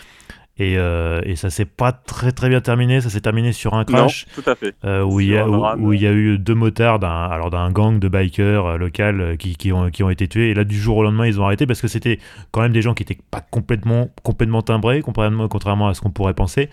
Et, 0.59 0.77
euh, 0.77 1.21
et 1.23 1.35
ça 1.35 1.49
s'est 1.49 1.65
pas 1.65 1.91
très 1.91 2.31
très 2.31 2.49
bien 2.49 2.61
terminé. 2.61 3.01
Ça 3.01 3.09
s'est 3.09 3.21
terminé 3.21 3.51
sur 3.51 3.73
un 3.75 3.85
crash. 3.85 4.25
tout 4.33 4.49
à 4.49 4.55
fait. 4.55 4.75
Euh, 4.85 5.03
où, 5.03 5.19
il 5.19 5.29
y 5.29 5.37
a, 5.37 5.47
où, 5.47 5.93
il 5.93 6.01
y 6.01 6.07
a 6.07 6.11
eu 6.11 6.37
deux 6.39 6.55
motards 6.55 6.99
d'un, 6.99 7.25
alors 7.25 7.49
d'un 7.49 7.71
gang 7.71 7.99
de 7.99 8.07
bikers 8.07 8.65
euh, 8.65 8.77
local 8.77 9.21
euh, 9.21 9.35
qui, 9.35 9.55
qui, 9.55 9.71
ont, 9.71 9.89
qui 9.89 10.03
ont 10.03 10.09
été 10.09 10.27
tués. 10.27 10.49
Et 10.49 10.53
là, 10.53 10.63
du 10.63 10.77
jour 10.77 10.97
au 10.97 11.03
lendemain, 11.03 11.27
ils 11.27 11.39
ont 11.39 11.45
arrêté 11.45 11.67
parce 11.67 11.81
que 11.81 11.87
c'était 11.87 12.19
quand 12.51 12.61
même 12.61 12.73
des 12.73 12.81
gens 12.81 12.93
qui 12.93 13.03
étaient 13.03 13.19
pas 13.29 13.41
complètement, 13.41 14.09
complètement 14.23 14.61
timbrés, 14.61 15.01
contrairement, 15.01 15.47
contrairement 15.47 15.87
à 15.89 15.93
ce 15.93 16.01
qu'on 16.01 16.11
pourrait 16.11 16.33
penser. 16.33 16.69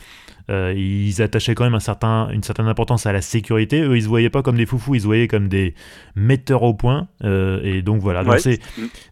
Euh, 0.50 0.74
ils 0.76 1.22
attachaient 1.22 1.54
quand 1.54 1.64
même 1.64 1.74
un 1.74 1.80
certain, 1.80 2.28
une 2.30 2.42
certaine 2.42 2.66
importance 2.66 3.06
à 3.06 3.12
la 3.12 3.22
sécurité. 3.22 3.80
Eux, 3.80 3.96
ils 3.96 4.02
se 4.02 4.08
voyaient 4.08 4.30
pas 4.30 4.42
comme 4.42 4.56
des 4.56 4.66
foufous, 4.66 4.94
ils 4.94 5.00
se 5.00 5.06
voyaient 5.06 5.28
comme 5.28 5.48
des 5.48 5.74
metteurs 6.16 6.62
au 6.62 6.74
point. 6.74 7.08
Euh, 7.24 7.60
et 7.62 7.82
donc 7.82 8.00
voilà, 8.00 8.24
donc 8.24 8.38
c'est, 8.38 8.60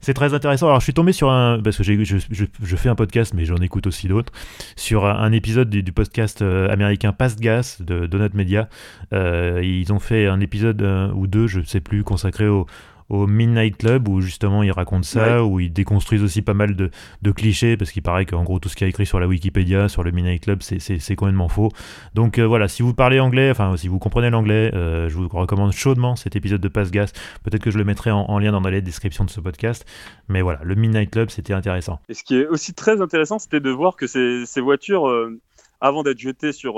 c'est 0.01 0.15
très 0.15 0.35
intéressant. 0.35 0.67
Alors 0.67 0.81
je 0.81 0.85
suis 0.85 0.95
tombé 0.95 1.13
sur 1.13 1.31
un, 1.31 1.61
parce 1.63 1.79
que 1.79 1.83
je, 1.83 1.95
je, 2.05 2.77
fais 2.77 2.89
un 2.89 2.95
podcast, 2.95 3.33
mais 3.35 3.45
j'en 3.45 3.57
écoute 3.57 3.87
aussi 3.87 4.09
d'autres, 4.09 4.33
sur 4.77 5.07
un, 5.07 5.33
épisode 5.33 5.71
du, 5.71 5.93
podcast 5.93 6.43
euh, 6.43 6.69
américain 6.69 7.13
Past 7.13 7.41
Gas 7.41 7.79
de 7.81 8.07
Donut 8.07 8.35
Media. 8.35 8.69
ils 9.13 9.93
ont 9.93 10.01
fait 10.01 10.27
un 10.27 10.41
épisode 10.41 10.83
ou 11.15 11.27
deux, 11.27 11.47
je 11.47 11.61
sais 11.63 11.81
plus, 11.81 12.05
consacré 12.05 12.47
au, 12.49 12.67
au 13.13 13.27
Midnight 13.27 13.77
Club 13.77 14.09
où 14.09 14.23
justement 14.23 14.63
ils 14.63 14.73
racontent 14.73 15.03
ça, 15.03 15.45
où 15.45 15.61
ils 15.61 15.73
déconstruisent 15.73 16.23
aussi 16.23 16.41
pas 16.41 16.55
mal 16.55 16.75
de, 16.75 16.91
de 17.21 17.31
clichés 17.31 17.77
parce 17.77 17.93
qu'il 17.93 18.03
paraît 18.03 18.25
qu'en 18.25 18.43
gros 18.43 18.59
tout 18.59 18.71
ce 18.71 18.75
qui 18.75 18.85
est 18.85 18.89
écrit 18.89 19.05
sur 19.05 19.21
la 19.21 19.29
Wikipédia, 19.29 19.91
sur 19.91 20.03
le 20.03 20.11
Midnight 20.13 20.43
Club, 20.43 20.63
c'est 20.63 21.15
complètement 21.15 21.49
faux. 21.49 21.71
Donc 22.15 22.39
euh, 22.39 22.47
voilà, 22.47 22.69
si 22.69 22.83
vous 22.83 22.95
parlez 22.95 23.21
anglais, 23.21 23.51
enfin 23.51 23.77
si 23.77 23.87
vous 23.87 23.99
comprenez 23.99 24.31
l'anglais, 24.31 24.71
euh, 24.75 25.11
je 25.11 25.17
vous 25.17 25.29
recommande 25.29 25.73
chaudement 25.73 26.17
cet 26.17 26.37
épisode 26.37 26.63
de 26.63 26.69
Passe 26.69 26.91
Gas. 26.91 27.13
Peut-être 27.45 27.63
que 27.63 27.71
je 27.71 27.77
le 27.77 27.85
mettrai 27.85 28.11
en, 28.11 28.39
lien 28.39 28.51
dans 28.51 28.61
la 28.61 28.81
description 28.81 29.25
de 29.25 29.31
ce 29.31 29.41
podcast. 29.41 29.85
Mais 30.29 30.41
voilà, 30.41 30.61
le 30.65 30.75
Midnight 30.75 31.11
Club, 31.11 31.29
c'était 31.29 31.53
intéressant. 31.53 32.01
Et 32.09 32.15
ce 32.15 32.25
qui 32.25 32.37
est 32.37 32.47
aussi 32.47 32.73
très 32.73 33.03
intéressant, 33.03 33.39
c'était 33.39 33.61
de 33.61 33.71
voir 33.71 33.97
que 33.97 34.07
ces, 34.07 34.47
ces 34.47 34.63
voitures, 34.63 35.07
euh, 35.09 35.39
avant 35.83 36.03
d'être 36.03 36.19
jetées 36.19 36.53
sur, 36.53 36.75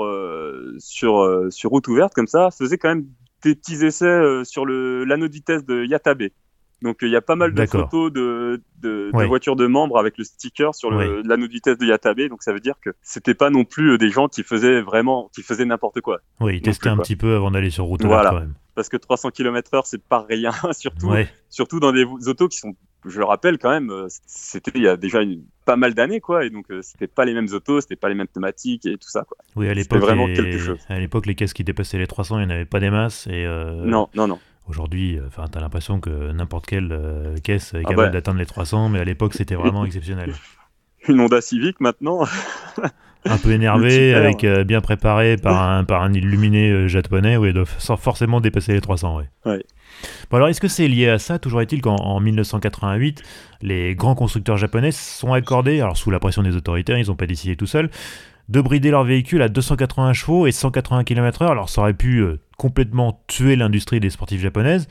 sur, 0.79 1.45
sur 1.49 1.69
route 1.69 1.87
ouverte 1.87 2.13
comme 2.13 2.27
ça, 2.27 2.49
faisaient 2.51 2.77
quand 2.77 2.89
même 2.89 3.05
des 3.45 3.55
petits 3.55 3.85
essais 3.85 4.05
euh, 4.05 4.43
sur 4.43 4.65
l'anneau 4.65 5.27
de 5.27 5.33
vitesse 5.33 5.65
de 5.65 5.85
Yatabe. 5.85 6.23
Donc 6.81 6.97
il 7.01 7.09
y 7.09 7.15
a 7.15 7.21
pas 7.21 7.35
mal 7.35 7.53
de 7.53 7.65
photos 7.65 8.11
de, 8.11 8.61
de, 8.81 9.09
voitures 9.25 9.55
de 9.55 9.65
membres 9.65 9.97
avec 9.97 10.17
le 10.17 10.23
sticker 10.23 10.75
sur 10.75 10.91
l'anneau 10.91 11.47
de 11.47 11.51
vitesse 11.51 11.77
de 11.77 11.85
Yatabe. 11.85 12.27
Donc 12.27 12.43
ça 12.43 12.51
veut 12.51 12.59
dire 12.59 12.75
que 12.81 12.89
c'était 13.01 13.33
pas 13.33 13.49
non 13.49 13.63
plus 13.63 13.91
euh, 13.91 13.97
des 13.97 14.09
gens 14.09 14.27
qui 14.27 14.43
faisaient 14.43 14.81
vraiment, 14.81 15.29
qui 15.33 15.41
faisaient 15.41 15.65
n'importe 15.65 16.01
quoi. 16.01 16.19
Oui, 16.41 16.57
ils 16.57 16.61
testaient 16.61 16.89
un 16.89 16.97
petit 16.97 17.15
peu 17.15 17.35
avant 17.35 17.51
d'aller 17.51 17.69
sur 17.69 17.85
route. 17.85 18.03
Voilà. 18.03 18.31
Quand 18.31 18.39
même. 18.39 18.53
Parce 18.75 18.89
que 18.89 18.97
300 18.97 19.31
km/h 19.31 19.81
c'est 19.85 20.03
pas 20.03 20.25
rien, 20.27 20.51
surtout, 20.73 21.11
surtout 21.49 21.79
dans 21.79 21.93
des 21.93 22.03
autos 22.27 22.49
qui 22.49 22.57
sont 22.57 22.75
je 23.05 23.19
le 23.19 23.25
rappelle 23.25 23.57
quand 23.57 23.69
même, 23.69 23.89
euh, 23.89 24.07
c'était 24.25 24.71
il 24.75 24.81
y 24.81 24.87
a 24.87 24.97
déjà 24.97 25.21
une, 25.21 25.43
pas 25.65 25.75
mal 25.75 25.93
d'années, 25.93 26.19
quoi, 26.19 26.45
et 26.45 26.49
donc 26.49 26.69
euh, 26.71 26.81
c'était 26.81 27.07
pas 27.07 27.25
les 27.25 27.33
mêmes 27.33 27.47
autos, 27.51 27.81
c'était 27.81 27.95
pas 27.95 28.09
les 28.09 28.15
mêmes 28.15 28.27
thématiques 28.27 28.85
et 28.85 28.97
tout 28.97 29.09
ça, 29.09 29.23
quoi. 29.23 29.37
Oui, 29.55 29.67
à 29.67 29.73
l'époque, 29.73 30.01
vraiment 30.01 30.27
quelque 30.27 30.57
chose. 30.57 30.79
À 30.89 30.99
l'époque, 30.99 31.25
les 31.25 31.35
caisses 31.35 31.53
qui 31.53 31.63
dépassaient 31.63 31.97
les 31.97 32.07
300, 32.07 32.39
il 32.39 32.47
n'y 32.47 32.53
en 32.53 32.55
avait 32.55 32.65
pas 32.65 32.79
des 32.79 32.89
masses, 32.89 33.27
et 33.27 33.45
euh, 33.45 33.85
non, 33.85 34.09
non, 34.15 34.27
non. 34.27 34.39
Aujourd'hui, 34.67 35.19
enfin, 35.27 35.45
t'as 35.51 35.59
l'impression 35.59 35.99
que 35.99 36.31
n'importe 36.31 36.65
quelle 36.65 37.35
caisse 37.43 37.75
est 37.75 37.83
ah 37.85 37.89
capable 37.89 38.11
d'atteindre 38.11 38.39
les 38.39 38.47
300, 38.47 38.89
mais 38.89 38.99
à 38.99 39.03
l'époque, 39.03 39.35
c'était 39.35 39.53
vraiment 39.53 39.85
exceptionnel. 39.85 40.33
une 41.07 41.19
Honda 41.19 41.41
Civic 41.41 41.79
maintenant. 41.79 42.25
un 43.25 43.37
peu 43.37 43.51
énervé, 43.51 44.13
avec 44.13 44.43
euh, 44.43 44.63
bien 44.63 44.81
préparé 44.81 45.37
par 45.37 45.61
un, 45.61 45.83
par 45.83 46.03
un 46.03 46.13
illuminé 46.13 46.69
euh, 46.69 46.87
japonais, 46.87 47.37
oui, 47.37 47.53
sans 47.77 47.97
forcément 47.97 48.41
dépasser 48.41 48.73
les 48.73 48.81
300. 48.81 49.21
Ouais. 49.45 49.63
Bon, 50.29 50.37
alors, 50.37 50.49
est-ce 50.49 50.61
que 50.61 50.67
c'est 50.67 50.87
lié 50.87 51.09
à 51.09 51.19
ça? 51.19 51.39
Toujours 51.39 51.61
est-il 51.61 51.81
qu'en 51.81 52.19
1988, 52.19 53.23
les 53.61 53.95
grands 53.95 54.15
constructeurs 54.15 54.57
japonais 54.57 54.91
sont 54.91 55.33
accordés, 55.33 55.81
alors 55.81 55.97
sous 55.97 56.11
la 56.11 56.19
pression 56.19 56.43
des 56.43 56.55
autorités, 56.55 56.93
ils 56.99 57.07
n'ont 57.07 57.15
pas 57.15 57.27
décidé 57.27 57.55
tout 57.55 57.67
seuls, 57.67 57.89
de 58.49 58.61
brider 58.61 58.91
leur 58.91 59.03
véhicule 59.03 59.41
à 59.41 59.49
280 59.49 60.13
chevaux 60.13 60.47
et 60.47 60.51
180 60.51 61.03
km/h. 61.03 61.49
Alors, 61.49 61.69
ça 61.69 61.81
aurait 61.81 61.93
pu 61.93 62.19
euh, 62.19 62.39
complètement 62.57 63.23
tuer 63.27 63.55
l'industrie 63.55 63.99
des 63.99 64.09
sportifs 64.09 64.41
japonaises. 64.41 64.87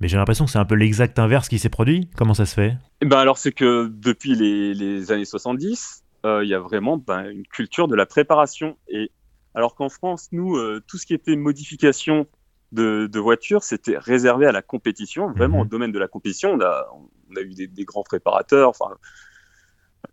Mais 0.00 0.06
j'ai 0.06 0.16
l'impression 0.16 0.44
que 0.44 0.50
c'est 0.50 0.58
un 0.58 0.64
peu 0.64 0.76
l'exact 0.76 1.18
inverse 1.18 1.48
qui 1.48 1.58
s'est 1.58 1.70
produit. 1.70 2.08
Comment 2.16 2.34
ça 2.34 2.46
se 2.46 2.54
fait? 2.54 2.76
Eh 3.00 3.06
ben 3.06 3.18
Alors, 3.18 3.36
c'est 3.36 3.50
que 3.50 3.90
depuis 3.92 4.36
les, 4.36 4.72
les 4.72 5.10
années 5.10 5.24
70, 5.24 6.04
euh, 6.04 6.07
il 6.24 6.48
y 6.48 6.54
a 6.54 6.60
vraiment 6.60 6.96
ben, 6.96 7.28
une 7.30 7.46
culture 7.46 7.88
de 7.88 7.94
la 7.94 8.06
préparation. 8.06 8.76
Et 8.88 9.10
alors 9.54 9.74
qu'en 9.74 9.88
France, 9.88 10.28
nous, 10.32 10.56
euh, 10.56 10.82
tout 10.86 10.98
ce 10.98 11.06
qui 11.06 11.14
était 11.14 11.36
modification 11.36 12.26
de, 12.70 13.08
de 13.10 13.18
voitures, 13.18 13.64
c'était 13.64 13.98
réservé 13.98 14.46
à 14.46 14.52
la 14.52 14.62
compétition, 14.62 15.32
vraiment 15.32 15.60
au 15.60 15.64
mhm. 15.64 15.70
domaine 15.70 15.92
de 15.92 15.98
la 15.98 16.06
compétition. 16.06 16.52
On 16.52 16.60
a, 16.60 16.86
on 16.94 17.36
a 17.36 17.40
eu 17.40 17.54
des, 17.54 17.66
des, 17.66 17.84
grands 17.84 18.02
préparateurs, 18.02 18.68
enfin, 18.68 18.96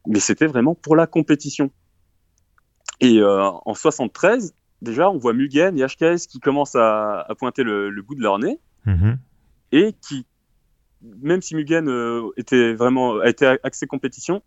mais 0.08 0.20
c'était 0.20 0.48
vraiment 0.48 0.74
pour 0.74 0.96
la 0.96 1.06
compétition. 1.06 1.70
Et 3.02 3.20
euh, 3.20 3.44
en 3.44 3.74
73, 3.74 4.56
déjà, 4.82 5.12
on 5.12 5.18
voit 5.18 5.34
Mugen 5.34 5.78
et 5.78 5.86
HKS 5.86 6.28
qui 6.28 6.39
commencent 6.39 6.76
à, 6.76 7.20
à 7.20 7.36
pointer 7.36 7.63
le, 7.63 7.89
le, 7.89 8.02
bout 8.02 8.15
de 8.15 8.22
leur 8.22 8.39
nez 8.39 8.60
mhm. 8.86 9.20
et 9.74 9.94
qui, 10.02 10.26
même 11.02 11.41
si 11.41 11.56
Mugen 11.56 11.89
euh, 11.89 12.32
était 12.38 12.74
vraiment 12.74 13.20
a 13.20 13.28
été 13.28 13.46
axé 13.63 13.86
compétition, 13.86 14.41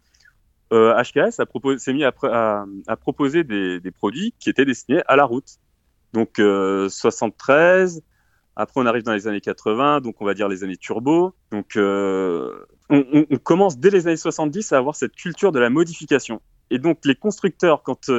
HKS 0.70 1.40
euh, 1.40 1.78
s'est 1.78 1.92
mis 1.92 2.04
à, 2.04 2.12
proposer 3.00 3.44
des, 3.44 3.90
produits 3.90 4.34
qui 4.38 4.50
étaient 4.50 4.64
destinés 4.64 5.02
à 5.06 5.16
la 5.16 5.24
route. 5.24 5.58
Donc 6.12 6.36
73, 6.36 7.96
euh, 7.96 8.00
après 8.56 8.80
on 8.80 8.86
arrive 8.86 9.02
dans 9.02 9.12
les 9.12 9.26
années 9.26 9.40
80, 9.40 10.00
donc 10.00 10.20
on 10.20 10.24
va 10.24 10.34
dire 10.34 10.48
les 10.48 10.64
années 10.64 10.76
turbo. 10.76 11.34
Donc 11.50 11.76
euh, 11.76 12.66
on, 12.90 13.24
commence 13.42 13.78
dès 13.78 13.90
les 13.90 14.06
années 14.06 14.16
70 14.16 14.72
à 14.72 14.78
avoir 14.78 14.96
cette 14.96 15.14
culture 15.14 15.52
de 15.52 15.58
la 15.58 15.70
modification. 15.70 16.40
Et 16.70 16.78
donc 16.78 16.98
les 17.04 17.14
constructeurs, 17.14 17.82
quand 17.82 18.10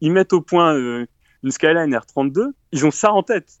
ils, 0.00 0.12
mettent 0.12 0.32
au 0.32 0.40
point 0.40 0.76
une 0.76 1.50
Skyline 1.50 1.94
R32, 1.94 2.50
ils 2.72 2.86
ont 2.86 2.90
ça 2.90 3.12
en 3.12 3.22
tête. 3.22 3.58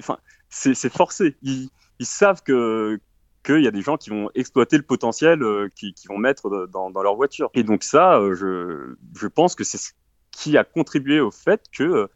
enfin, 0.00 0.18
c'est 0.48 0.92
forcé. 0.92 1.36
Ils, 1.42 1.68
ils 2.00 2.06
savent 2.06 2.42
que, 2.42 2.98
qu'il 3.42 3.62
y 3.62 3.66
a 3.66 3.70
des 3.70 3.82
gens 3.82 3.96
qui 3.96 4.10
vont 4.10 4.30
exploiter 4.34 4.76
le 4.76 4.82
potentiel 4.82 5.42
euh, 5.42 5.68
qui 5.74 5.94
vont 6.08 6.18
mettre 6.18 6.66
dans, 6.66 6.90
dans, 6.90 7.02
leur 7.02 7.14
voiture. 7.14 7.50
Et 7.54 7.62
donc 7.62 7.82
ça, 7.82 8.18
euh, 8.18 8.34
je, 8.34 8.94
je 9.18 9.26
pense 9.26 9.54
que 9.54 9.64
c'est 9.64 9.78
ce 9.78 9.92
qui 10.30 10.56
a 10.56 10.64
contribué 10.64 11.20
au 11.20 11.30
fait 11.30 11.64
que 11.72 11.82
euh, 11.82 12.06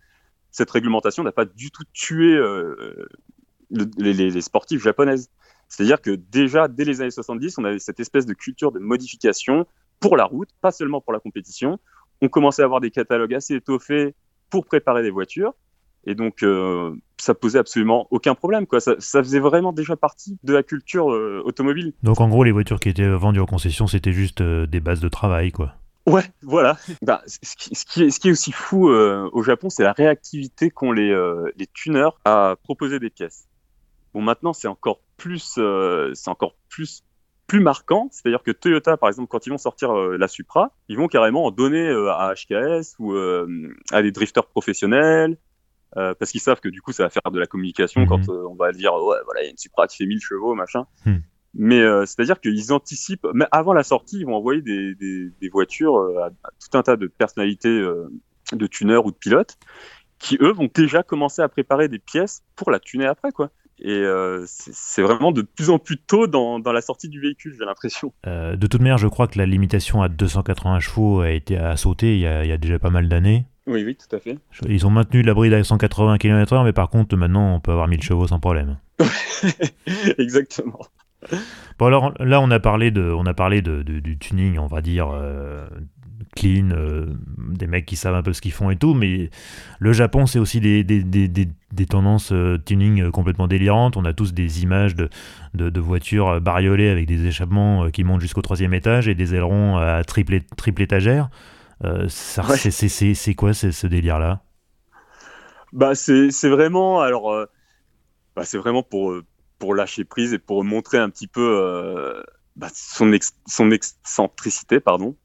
cette 0.51 0.71
réglementation 0.71 1.23
n'a 1.23 1.33
pas 1.33 1.47
du 1.47 1.71
tout 1.71 1.83
tué 1.93 2.39
les, 3.71 4.13
les, 4.13 4.41
sportifs 4.41 4.81
japonaises. 4.81 5.29
C'est-à-dire 5.69 6.01
que 6.01 6.13
déjà, 6.13 6.69
dès 6.69 6.85
les 6.85 7.01
années 7.01 7.11
70, 7.11 7.59
on 7.59 7.65
avait 7.65 7.81
cette 7.81 7.99
espèce 7.99 8.25
de 8.25 8.35
culture 8.35 8.71
de 8.71 8.79
modification 8.79 9.67
pour 9.99 10.17
la 10.17 10.25
route, 10.25 10.51
pas 10.61 10.71
seulement 10.71 11.01
pour 11.01 11.13
la 11.13 11.19
compétition. 11.19 11.81
On 12.21 12.29
commençait 12.29 12.63
à 12.63 12.67
avoir 12.67 12.81
des 12.81 12.93
catalogues 12.93 13.35
assez 13.35 13.55
étoffés 13.57 14.15
pour 14.49 14.65
préparer 14.65 15.03
des 15.03 15.11
voitures. 15.11 15.55
Et 16.07 16.15
donc, 16.15 16.43
euh, 16.43 16.95
ça 17.19 17.35
posait 17.35 17.59
absolument 17.59 18.07
aucun 18.11 18.35
problème. 18.35 18.67
Quoi. 18.67 18.81
Ça, 18.81 18.97
faisait 18.99 19.41
vraiment 19.41 19.73
déjà 19.73 19.97
partie 19.97 20.39
de 20.43 20.53
la 20.53 20.63
culture 20.63 21.11
euh, 21.13 21.43
automobile. 21.45 21.93
Donc, 22.03 22.21
en 22.21 22.29
gros, 22.29 22.45
les 22.45 22.53
voitures 22.53 22.81
qui 22.81 22.89
étaient 22.89 23.09
vendues 23.09 23.41
en 23.41 23.47
concession, 23.47 23.87
c'était 23.87 24.13
juste 24.13 24.41
euh, 24.41 24.67
des 24.67 24.81
bases 24.81 25.01
de 25.01 25.09
travail, 25.09 25.53
quoi. 25.53 25.75
Ouais, 26.07 26.25
voilà. 26.43 26.77
Bah, 27.03 27.23
ce, 27.27 27.39
qui, 27.57 27.75
ce, 27.75 27.87
qui 27.87 28.03
est, 28.05 28.11
ce, 28.11 28.21
qui 28.21 28.29
est, 28.29 28.33
aussi 28.33 28.53
fou 28.53 28.89
au 28.89 29.43
Japon, 29.43 29.71
c'est 29.71 29.85
la 29.85 29.93
réactivité 29.93 30.71
qu'ont 30.71 30.93
les, 30.93 31.15
les 31.57 31.67
tuneurs 31.67 32.21
à 32.27 32.57
proposer 32.63 32.99
des 32.99 33.09
pièces. 33.09 33.49
Bon, 34.13 34.21
maintenant, 34.21 34.53
c'est 34.53 34.69
encore 34.69 35.01
plus, 35.17 35.59
c'est 36.15 36.31
encore 36.31 36.57
plus 36.69 37.05
plus 37.47 37.61
marquant, 37.61 38.09
c'est-à-dire 38.11 38.43
que 38.43 38.51
Toyota, 38.53 38.97
par 38.97 39.11
exemple, 39.11 39.29
quand 39.29 39.47
ils 39.47 39.51
vont 39.51 39.59
sortir 39.59 39.93
la 39.95 40.29
Supra, 40.29 40.73
ils 40.89 40.97
vont 40.97 41.09
carrément 41.09 41.45
en 41.45 41.51
donner 41.51 41.87
à 41.89 42.33
HKS 42.35 42.97
ou 42.99 43.15
à 43.15 44.03
des 44.03 44.13
drifters 44.13 44.47
professionnels, 44.47 45.37
euh, 45.97 46.15
parce 46.19 46.31
qu'ils 46.31 46.41
savent 46.41 46.61
que 46.61 46.69
du 46.69 46.81
coup 46.81 46.93
ça 46.93 47.05
va 47.05 47.11
faire 47.11 47.31
de 47.31 47.39
la 47.39 47.47
communication 47.47 48.03
mhm. 48.03 48.09
quand 48.09 48.29
euh, 48.29 48.47
on 48.49 48.55
va 48.55 48.73
dire 48.73 48.95
ouais 48.95 49.17
voilà 49.25 49.43
il 49.43 49.45
y 49.45 49.49
a 49.49 49.51
une 49.51 49.59
Supra 49.59 49.87
qui 49.87 49.97
fait 49.99 50.07
1000 50.07 50.21
chevaux 50.21 50.55
machin 50.55 50.87
hmm. 51.07 51.17
mais 51.55 51.81
euh, 51.81 52.05
c'est 52.07 52.21
à 52.21 52.25
dire 52.25 52.41
qu'ils 52.41 52.73
anticipent 52.73 53.27
mais 53.35 53.47
avant 53.53 53.73
la 53.73 53.83
sortie 53.83 54.19
ils 54.21 54.27
vont 54.27 54.37
envoyer 54.37 54.63
des, 54.63 54.95
des, 54.95 55.31
des 55.41 55.49
voitures 55.49 55.97
à, 56.23 56.31
tout 56.31 56.77
un 56.79 56.83
tas 56.83 56.97
de 56.97 57.07
personnalités 57.07 57.83
de 58.53 58.67
tuneurs 58.67 59.07
ou 59.07 59.11
de 59.11 59.17
pilotes 59.17 59.57
qui 60.19 60.39
eux 60.41 60.53
vont 60.53 60.69
déjà 60.73 61.03
commencer 61.03 61.43
à 61.43 61.49
préparer 61.49 61.89
des 61.89 61.99
pièces 61.99 62.43
pour 62.57 62.71
la 62.71 62.79
tuner 62.79 63.07
après 63.07 63.33
quoi 63.33 63.51
et 63.81 63.91
euh, 63.91 64.45
c'est 64.47 65.03
vraiment 65.03 65.33
de 65.33 65.43
plus 65.43 65.71
en 65.71 65.79
plus 65.79 65.99
tôt 65.99 66.27
dans, 66.27 66.61
dans 66.61 66.73
la 66.73 66.81
sortie 66.81 67.09
du 67.09 67.21
véhicule, 67.21 67.55
j'ai 67.59 67.65
l'impression. 67.65 68.13
Euh, 68.27 68.57
de 68.57 68.67
toute 68.67 68.81
manière, 68.81 68.99
je 68.99 69.09
crois 69.09 69.27
que 69.27 69.39
la 69.39 69.47
limitation 69.47 70.03
à 70.03 70.09
280 70.09 70.81
chevaux 70.81 71.21
a 71.21 71.31
été 71.31 71.57
à 71.57 71.77
sauter 71.77 72.15
il 72.15 72.21
y 72.21 72.27
a, 72.27 72.45
il 72.45 72.49
y 72.49 72.53
a 72.53 72.59
déjà 72.59 72.79
pas 72.79 72.91
mal 72.91 73.09
d'années. 73.09 73.47
Oui, 73.67 73.83
oui, 73.85 73.97
tout 73.97 74.15
à 74.15 74.19
fait. 74.19 74.39
Ils 74.69 74.87
ont 74.87 74.91
maintenu 74.91 75.23
la 75.23 75.33
bride 75.33 75.55
à 75.55 75.65
180 75.65 76.19
km/h, 76.19 76.65
mais 76.65 76.73
par 76.73 76.91
contre, 76.91 77.17
maintenant, 77.17 77.55
on 77.55 77.61
peut 77.61 77.73
avoir 77.73 77.89
1000 77.89 78.03
chevaux 78.03 78.27
sans 78.27 78.39
problème. 78.39 78.77
Exactement. 80.19 80.81
Bon 81.79 81.87
alors 81.87 82.13
là 82.21 82.41
on 82.41 82.51
a 82.51 82.61
parlé 82.61 82.91
de, 82.91 83.01
on 83.01 83.25
a 83.25 83.33
parlé 83.33 83.63
de, 83.63 83.83
du 83.83 84.19
tuning, 84.19 84.59
on 84.59 84.67
va 84.67 84.83
dire 84.83 85.09
euh, 85.13 85.67
clean, 86.37 86.71
euh, 86.71 87.07
des 87.39 87.67
mecs 87.67 87.87
qui 87.87 87.97
savent 87.97 88.15
un 88.15 88.23
peu 88.23 88.33
ce 88.33 88.41
qu'ils 88.41 88.53
font 88.53 88.71
et 88.71 88.77
tout, 88.77 88.95
mais 88.95 89.31
le 89.79 89.93
Japon, 89.93 90.27
c'est 90.27 90.39
aussi 90.39 90.61
des, 90.61 90.85
des, 90.85 91.03
des, 91.03 91.29
des 91.29 91.87
tendances 91.87 92.33
euh, 92.33 92.59
tuning 92.59 93.11
complètement 93.11 93.47
délirantes. 93.47 93.97
On 93.97 94.05
a 94.05 94.13
tous 94.13 94.35
des 94.35 94.63
images 94.63 94.95
de, 94.95 95.09
de, 95.55 95.81
voitures 95.81 96.41
bariolées 96.41 96.89
avec 96.89 97.07
des 97.07 97.27
échappements 97.27 97.91
qui 97.91 98.05
montent 98.05 98.21
jusqu'au 98.21 98.43
troisième 98.43 98.75
étage 98.75 99.09
et 99.09 99.15
des 99.15 99.35
ailerons 99.35 99.77
à 99.79 100.03
triple, 100.05 100.41
triple 100.57 100.83
étagère. 100.83 101.31
C'est 102.09 103.35
quoi 103.35 103.55
ce 103.55 103.87
délire-là? 103.87 104.43
Bah, 105.73 105.95
C'est 105.95 106.49
vraiment, 106.49 107.01
alors, 107.01 107.47
bah, 108.37 108.45
c'est 108.45 108.59
vraiment 108.59 108.83
pour, 108.83 109.15
pour 109.59 109.75
lâcher 109.75 110.05
prise 110.05 110.33
et 110.33 110.39
pour 110.39 110.65
montrer 110.65 110.99
un 110.99 111.11
petit 111.11 111.27
peu 111.27 112.23
bah, 112.57 112.69
son, 112.73 113.11
son 113.47 113.71
excentricité, 113.71 114.81
pardon. 114.81 115.17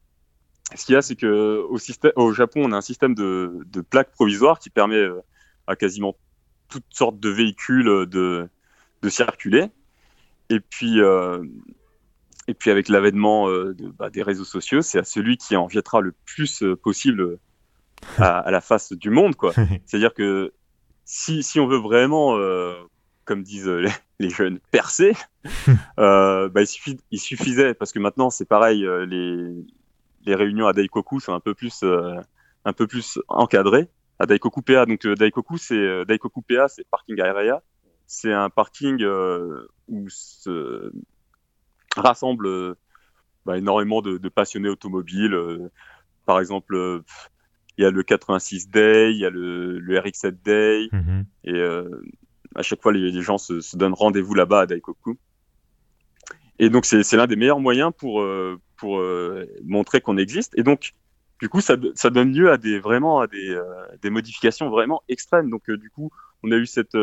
Ce 0.75 0.85
qu'il 0.85 0.93
y 0.93 0.97
a, 0.97 1.01
c'est 1.01 1.15
que 1.15 1.65
au, 2.15 2.33
Japon, 2.33 2.61
on 2.63 2.71
a 2.71 2.77
un 2.77 2.81
système 2.81 3.15
de, 3.15 3.65
de 3.65 3.81
plaques 3.81 4.11
provisoires 4.11 4.59
qui 4.59 4.69
permet 4.69 4.97
euh, 4.97 5.19
à 5.65 5.75
quasiment 5.75 6.15
toutes 6.67 6.85
sortes 6.91 7.19
de 7.19 7.29
véhicules 7.29 7.87
euh, 7.87 8.05
de, 8.05 8.47
de 9.01 9.09
circuler. 9.09 9.67
Et 10.49 10.59
puis, 10.59 11.01
euh, 11.01 11.43
et 12.49 12.53
puis 12.53 12.71
avec 12.71 12.89
l'avènement 12.89 13.49
euh, 13.49 13.73
de, 13.73 13.87
bah, 13.89 14.09
des 14.09 14.23
réseaux 14.23 14.45
sociaux, 14.45 14.81
c'est 14.81 14.99
à 14.99 15.03
celui 15.03 15.37
qui 15.37 15.55
en 15.55 15.69
jettera 15.69 16.01
le 16.01 16.13
plus 16.25 16.63
possible 16.81 17.37
à, 18.17 18.39
à, 18.39 18.51
la 18.51 18.61
face 18.61 18.93
du 18.93 19.09
monde. 19.09 19.35
quoi. 19.35 19.53
C'est-à-dire 19.85 20.13
que 20.13 20.53
si, 21.05 21.43
si 21.43 21.59
on 21.59 21.67
veut 21.67 21.77
vraiment, 21.79 22.37
comme 23.25 23.43
disent 23.43 23.67
les, 23.67 23.89
les, 24.19 24.29
jeunes, 24.29 24.59
percer, 24.71 25.13
bah, 25.97 26.49
il, 27.11 27.19
suffisait, 27.19 27.73
parce 27.73 27.91
que 27.91 27.99
maintenant 27.99 28.29
c'est 28.29 28.47
pareil, 28.47 28.87
les, 29.07 29.53
les 30.25 30.35
réunions 30.35 30.67
à 30.67 30.73
Daikoku 30.73 31.19
sont 31.19 31.33
un 31.33 31.39
peu 31.39 31.53
plus, 31.53 31.83
euh, 31.83 32.15
un 32.65 32.73
peu 32.73 32.87
plus 32.87 33.19
encadrées. 33.27 33.89
À 34.19 34.25
Daikoku 34.25 34.61
PA, 34.61 34.85
donc 34.85 35.05
euh, 35.05 35.15
Daikoku, 35.15 35.57
c'est 35.57 35.75
euh, 35.75 36.05
Daikoku 36.05 36.41
PA, 36.41 36.67
c'est 36.67 36.85
parking 36.89 37.19
area. 37.21 37.61
C'est 38.05 38.33
un 38.33 38.49
parking 38.49 39.05
où 39.87 40.09
se 40.09 40.91
rassemble 41.99 42.75
bah, 43.45 43.57
énormément 43.57 44.01
de, 44.01 44.17
de, 44.17 44.29
passionnés 44.29 44.69
automobiles. 44.69 45.37
par 46.25 46.39
exemple, 46.39 47.01
il 47.77 47.83
y 47.83 47.85
a 47.85 47.91
le 47.91 48.03
86 48.03 48.69
Day, 48.69 49.11
il 49.11 49.19
y 49.19 49.25
a 49.25 49.29
le, 49.29 49.79
le 49.79 49.97
RX7 49.97 50.31
Day, 50.43 50.87
mm-hmm. 50.91 51.25
et 51.45 51.61
à 52.55 52.61
chaque 52.61 52.81
fois 52.81 52.91
les, 52.91 53.11
les 53.11 53.21
gens 53.21 53.37
se, 53.37 53.61
se 53.61 53.77
donnent 53.77 53.93
rendez-vous 53.93 54.33
là-bas 54.33 54.61
à 54.61 54.65
Daikoku. 54.65 55.17
Et 56.59 56.69
donc 56.69 56.85
c'est 56.85 57.13
l'un 57.13 57.27
des 57.27 57.35
meilleurs 57.35 57.59
moyens 57.59 57.91
pour 57.97 58.23
pour 58.79 58.99
euh, 58.99 59.45
montrer 59.63 60.01
qu'on 60.01 60.17
existe. 60.17 60.57
Et 60.57 60.63
donc, 60.63 60.93
du 61.39 61.49
coup, 61.49 61.61
ça, 61.61 61.75
ça, 61.93 62.09
donne 62.09 62.33
lieu 62.33 62.51
à 62.51 62.57
des 62.57 62.79
vraiment 62.79 63.19
à 63.19 63.27
des, 63.27 63.49
euh, 63.49 63.63
des 64.01 64.09
modifications 64.09 64.69
vraiment 64.69 65.01
extrêmes. 65.07 65.49
Donc, 65.49 65.69
euh, 65.69 65.77
du 65.77 65.89
coup, 65.89 66.11
on 66.43 66.51
a 66.51 66.55
eu 66.55 66.65
cette 66.65 66.97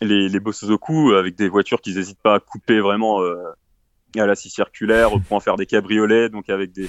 les, 0.00 0.28
les 0.28 0.40
Bosozoku 0.40 1.12
avec 1.12 1.36
des 1.36 1.48
voitures 1.48 1.80
qui 1.80 1.94
n'hésitent 1.94 2.22
pas 2.22 2.34
à 2.36 2.40
couper 2.40 2.80
vraiment 2.80 3.20
à 4.20 4.26
la 4.26 4.34
scie 4.34 4.50
circulaire 4.50 5.10
pour 5.10 5.36
en 5.36 5.40
faire 5.40 5.56
des 5.56 5.66
cabriolets, 5.66 6.28
donc 6.28 6.50
avec 6.50 6.72
des, 6.72 6.88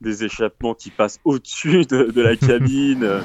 des 0.00 0.24
échappements 0.24 0.74
qui 0.74 0.90
passent 0.90 1.20
au-dessus 1.24 1.84
de, 1.84 2.04
de, 2.04 2.22
la 2.22 2.36
cabine. 2.36 3.20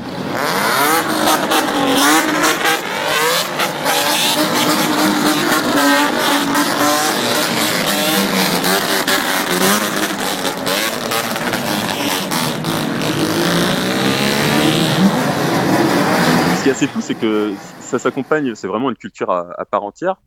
Ce 16.55 16.63
qui 16.63 16.69
est 16.69 16.71
assez 16.71 16.87
fou, 16.87 16.99
c'est 17.01 17.15
que 17.15 17.53
ça 17.79 17.99
s'accompagne, 17.99 18.55
c'est 18.55 18.67
vraiment 18.67 18.89
une 18.89 18.97
culture 18.97 19.29
à, 19.29 19.49
à 19.57 19.65
part 19.65 19.83
entière. 19.83 20.17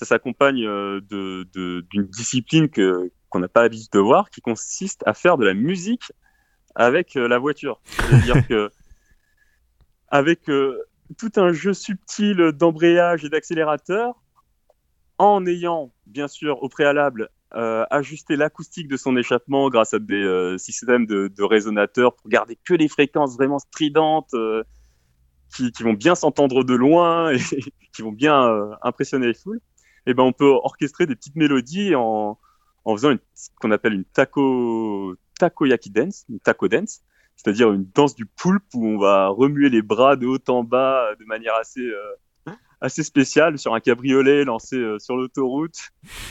Ça 0.00 0.06
s'accompagne 0.06 0.64
euh, 0.64 1.02
de, 1.10 1.46
d'une 1.90 2.06
discipline 2.06 2.70
que, 2.70 3.12
qu'on 3.28 3.40
n'a 3.40 3.48
pas 3.48 3.60
l'habitude 3.60 3.92
de 3.92 3.98
voir, 3.98 4.30
qui 4.30 4.40
consiste 4.40 5.02
à 5.04 5.12
faire 5.12 5.36
de 5.36 5.44
la 5.44 5.52
musique 5.52 6.10
avec 6.74 7.16
euh, 7.16 7.28
la 7.28 7.38
voiture. 7.38 7.82
C'est-à-dire 7.84 8.46
que, 8.48 8.70
avec 10.08 10.48
euh, 10.48 10.82
tout 11.18 11.32
un 11.36 11.52
jeu 11.52 11.74
subtil 11.74 12.52
d'embrayage 12.54 13.26
et 13.26 13.28
d'accélérateur, 13.28 14.14
en 15.18 15.44
ayant, 15.44 15.92
bien 16.06 16.28
sûr, 16.28 16.62
au 16.62 16.70
préalable, 16.70 17.28
euh, 17.54 17.84
ajuster 17.90 18.36
l'acoustique 18.36 18.88
de 18.88 18.96
son 18.96 19.18
échappement 19.18 19.68
grâce 19.68 19.92
à 19.92 19.98
des 19.98 20.14
euh, 20.14 20.56
systèmes 20.56 21.04
de, 21.04 21.28
de, 21.28 21.42
résonateurs 21.42 22.16
pour 22.16 22.30
garder 22.30 22.56
que 22.64 22.72
les 22.72 22.88
fréquences 22.88 23.34
vraiment 23.34 23.58
stridentes 23.58 24.34
qui, 25.54 25.72
qui, 25.72 25.82
vont 25.82 25.92
bien 25.92 26.14
s'entendre 26.14 26.64
de 26.64 26.72
loin 26.72 27.30
et 27.34 27.38
qui 27.92 28.00
vont 28.00 28.12
bien 28.12 28.48
impressionner 28.80 29.26
les 29.26 29.34
foules, 29.34 29.60
eh 30.06 30.14
ben 30.14 30.22
on 30.22 30.32
peut 30.32 30.48
orchestrer 30.48 31.06
des 31.06 31.14
petites 31.14 31.36
mélodies 31.36 31.94
en, 31.94 32.38
en 32.84 32.96
faisant 32.96 33.14
ce 33.34 33.48
qu'on 33.60 33.70
appelle 33.70 33.94
une 33.94 34.04
taco 34.04 35.14
takoyaki 35.38 35.90
dance, 35.90 36.24
une 36.28 36.40
taco 36.40 36.68
dance, 36.68 37.00
c'est-à-dire 37.36 37.72
une 37.72 37.86
danse 37.94 38.14
du 38.14 38.26
poulpe 38.26 38.64
où 38.74 38.86
on 38.86 38.98
va 38.98 39.28
remuer 39.28 39.70
les 39.70 39.82
bras 39.82 40.16
de 40.16 40.26
haut 40.26 40.38
en 40.48 40.64
bas 40.64 41.14
de 41.18 41.24
manière 41.24 41.54
assez 41.54 41.90
assez 42.80 43.02
spécial 43.02 43.58
sur 43.58 43.74
un 43.74 43.80
cabriolet 43.80 44.44
lancé 44.44 44.76
euh, 44.76 44.98
sur 44.98 45.16
l'autoroute. 45.16 45.78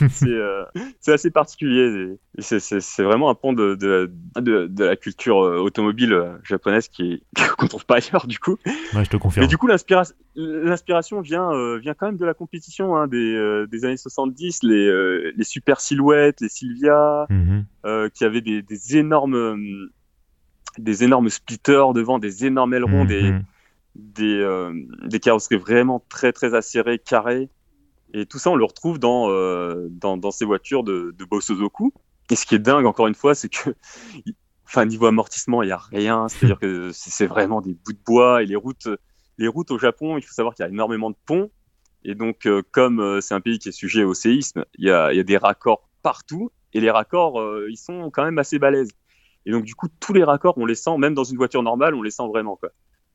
Euh, 0.22 0.64
c'est 1.00 1.12
assez 1.12 1.30
particulier. 1.30 2.16
Et, 2.36 2.42
c'est 2.42 3.02
vraiment 3.02 3.30
un 3.30 3.34
pont 3.34 3.52
de, 3.52 3.74
de, 3.74 4.12
de, 4.36 4.66
de 4.66 4.84
la 4.84 4.96
culture 4.96 5.42
euh, 5.42 5.58
automobile 5.58 6.38
japonaise 6.42 6.88
qui 6.88 7.22
qu'on 7.58 7.66
trouve 7.66 7.84
pas 7.84 7.96
ailleurs 7.96 8.26
du 8.26 8.38
coup. 8.38 8.56
Ouais, 8.94 9.04
je 9.04 9.10
te 9.10 9.16
confirme. 9.16 9.44
Mais 9.44 9.48
du 9.48 9.56
coup, 9.56 9.66
l'inspiration 9.66 11.20
vient, 11.20 11.50
vient 11.78 11.94
quand 11.94 12.06
même 12.06 12.16
de 12.16 12.24
la 12.24 12.34
compétition 12.34 12.96
hein, 12.96 13.06
des, 13.08 13.64
des 13.70 13.84
années 13.84 13.96
70, 13.96 14.62
les, 14.62 15.32
les 15.36 15.44
super 15.44 15.80
silhouettes, 15.80 16.40
les 16.40 16.48
Sylvia, 16.48 17.26
mm 17.28 17.60
qui 18.14 18.24
avaient 18.24 18.42
des, 18.42 18.62
des 18.62 18.96
énormes 18.96 19.90
des 20.78 21.04
énormes 21.04 21.28
splitters 21.28 21.92
devant, 21.94 22.18
des 22.18 22.46
énormes 22.46 22.74
ailerons, 22.74 23.04
des, 23.04 23.22
mhm 23.22 23.38
des, 23.38 23.44
euh, 24.18 24.72
des 25.04 25.20
carrosseries 25.20 25.56
vraiment 25.56 26.04
très 26.08 26.32
très 26.32 26.54
acérées, 26.54 26.98
carrées. 26.98 27.48
Et 28.12 28.26
tout 28.26 28.38
ça, 28.38 28.50
on 28.50 28.56
le 28.56 28.64
retrouve 28.64 28.98
dans, 28.98 29.30
euh, 29.30 29.88
dans, 29.90 30.30
ces 30.30 30.44
voitures 30.44 30.82
de, 30.82 31.14
de 31.16 31.24
Bosozoku. 31.24 31.92
Et 32.30 32.36
ce 32.36 32.44
qui 32.44 32.54
est 32.54 32.60
dingue, 32.60 32.86
encore 32.86 33.06
une 33.06 33.14
fois, 33.14 33.34
c'est 33.34 33.48
que, 33.48 33.74
enfin, 34.66 34.84
niveau 34.84 35.06
amortissement, 35.06 35.62
il 35.62 35.66
n'y 35.66 35.72
a 35.72 35.78
rien. 35.78 36.28
C'est-à-dire 36.28 36.58
que 36.58 36.90
c'est 36.92 37.26
vraiment 37.26 37.60
des 37.60 37.74
bouts 37.74 37.92
de 37.92 38.02
bois 38.04 38.42
et 38.42 38.46
les 38.46 38.56
routes, 38.56 38.88
les 39.38 39.48
routes 39.48 39.70
au 39.70 39.78
Japon, 39.78 40.18
il 40.18 40.22
faut 40.22 40.34
savoir 40.34 40.54
qu'il 40.54 40.64
y 40.64 40.68
a 40.68 40.70
énormément 40.70 41.10
de 41.10 41.16
ponts. 41.26 41.50
Et 42.02 42.14
donc, 42.14 42.46
euh, 42.46 42.62
comme 42.72 43.20
c'est 43.20 43.34
un 43.34 43.40
pays 43.40 43.58
qui 43.58 43.68
est 43.68 43.72
sujet 43.72 44.04
au 44.04 44.14
séisme, 44.14 44.64
il 44.78 44.86
y 44.86 44.90
a, 44.90 45.12
y 45.12 45.20
a 45.20 45.24
des 45.24 45.36
raccords 45.36 45.88
partout. 46.02 46.50
Et 46.72 46.80
les 46.80 46.90
raccords, 46.90 47.42
ils 47.68 47.76
sont 47.76 48.10
quand 48.10 48.24
même 48.24 48.38
assez 48.38 48.58
balèzes. 48.58 48.92
Et 49.46 49.52
donc, 49.52 49.64
du 49.64 49.74
coup, 49.74 49.88
tous 50.00 50.12
les 50.12 50.24
raccords, 50.24 50.56
on 50.58 50.66
les 50.66 50.74
sent, 50.74 50.96
même 50.98 51.14
dans 51.14 51.24
une 51.24 51.36
voiture 51.36 51.62
normale, 51.62 51.94
on 51.94 52.02
les 52.02 52.10
sent 52.10 52.26
vraiment, 52.28 52.56
quoi. 52.56 52.70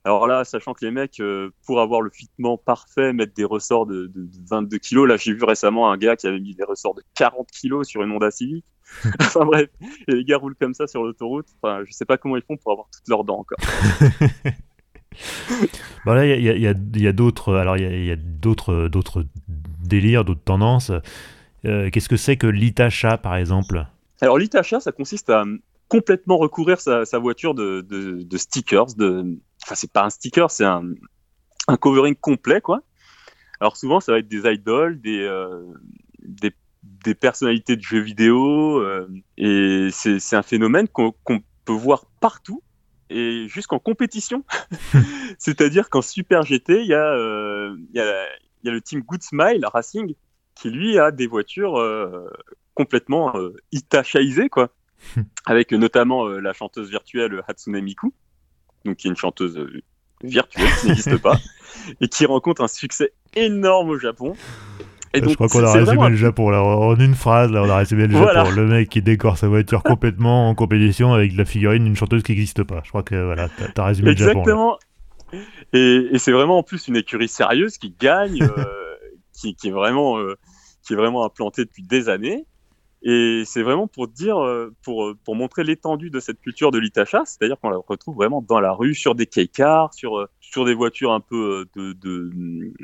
Alors 0.05 0.27
là, 0.27 0.43
sachant 0.43 0.73
que 0.73 0.85
les 0.85 0.91
mecs, 0.91 1.19
euh, 1.19 1.49
pour 1.65 1.81
avoir 1.81 1.99
le 1.99 2.11
fitement 2.11 2.59
parfait, 2.59 3.11
mettent 3.11 3.35
des 3.35 3.43
ressorts 3.43 3.87
de, 3.87 4.05
de, 4.13 4.29
22 4.47 4.77
kilos. 4.77 5.09
Là, 5.09 5.17
j'ai 5.17 5.33
vu 5.33 5.43
récemment 5.43 5.91
un 5.91 5.97
gars 5.97 6.15
qui 6.15 6.27
avait 6.27 6.39
mis 6.39 6.53
des 6.53 6.63
ressorts 6.63 6.93
de 6.93 7.01
40 7.15 7.49
kilos 7.49 7.87
sur 7.87 8.03
une 8.03 8.11
Honda 8.11 8.29
Civic. 8.29 8.63
enfin 9.19 9.45
bref, 9.45 9.67
et 10.07 10.13
les 10.13 10.23
gars 10.23 10.37
roulent 10.37 10.55
comme 10.55 10.75
ça 10.75 10.85
sur 10.85 11.03
l'autoroute. 11.03 11.47
Enfin, 11.59 11.81
je 11.85 11.91
sais 11.91 12.05
pas 12.05 12.17
comment 12.17 12.37
ils 12.37 12.43
font 12.43 12.55
pour 12.55 12.73
avoir 12.73 12.87
toutes 12.95 13.07
leurs 13.07 13.23
dents 13.23 13.39
encore. 13.39 13.57
bon 16.05 16.13
là, 16.13 16.27
il 16.27 16.59
y 16.59 17.07
a, 17.07 17.11
d'autres, 17.11 17.55
alors 17.55 17.77
il 17.77 18.05
y 18.05 18.11
a, 18.11 18.15
d'autres, 18.15 18.87
d'autres 18.87 19.25
délires, 19.83 20.23
d'autres 20.23 20.43
tendances. 20.43 20.91
Euh, 21.65 21.89
qu'est-ce 21.89 22.09
que 22.09 22.17
c'est 22.17 22.37
que 22.37 22.45
l'Itacha, 22.45 23.17
par 23.17 23.37
exemple? 23.37 23.87
Alors 24.21 24.37
l'Itacha, 24.37 24.79
ça 24.79 24.91
consiste 24.91 25.31
à 25.31 25.45
complètement 25.87 26.37
recouvrir 26.37 26.79
sa, 26.79 27.05
sa 27.05 27.17
voiture 27.17 27.55
de, 27.55 27.81
de, 27.81 28.21
de 28.21 28.37
stickers, 28.37 28.93
de 28.97 29.39
enfin 29.65 29.75
c'est 29.75 29.91
pas 29.91 30.03
un 30.03 30.09
sticker, 30.09 30.51
c'est 30.51 30.63
un, 30.63 30.83
un 31.67 31.77
covering 31.77 32.15
complet 32.15 32.61
quoi. 32.61 32.81
Alors 33.59 33.77
souvent 33.77 33.99
ça 33.99 34.11
va 34.11 34.19
être 34.19 34.27
des 34.27 34.47
idoles, 34.47 35.01
des, 35.01 35.21
euh, 35.21 35.65
des, 36.19 36.53
des, 36.83 37.15
personnalités 37.15 37.75
de 37.75 37.81
jeux 37.81 38.01
vidéo 38.01 38.79
euh, 38.79 39.09
et 39.37 39.89
c'est 39.91 40.35
un 40.35 40.43
phénomène 40.43 40.87
qu'on 40.87 41.13
peut 41.65 41.73
voir 41.73 42.05
partout 42.19 42.61
et 43.09 43.47
jusqu'en 43.47 43.79
compétition. 43.79 44.43
C'est-à-dire 45.39 45.89
qu'en 45.89 46.01
Super 46.01 46.43
GT, 46.43 46.81
il 46.81 46.87
y, 46.87 46.93
a, 46.93 47.13
euh, 47.13 47.75
y, 47.93 47.99
a, 47.99 48.25
y 48.63 48.69
a 48.69 48.71
le 48.71 48.81
team 48.81 49.01
Good 49.01 49.23
Smile 49.23 49.65
Racing 49.65 50.13
qui 50.53 50.69
lui 50.69 50.99
a 50.99 51.11
des 51.11 51.27
voitures 51.27 51.81
complètement 52.75 53.33
itachaisées 53.71 54.49
quoi. 54.49 54.69
avec 55.45 55.71
notamment 55.71 56.27
la 56.27 56.53
chanteuse 56.53 56.89
virtuelle 56.89 57.43
Hatsune 57.47 57.81
Miku 57.81 58.13
donc 58.85 58.97
qui 58.97 59.07
est 59.07 59.09
une 59.09 59.17
chanteuse 59.17 59.57
euh, 59.57 59.81
virtuelle 60.23 60.69
qui 60.79 60.87
n'existe 60.87 61.17
pas, 61.17 61.37
et 62.01 62.07
qui 62.07 62.25
rencontre 62.25 62.63
un 62.63 62.67
succès 62.67 63.13
énorme 63.35 63.89
au 63.89 63.97
Japon. 63.97 64.35
Et 65.13 65.21
donc, 65.21 65.29
je 65.29 65.35
crois 65.35 65.47
qu'on 65.47 65.63
a 65.63 65.71
résumé 65.71 66.09
le 66.09 66.15
Japon 66.15 66.49
là, 66.49 66.61
en 66.61 66.95
une 66.97 67.15
phrase. 67.15 67.49
Là, 67.49 67.63
on 67.63 67.69
a 67.69 67.77
résumé 67.77 68.07
le 68.07 68.17
Japon. 68.17 68.51
Le 68.51 68.65
mec 68.67 68.89
qui 68.89 69.01
décore 69.01 69.37
sa 69.37 69.47
voiture 69.47 69.81
complètement 69.83 70.49
en 70.49 70.55
compétition 70.55 71.13
avec 71.13 71.33
la 71.35 71.45
figurine 71.45 71.85
d'une 71.85 71.95
chanteuse 71.95 72.21
qui 72.21 72.33
n'existe 72.33 72.63
pas. 72.63 72.81
Je 72.83 72.89
crois 72.89 73.03
que 73.03 73.15
voilà, 73.23 73.47
t'as 73.49 73.83
as 73.83 73.85
résumé 73.85 74.11
Exactement. 74.11 74.43
le 74.43 74.49
Japon. 74.49 74.77
Exactement. 75.31 75.55
Et, 75.73 76.07
et 76.11 76.19
c'est 76.19 76.31
vraiment 76.31 76.57
en 76.57 76.63
plus 76.63 76.87
une 76.87 76.97
écurie 76.97 77.27
sérieuse 77.27 77.77
qui 77.77 77.95
gagne, 77.97 78.43
euh, 78.43 78.95
qui, 79.33 79.55
qui, 79.55 79.69
est 79.69 79.71
vraiment, 79.71 80.17
euh, 80.19 80.35
qui 80.85 80.93
est 80.93 80.97
vraiment 80.97 81.25
implantée 81.25 81.63
depuis 81.63 81.83
des 81.83 82.09
années. 82.09 82.45
Et 83.03 83.43
c'est 83.45 83.61
vraiment 83.61 83.87
pour 83.87 84.07
dire, 84.07 84.43
euh, 84.43 84.73
pour, 84.83 85.05
euh, 85.05 85.17
pour 85.23 85.35
montrer 85.35 85.63
l'étendue 85.63 86.09
de 86.09 86.19
cette 86.19 86.41
culture 86.41 86.71
de 86.71 86.79
l'Itacha, 86.79 87.23
c'est-à-dire 87.25 87.59
qu'on 87.59 87.69
la 87.69 87.77
retrouve 87.77 88.15
vraiment 88.15 88.41
dans 88.41 88.59
la 88.59 88.71
rue, 88.71 88.95
sur 88.95 89.13
des 89.13 89.27
cars, 89.27 89.93
sur, 89.93 90.17
euh, 90.17 90.27
sur 90.39 90.65
des 90.65 90.73
voitures 90.73 91.11
un 91.11 91.19
peu 91.19 91.65
de, 91.75 91.93
de, 91.93 92.31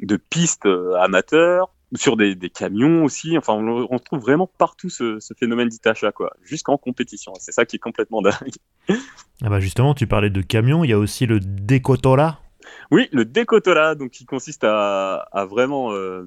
de 0.02 0.18
pistes 0.18 0.68
amateurs, 1.00 1.74
sur 1.96 2.18
des, 2.18 2.36
des, 2.36 2.50
camions 2.50 3.04
aussi. 3.04 3.38
Enfin, 3.38 3.54
on, 3.54 3.88
on 3.90 4.00
trouve 4.00 4.20
vraiment 4.20 4.48
partout 4.58 4.90
ce, 4.90 5.20
ce 5.20 5.34
phénomène 5.34 5.70
d'Itacha, 5.70 6.12
quoi, 6.12 6.32
jusqu'en 6.44 6.78
compétition. 6.78 7.34
C'est 7.40 7.52
ça 7.52 7.66
qui 7.66 7.78
est 7.78 7.80
complètement 7.80 8.22
dingue. 8.22 8.54
Ah 9.44 9.50
bah 9.50 9.60
justement, 9.60 9.94
tu 9.96 10.06
parlais 10.06 10.30
de 10.30 10.42
camions, 10.42 10.84
il 10.84 10.92
y 10.92 10.94
a 10.94 11.00
aussi 11.00 11.26
le 11.26 11.40
Dekotora. 11.40 12.40
Oui, 12.92 13.10
le 13.12 13.26
Dekotora, 13.26 13.96
donc 13.96 14.12
qui 14.12 14.26
consiste 14.26 14.64
à, 14.64 15.16
à 15.32 15.46
vraiment 15.46 15.94
euh, 15.94 16.26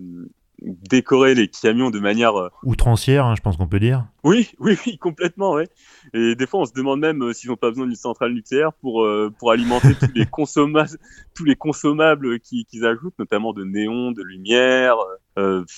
décorer 0.63 1.35
les 1.35 1.49
camions 1.49 1.91
de 1.91 1.99
manière 1.99 2.39
euh, 2.39 2.49
outrancière, 2.63 3.27
hein, 3.27 3.35
je 3.37 3.43
pense 3.43 3.57
qu'on 3.57 3.67
peut 3.67 3.81
dire. 3.81 4.07
Oui, 4.23 4.51
oui, 4.59 4.79
oui, 4.87 4.97
complètement, 4.99 5.53
ouais. 5.53 5.69
Et 6.15 6.35
des 6.35 6.47
fois, 6.47 6.61
on 6.61 6.65
se 6.65 6.73
demande 6.73 7.01
même 7.01 7.23
euh, 7.23 7.33
s'ils 7.33 7.51
n'ont 7.51 7.57
pas 7.57 7.71
besoin 7.71 7.87
d'une 7.87 7.95
centrale 7.97 8.33
nucléaire 8.33 8.73
pour 8.73 9.05
euh, 9.05 9.33
pour 9.39 9.51
alimenter 9.51 9.95
tous 10.01 10.13
les 10.15 10.27
consommables, 10.27 10.97
tous 11.35 11.45
les 11.45 11.57
consommables 11.57 12.41
qu'ils 12.41 12.87
ajoutent, 12.87 13.19
notamment 13.19 13.53
de 13.53 13.65
néons, 13.65 14.13
de 14.13 14.23
lumière, 14.23 14.97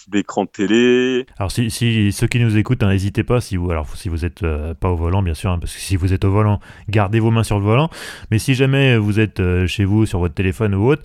d'écrans 0.08 0.44
de 0.44 0.50
télé. 0.50 1.26
Alors, 1.38 1.50
si, 1.50 1.70
si, 1.70 2.12
ceux 2.12 2.26
qui 2.26 2.38
nous 2.38 2.56
écoutent, 2.56 2.82
hein, 2.82 2.90
n'hésitez 2.90 3.24
pas 3.24 3.40
si 3.40 3.56
vous 3.56 3.70
alors 3.70 3.88
si 3.96 4.08
vous 4.08 4.24
êtes 4.24 4.42
pas 4.74 4.90
au 4.90 4.96
volant, 4.96 5.22
bien 5.22 5.34
sûr, 5.34 5.50
hein, 5.50 5.58
parce 5.58 5.74
que 5.74 5.80
si 5.80 5.96
vous 5.96 6.12
êtes 6.12 6.24
au 6.24 6.30
volant, 6.30 6.60
gardez 6.88 7.20
vos 7.20 7.30
mains 7.30 7.44
sur 7.44 7.58
le 7.58 7.64
volant. 7.64 7.88
Mais 8.30 8.38
si 8.38 8.54
jamais 8.54 8.96
vous 8.98 9.18
êtes 9.18 9.42
chez 9.66 9.84
vous 9.84 10.06
sur 10.06 10.18
votre 10.18 10.34
téléphone 10.34 10.74
ou 10.74 10.90
autre 10.90 11.02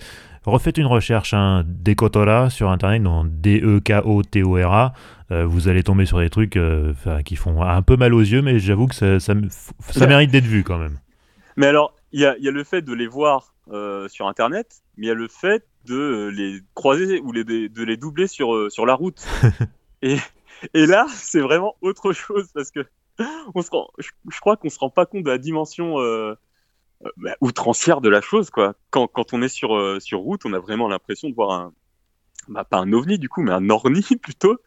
refaites 0.50 0.78
une 0.78 0.86
recherche, 0.86 1.34
hein, 1.34 1.64
Dekotora 1.66 2.50
sur 2.50 2.70
internet, 2.70 3.02
dans 3.02 3.24
D-E-K-O-T-O-R-A. 3.24 4.92
Euh, 5.30 5.46
vous 5.46 5.68
allez 5.68 5.82
tomber 5.82 6.04
sur 6.04 6.18
des 6.18 6.30
trucs 6.30 6.56
euh, 6.56 6.92
qui 7.24 7.36
font 7.36 7.62
un 7.62 7.82
peu 7.82 7.96
mal 7.96 8.12
aux 8.14 8.20
yeux, 8.20 8.42
mais 8.42 8.58
j'avoue 8.58 8.86
que 8.86 8.94
ça, 8.94 9.20
ça, 9.20 9.34
ça 9.80 10.06
mérite 10.06 10.30
d'être 10.30 10.44
vu 10.44 10.64
quand 10.64 10.78
même. 10.78 10.98
Mais 11.56 11.66
alors, 11.66 11.94
il 12.12 12.20
y 12.20 12.26
a, 12.26 12.36
y 12.38 12.48
a, 12.48 12.50
le 12.50 12.64
fait 12.64 12.82
de 12.82 12.92
les 12.92 13.06
voir 13.06 13.54
euh, 13.70 14.08
sur 14.08 14.26
internet, 14.26 14.82
mais 14.96 15.06
il 15.06 15.08
y 15.08 15.12
a 15.12 15.14
le 15.14 15.28
fait 15.28 15.64
de 15.86 16.30
les 16.34 16.60
croiser 16.74 17.20
ou 17.20 17.32
les, 17.32 17.44
de 17.44 17.82
les 17.82 17.96
doubler 17.96 18.26
sur, 18.26 18.70
sur 18.70 18.86
la 18.86 18.94
route. 18.94 19.24
et, 20.02 20.16
et 20.74 20.86
là, 20.86 21.06
c'est 21.14 21.40
vraiment 21.40 21.76
autre 21.80 22.12
chose 22.12 22.48
parce 22.54 22.70
que 22.70 22.86
on 23.54 23.62
se 23.62 23.70
rend, 23.70 23.88
je, 23.98 24.10
je 24.30 24.40
crois 24.40 24.56
qu'on 24.56 24.70
se 24.70 24.78
rend 24.78 24.90
pas 24.90 25.06
compte 25.06 25.24
de 25.24 25.30
la 25.30 25.38
dimension 25.38 26.00
euh, 26.00 26.34
bah, 27.16 27.36
outrancière 27.40 28.00
de 28.00 28.08
la 28.08 28.20
chose, 28.20 28.50
quoi. 28.50 28.74
Quand, 28.90 29.06
quand 29.06 29.32
on 29.32 29.42
est 29.42 29.48
sur, 29.48 29.76
euh, 29.76 30.00
sur 30.00 30.20
route, 30.20 30.44
on 30.44 30.52
a 30.52 30.58
vraiment 30.58 30.88
l'impression 30.88 31.28
de 31.28 31.34
voir 31.34 31.50
un, 31.52 31.72
bah, 32.48 32.64
pas 32.64 32.78
un 32.78 32.92
ovni 32.92 33.18
du 33.18 33.28
coup, 33.28 33.42
mais 33.42 33.52
un 33.52 33.70
orni 33.70 34.02
plutôt. 34.22 34.58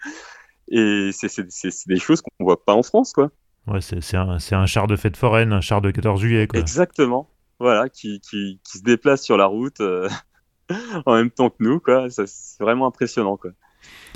Et 0.69 1.11
c'est 1.13 1.87
des 1.87 1.99
choses 1.99 2.21
qu'on 2.21 2.43
voit 2.43 2.63
pas 2.63 2.73
en 2.73 2.83
France, 2.83 3.13
quoi. 3.13 3.29
Ouais, 3.67 3.81
c'est 3.81 4.15
un, 4.15 4.37
un, 4.51 4.65
char 4.65 4.87
de 4.87 4.95
fête 4.95 5.17
foraine, 5.17 5.51
un 5.51 5.61
char 5.61 5.81
de 5.81 5.91
14 5.91 6.19
juillet, 6.19 6.47
quoi. 6.47 6.59
Exactement. 6.59 7.29
Voilà, 7.59 7.89
qui, 7.89 8.19
qui, 8.19 8.59
qui 8.63 8.77
se 8.79 8.83
déplace 8.83 9.23
sur 9.23 9.37
la 9.37 9.45
route 9.45 9.79
euh, 9.79 10.09
en 11.05 11.15
même 11.15 11.31
temps 11.31 11.49
que 11.49 11.57
nous, 11.59 11.79
quoi. 11.79 12.09
C'est 12.09 12.59
vraiment 12.59 12.87
impressionnant, 12.87 13.37
quoi. 13.37 13.51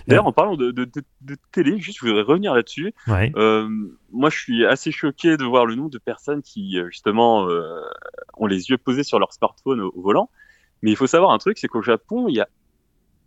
D'ailleurs, 0.07 0.27
en 0.27 0.31
parlant 0.31 0.55
de, 0.55 0.71
de, 0.71 0.85
de, 0.85 1.03
de, 1.21 1.35
télé, 1.51 1.77
juste, 1.77 1.99
je 1.99 2.07
voudrais 2.07 2.23
revenir 2.23 2.53
là-dessus. 2.53 2.93
Ouais. 3.07 3.31
Euh, 3.35 3.69
moi, 4.11 4.29
je 4.29 4.39
suis 4.39 4.65
assez 4.65 4.91
choqué 4.91 5.37
de 5.37 5.43
voir 5.43 5.65
le 5.65 5.75
nombre 5.75 5.91
de 5.91 5.99
personnes 5.99 6.41
qui, 6.41 6.79
euh, 6.79 6.89
justement, 6.89 7.47
euh, 7.47 7.81
ont 8.37 8.47
les 8.47 8.69
yeux 8.69 8.77
posés 8.77 9.03
sur 9.03 9.19
leur 9.19 9.31
smartphone 9.33 9.81
au, 9.81 9.91
au, 9.93 10.01
volant. 10.01 10.29
Mais 10.81 10.91
il 10.91 10.95
faut 10.95 11.07
savoir 11.07 11.31
un 11.31 11.37
truc, 11.37 11.57
c'est 11.59 11.67
qu'au 11.67 11.81
Japon, 11.81 12.27
il 12.27 12.35
y 12.35 12.41
a 12.41 12.47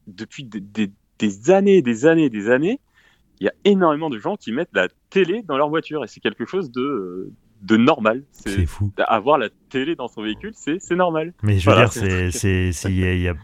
depuis 0.07 0.45
des, 0.45 0.90
des, 1.18 1.51
années, 1.51 1.82
des 1.82 2.07
années, 2.07 2.30
des 2.30 2.51
années, 2.51 2.80
il 3.40 3.45
y 3.45 3.49
a 3.49 3.53
énormément 3.64 4.11
de 4.11 4.18
gens 4.18 4.36
qui 4.36 4.53
mettent 4.53 4.74
la 4.74 4.88
télé 5.11 5.43
dans 5.43 5.57
leur 5.57 5.68
voiture 5.68 6.05
et 6.05 6.09
c'est 6.09 6.20
quelque 6.20 6.47
chose 6.47 6.70
de 6.70 7.30
de 7.62 7.76
normal. 7.76 8.24
C'est 8.32 8.66
fou. 8.66 8.92
Avoir 9.06 9.38
la 9.38 9.48
télé 9.70 9.94
dans 9.94 10.08
son 10.08 10.22
véhicule, 10.22 10.52
c'est 10.54 10.94
normal. 10.94 11.32
Mais 11.42 11.58
je 11.58 11.70
veux 11.70 11.76
dire, 11.76 11.92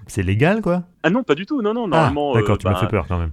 c'est 0.08 0.22
légal, 0.22 0.60
quoi 0.60 0.82
Ah 1.02 1.10
non, 1.10 1.22
pas 1.22 1.34
du 1.34 1.46
tout. 1.46 1.62
Non, 1.62 1.74
non, 1.74 1.84
ah, 1.86 1.88
normalement. 1.88 2.34
D'accord, 2.34 2.58
tu 2.58 2.66
m'as 2.66 2.74
bah, 2.74 2.80
fait 2.80 2.88
peur 2.88 3.06
quand 3.08 3.18
même. 3.18 3.32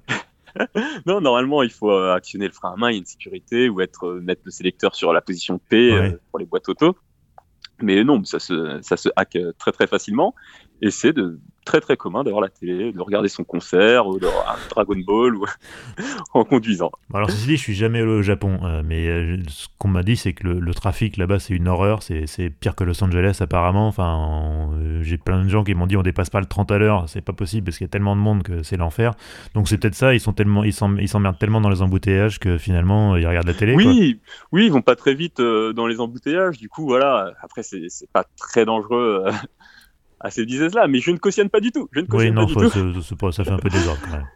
non, 1.05 1.21
normalement, 1.21 1.63
il 1.63 1.71
faut 1.71 1.91
euh, 1.91 2.13
actionner 2.13 2.47
le 2.47 2.53
frein 2.53 2.73
à 2.73 2.75
main, 2.77 2.89
il 2.89 2.93
y 2.93 2.95
a 2.95 2.99
une 2.99 3.05
sécurité, 3.05 3.69
ou 3.69 3.81
être, 3.81 4.05
euh, 4.07 4.21
mettre 4.21 4.41
le 4.45 4.51
sélecteur 4.51 4.95
sur 4.95 5.11
la 5.13 5.21
position 5.21 5.59
P 5.59 5.91
euh, 5.91 6.11
pour 6.31 6.39
les 6.39 6.45
boîtes 6.45 6.69
auto. 6.69 6.95
Mais 7.81 8.03
non, 8.03 8.23
ça 8.23 8.39
se, 8.39 8.79
ça 8.81 8.95
se 8.95 9.09
hack 9.17 9.37
très 9.57 9.71
très 9.73 9.87
facilement. 9.87 10.33
Et 10.81 10.91
c'est 10.91 11.11
de 11.11 11.39
très 11.65 11.81
très 11.81 11.97
commun 11.97 12.23
d'avoir 12.23 12.41
la 12.41 12.49
télé, 12.49 12.93
de 12.93 13.01
regarder 13.01 13.27
son 13.27 13.43
concert 13.43 14.07
ou 14.07 14.19
de 14.19 14.27
Dragon 14.69 14.95
Ball 15.05 15.35
ou 15.35 15.45
en 16.33 16.45
conduisant. 16.45 16.91
Alors 17.13 17.29
ceci 17.29 17.47
dit, 17.47 17.57
je 17.57 17.61
suis 17.61 17.73
jamais 17.73 18.01
allé 18.01 18.11
au 18.11 18.21
Japon, 18.21 18.59
euh, 18.63 18.83
mais 18.85 19.07
euh, 19.07 19.37
ce 19.49 19.67
qu'on 19.79 19.87
m'a 19.87 20.03
dit 20.03 20.15
c'est 20.15 20.33
que 20.33 20.47
le, 20.47 20.73
trafic 20.73 21.17
là-bas 21.17 21.39
c'est 21.39 21.53
une 21.53 21.67
horreur, 21.67 22.03
c'est 22.03 22.49
pire 22.49 22.75
que 22.75 22.83
Los 22.83 23.03
Angeles 23.03 23.37
apparemment. 23.41 23.87
Enfin, 23.87 24.69
euh, 24.73 25.01
j'ai 25.01 25.17
plein 25.17 25.43
de 25.43 25.49
gens 25.49 25.63
qui 25.63 25.73
m'ont 25.73 25.87
dit 25.87 25.97
on 25.97 26.03
dépasse 26.03 26.29
pas 26.29 26.39
le 26.39 26.45
30 26.45 26.71
à 26.71 26.77
l'heure, 26.77 27.09
c'est 27.09 27.21
pas 27.21 27.33
possible 27.33 27.65
parce 27.65 27.77
qu'il 27.77 27.85
y 27.85 27.89
a 27.89 27.91
tellement 27.91 28.15
de 28.15 28.21
monde 28.21 28.43
que 28.43 28.61
c'est 28.61 28.77
l'enfer. 28.77 29.15
Donc 29.55 29.67
c'est 29.67 29.77
peut-être 29.77 29.95
ça, 29.95 30.13
ils 30.13 30.19
sont 30.19 30.33
tellement, 30.33 30.63
ils 30.63 30.73
s'emmerdent 30.73 31.39
tellement 31.39 31.61
dans 31.61 31.69
les 31.69 31.81
embouteillages 31.81 32.39
que 32.39 32.57
finalement 32.57 33.17
ils 33.17 33.27
regardent 33.27 33.47
la 33.47 33.53
télé. 33.53 33.73
Oui, 33.73 34.19
oui, 34.51 34.65
ils 34.67 34.71
vont 34.71 34.83
pas 34.83 34.95
très 34.95 35.15
vite 35.15 35.41
dans 35.41 35.87
les 35.87 35.99
embouteillages. 35.99 36.59
Du 36.59 36.69
coup, 36.69 36.85
voilà. 36.85 37.33
Après 37.41 37.63
c'est 37.63 38.11
pas 38.13 38.25
très 38.37 38.65
dangereux 38.65 39.25
à 40.19 40.31
ces 40.31 40.45
diseases-là, 40.45 40.87
mais 40.87 40.99
je 40.99 41.11
ne 41.11 41.17
cautionne 41.17 41.49
pas 41.49 41.59
du 41.59 41.71
tout. 41.71 41.87
Je 41.91 41.99
ne 41.99 42.05
oui, 42.09 42.31
non, 42.31 42.47
pas 42.47 42.53
du 42.53 43.33
ça 43.33 43.43
fait 43.43 43.51
un 43.51 43.57
peu 43.57 43.69
désordre 43.69 44.01
quand 44.03 44.11
même. 44.11 44.27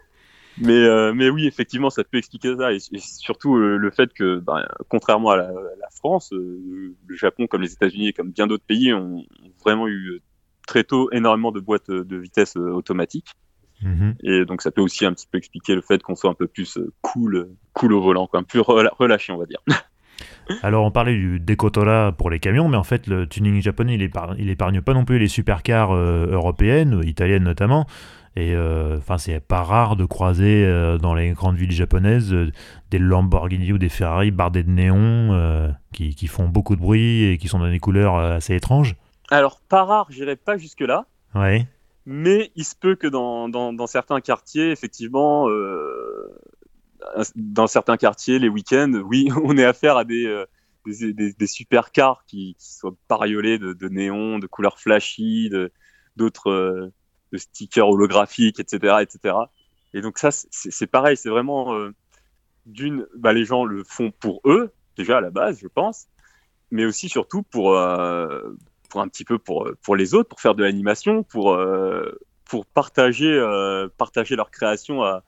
Mais, 0.62 0.74
euh, 0.74 1.14
mais 1.14 1.30
oui, 1.30 1.48
effectivement, 1.48 1.90
ça 1.90 2.04
peut 2.04 2.18
expliquer 2.18 2.54
ça. 2.58 2.74
Et, 2.74 2.80
surtout 3.00 3.56
euh, 3.56 3.78
le 3.78 3.92
fait 3.92 4.12
que, 4.14 4.40
ben, 4.40 4.66
contrairement 4.90 5.30
à 5.30 5.38
la, 5.38 5.50
France, 5.92 6.34
euh, 6.34 6.96
le 7.08 7.16
Japon, 7.16 7.48
comme 7.48 7.62
les 7.62 7.72
États-Unis 7.72 8.10
et 8.10 8.14
comme 8.14 8.32
bien 8.32 8.46
d'autres 8.46 8.66
pays, 8.66 8.94
ont, 8.94 9.24
vraiment 9.64 9.88
eu 9.88 10.22
très 10.68 10.84
tôt 10.84 11.10
énormément 11.12 11.54
de 11.54 11.62
boîtes 11.62 11.90
de 11.90 12.18
vitesse 12.18 12.58
automatiques. 12.58 13.30
Mhm. 13.82 14.16
Et 14.24 14.46
donc 14.46 14.62
ça 14.62 14.72
peut 14.72 14.82
aussi 14.82 15.06
un 15.06 15.14
petit 15.14 15.28
peu 15.32 15.38
expliquer 15.38 15.76
le 15.76 15.82
fait 15.82 16.04
qu'on 16.04 16.16
soit 16.16 16.30
un 16.30 16.34
peu 16.34 16.48
plus 16.48 16.78
cool, 17.02 17.50
cool 17.74 17.94
au 17.94 18.02
volant, 18.02 18.28
quoi, 18.28 18.44
plus 18.44 18.60
relâché, 18.60 19.32
on 19.32 19.38
va 19.38 19.46
dire. 19.46 19.62
Alors 20.64 20.86
on 20.86 20.92
parlait 20.92 21.14
du 21.14 21.40
Decotola 21.40 22.12
pour 22.12 22.30
les 22.30 22.40
camions, 22.40 22.68
mais 22.68 22.78
en 22.78 22.84
fait 22.84 23.08
le 23.08 23.28
tuning 23.28 23.62
japonais 23.62 23.96
il, 23.96 24.02
épargne, 24.50 24.82
pas 24.82 24.94
non 24.94 25.06
plus 25.06 25.20
les 25.20 25.28
supercars 25.28 25.92
euh, 25.92 26.28
européennes, 26.32 27.02
italiennes 27.06 27.44
notamment. 27.44 27.86
Et 28.36 28.54
euh, 28.56 28.98
enfin 28.98 29.18
c'est 29.18 29.40
pas 29.40 29.64
rare 29.64 29.96
de 29.96 30.06
croiser 30.06 30.64
euh, 30.66 30.98
dans 30.98 31.14
les 31.14 31.32
grandes 31.32 31.56
villes 31.56 31.72
japonaises 31.72 32.36
des 32.92 33.00
Lamborghini 33.00 33.74
ou 33.74 33.78
des 33.78 33.90
Ferrari 33.90 34.32
bardés 34.32 34.64
de 34.64 34.70
néon 34.70 35.74
qui, 35.92 36.28
font 36.28 36.48
beaucoup 36.48 36.76
de 36.76 36.82
bruit 36.82 37.26
et 37.26 37.38
qui 37.38 37.48
sont 37.48 37.60
dans 37.60 37.70
des 37.70 37.80
couleurs 37.80 38.18
assez 38.18 38.56
étranges. 38.56 38.96
Alors 39.30 39.62
pas 39.68 39.84
rare, 39.84 40.08
j'irai 40.10 40.36
pas 40.36 40.58
jusque 40.58 40.82
là. 40.82 41.06
Ouais. 41.36 41.68
Mais 42.06 42.52
il 42.56 42.64
se 42.64 42.76
peut 42.76 42.96
que 42.96 43.06
dans, 43.08 43.88
certains 43.88 44.20
quartiers, 44.20 44.72
effectivement, 44.72 45.48
dans 47.36 47.68
certains 47.68 47.98
quartiers, 47.98 48.40
les 48.40 48.50
week-ends, 48.50 48.92
oui, 49.06 49.30
on 49.44 49.58
est 49.58 49.66
affaire 49.66 49.98
à 49.98 50.06
des, 50.06 50.26
euh, 50.26 50.46
des, 50.86 51.34
des, 51.34 51.48
supercars 51.48 52.24
qui, 52.26 52.56
qui, 52.58 52.74
soient 52.74 52.96
pariolés 53.08 53.58
de, 53.58 53.74
de 53.74 53.90
néons, 53.90 54.40
de 54.40 54.48
couleurs 54.48 54.80
flashy, 54.80 55.50
d'autres 56.16 56.50
euh, 56.50 56.94
de 57.32 57.38
stickers 57.38 57.88
holographiques, 57.88 58.60
etc., 58.60 58.98
etc. 59.02 59.36
Et 59.94 60.02
donc 60.02 60.18
ça, 60.18 60.30
c'est 60.32 60.88
pareil, 60.88 61.18
c'est 61.18 61.30
vraiment 61.30 61.74
euh, 61.74 61.94
d'une, 62.66 63.08
bah, 63.16 63.34
les 63.34 63.46
gens 63.46 63.66
le 63.66 63.84
font 63.84 64.12
pour 64.12 64.42
eux 64.46 64.72
déjà 64.98 65.18
à 65.18 65.22
la 65.22 65.30
base, 65.30 65.60
je 65.62 65.68
pense, 65.68 66.08
mais 66.72 66.86
aussi 66.86 67.08
surtout 67.08 67.42
pour 67.42 67.78
pour 68.90 69.02
un 69.02 69.08
petit 69.08 69.24
peu 69.24 69.40
pour 69.40 69.70
pour 69.82 69.96
les 69.96 70.14
autres, 70.14 70.28
pour 70.28 70.42
faire 70.42 70.56
de 70.56 70.64
l'animation, 70.64 71.24
pour 71.24 71.58
pour 72.44 72.66
partager 72.66 73.40
partager 73.98 74.36
leur 74.36 74.52
création 74.52 75.02
à 75.04 75.24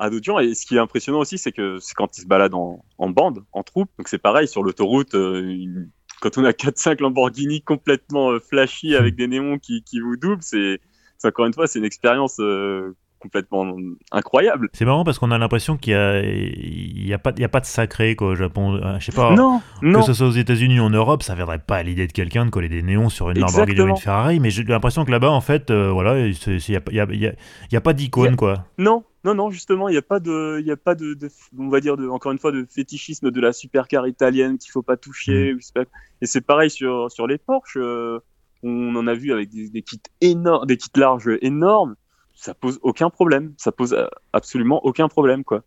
à 0.00 0.10
d'autres 0.10 0.24
gens. 0.24 0.38
Et 0.38 0.54
ce 0.54 0.66
qui 0.66 0.76
est 0.76 0.80
impressionnant 0.80 1.20
aussi, 1.20 1.38
c'est 1.38 1.52
que 1.52 1.78
c'est 1.78 1.94
quand 1.94 2.16
ils 2.18 2.22
se 2.22 2.26
baladent 2.26 2.54
en, 2.54 3.10
bande, 3.10 3.44
en 3.52 3.62
troupe. 3.62 3.90
Donc 3.98 4.08
c'est 4.08 4.18
pareil 4.18 4.48
sur 4.48 4.62
l'autoroute. 4.64 5.14
Euh, 5.14 5.86
quand 6.20 6.36
on 6.38 6.44
a 6.44 6.50
4-5 6.50 7.00
Lamborghini 7.00 7.62
complètement 7.62 8.30
euh, 8.30 8.40
flashy 8.40 8.96
avec 8.96 9.14
des 9.14 9.28
néons 9.28 9.58
qui, 9.58 9.84
qui 9.84 10.00
vous 10.00 10.16
doublent, 10.16 10.42
c'est 10.42 10.80
encore 11.22 11.46
une 11.46 11.52
fois, 11.52 11.66
c'est 11.66 11.78
une 11.78 11.84
expérience 11.84 12.36
euh, 12.40 12.96
complètement 13.18 13.76
incroyable. 14.10 14.70
C'est 14.72 14.86
marrant 14.86 15.04
parce 15.04 15.18
qu'on 15.18 15.30
a 15.32 15.36
l'impression 15.36 15.76
qu'il 15.76 15.92
y 15.92 17.12
a, 17.12 17.18
pas, 17.18 17.32
il 17.36 17.42
y 17.42 17.44
a 17.44 17.48
pas 17.50 17.60
de 17.60 17.66
sacré 17.66 18.16
quoi 18.16 18.28
au 18.28 18.34
Japon. 18.34 18.80
Je 18.98 19.04
sais 19.04 19.12
pas. 19.12 19.34
Non, 19.34 19.60
que 19.82 20.00
ce 20.00 20.14
soit 20.14 20.28
aux 20.28 20.30
États-Unis 20.30 20.80
ou 20.80 20.84
en 20.84 20.90
Europe, 20.90 21.22
ça 21.22 21.34
viendrait 21.34 21.58
pas 21.58 21.76
à 21.76 21.82
l'idée 21.82 22.06
de 22.06 22.12
quelqu'un 22.12 22.46
de 22.46 22.50
coller 22.50 22.70
des 22.70 22.82
néons 22.82 23.10
sur 23.10 23.28
une 23.28 23.38
Lamborghini 23.38 23.82
ou 23.82 23.88
une 23.88 23.98
Ferrari. 23.98 24.40
Mais 24.40 24.48
j'ai 24.48 24.64
l'impression 24.64 25.04
que 25.04 25.10
là-bas, 25.10 25.30
en 25.30 25.42
fait, 25.42 25.70
voilà, 25.70 26.26
il 26.26 26.32
y 26.32 26.76
a, 26.76 26.80
y, 26.90 27.26
a, 27.26 27.32
y 27.70 27.76
a, 27.76 27.80
pas 27.82 27.92
d'icône 27.92 28.36
quoi. 28.36 28.64
Non, 28.78 29.04
non, 29.22 29.34
non, 29.34 29.50
justement, 29.50 29.88
il 29.88 29.92
n'y 29.92 29.98
a 29.98 30.02
pas 30.02 30.18
de, 30.18 30.58
il 30.60 30.66
y 30.66 30.70
a 30.70 30.78
pas 30.78 30.94
de, 30.94 31.16
on 31.58 31.68
va 31.68 31.80
dire, 31.80 31.96
de, 31.96 32.08
encore 32.08 32.32
une 32.32 32.38
fois, 32.38 32.52
de 32.52 32.64
fétichisme 32.64 33.30
de 33.30 33.40
la 33.40 33.52
supercar 33.52 34.06
italienne 34.06 34.56
qu'il 34.56 34.70
faut 34.70 34.82
pas 34.82 34.96
toucher. 34.96 35.54
Mm. 35.54 35.82
Et 36.22 36.26
c'est 36.26 36.40
pareil 36.40 36.70
sur, 36.70 37.10
sur 37.12 37.26
les 37.26 37.36
Porsche. 37.36 37.76
Euh, 37.76 38.20
on 38.62 38.94
en 38.96 39.06
a 39.06 39.14
vu 39.14 39.32
avec 39.32 39.50
des, 39.50 39.82
kits 39.82 40.00
énormes, 40.22 40.66
des 40.66 40.78
kits 40.78 40.90
larges 40.96 41.30
énormes. 41.42 41.96
Ça 42.34 42.54
pose 42.54 42.78
aucun 42.82 43.10
problème. 43.10 43.52
Ça 43.58 43.72
pose 43.72 43.92
euh, 43.92 44.06
absolument 44.32 44.84
aucun 44.86 45.08
problème, 45.08 45.44
quoi. 45.44 45.64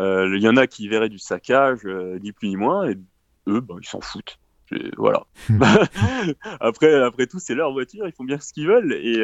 Euh, 0.00 0.34
il 0.34 0.42
y 0.42 0.48
en 0.48 0.56
a 0.56 0.66
qui 0.66 0.88
verraient 0.88 1.08
du 1.08 1.18
saccage, 1.18 1.84
ni 1.84 2.32
plus 2.32 2.48
ni 2.48 2.56
moins, 2.56 2.88
et 2.88 2.96
eux, 3.46 3.60
ben, 3.60 3.76
ils 3.80 3.86
s'en 3.86 4.00
foutent. 4.00 4.38
voilà. 4.96 5.26
après, 6.60 6.94
après 6.94 7.26
tout, 7.26 7.38
c'est 7.38 7.54
leur 7.54 7.72
voiture, 7.72 8.08
ils 8.08 8.12
font 8.12 8.24
bien 8.24 8.40
ce 8.40 8.52
qu'ils 8.52 8.66
veulent, 8.66 8.94
et, 8.94 9.18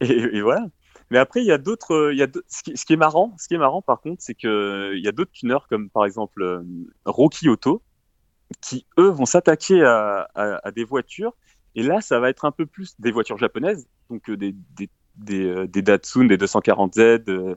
et 0.00 0.40
voilà. 0.40 0.66
Mais 1.12 1.18
après, 1.18 1.42
il 1.42 1.46
y 1.46 1.52
a 1.52 1.58
d'autres. 1.58 1.92
Euh, 1.92 2.14
il 2.14 2.18
y 2.18 2.22
a 2.22 2.26
ce, 2.48 2.62
qui, 2.62 2.74
ce, 2.74 2.86
qui, 2.86 2.94
est 2.94 2.96
marrant, 2.96 3.36
ce 3.38 3.46
qui 3.46 3.52
est 3.52 3.58
marrant 3.58 3.82
par 3.82 4.00
contre, 4.00 4.22
c'est 4.22 4.34
que 4.34 4.48
euh, 4.48 4.96
il 4.96 5.04
y 5.04 5.08
a 5.08 5.12
d'autres 5.12 5.30
tuners 5.30 5.58
comme 5.68 5.90
par 5.90 6.06
exemple 6.06 6.40
euh, 6.42 6.62
Rocky 7.04 7.50
Auto, 7.50 7.82
qui 8.62 8.86
eux 8.98 9.10
vont 9.10 9.26
s'attaquer 9.26 9.84
à, 9.84 10.30
à, 10.34 10.70
des 10.70 10.84
voitures. 10.84 11.34
Et 11.74 11.82
là, 11.82 12.00
ça 12.00 12.18
va 12.18 12.30
être 12.30 12.46
un 12.46 12.50
peu 12.50 12.64
plus 12.64 12.94
des 12.98 13.12
voitures 13.12 13.36
japonaises, 13.36 13.86
donc 14.08 14.30
des, 14.30 14.54
des, 14.74 14.88
des, 15.16 15.68
des 15.68 15.82
Datsun, 15.82 16.24
des 16.24 16.38
240Z, 16.38 17.56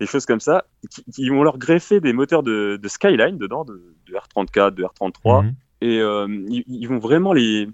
des 0.00 0.06
choses 0.06 0.26
comme 0.26 0.40
ça, 0.40 0.64
qui, 1.12 1.28
vont 1.28 1.44
leur 1.44 1.58
greffer 1.58 2.00
des 2.00 2.12
moteurs 2.12 2.42
de, 2.42 2.76
de 2.80 2.88
Skyline 2.88 3.38
dedans, 3.38 3.64
de, 3.64 3.94
de, 4.06 4.14
R34, 4.14 4.70
de 4.74 4.82
R33, 4.82 5.44
mhm. 5.44 5.54
et 5.80 5.98
ils, 5.98 6.64
ils, 6.66 6.88
vont 6.88 6.98
vraiment 6.98 7.32
les, 7.32 7.68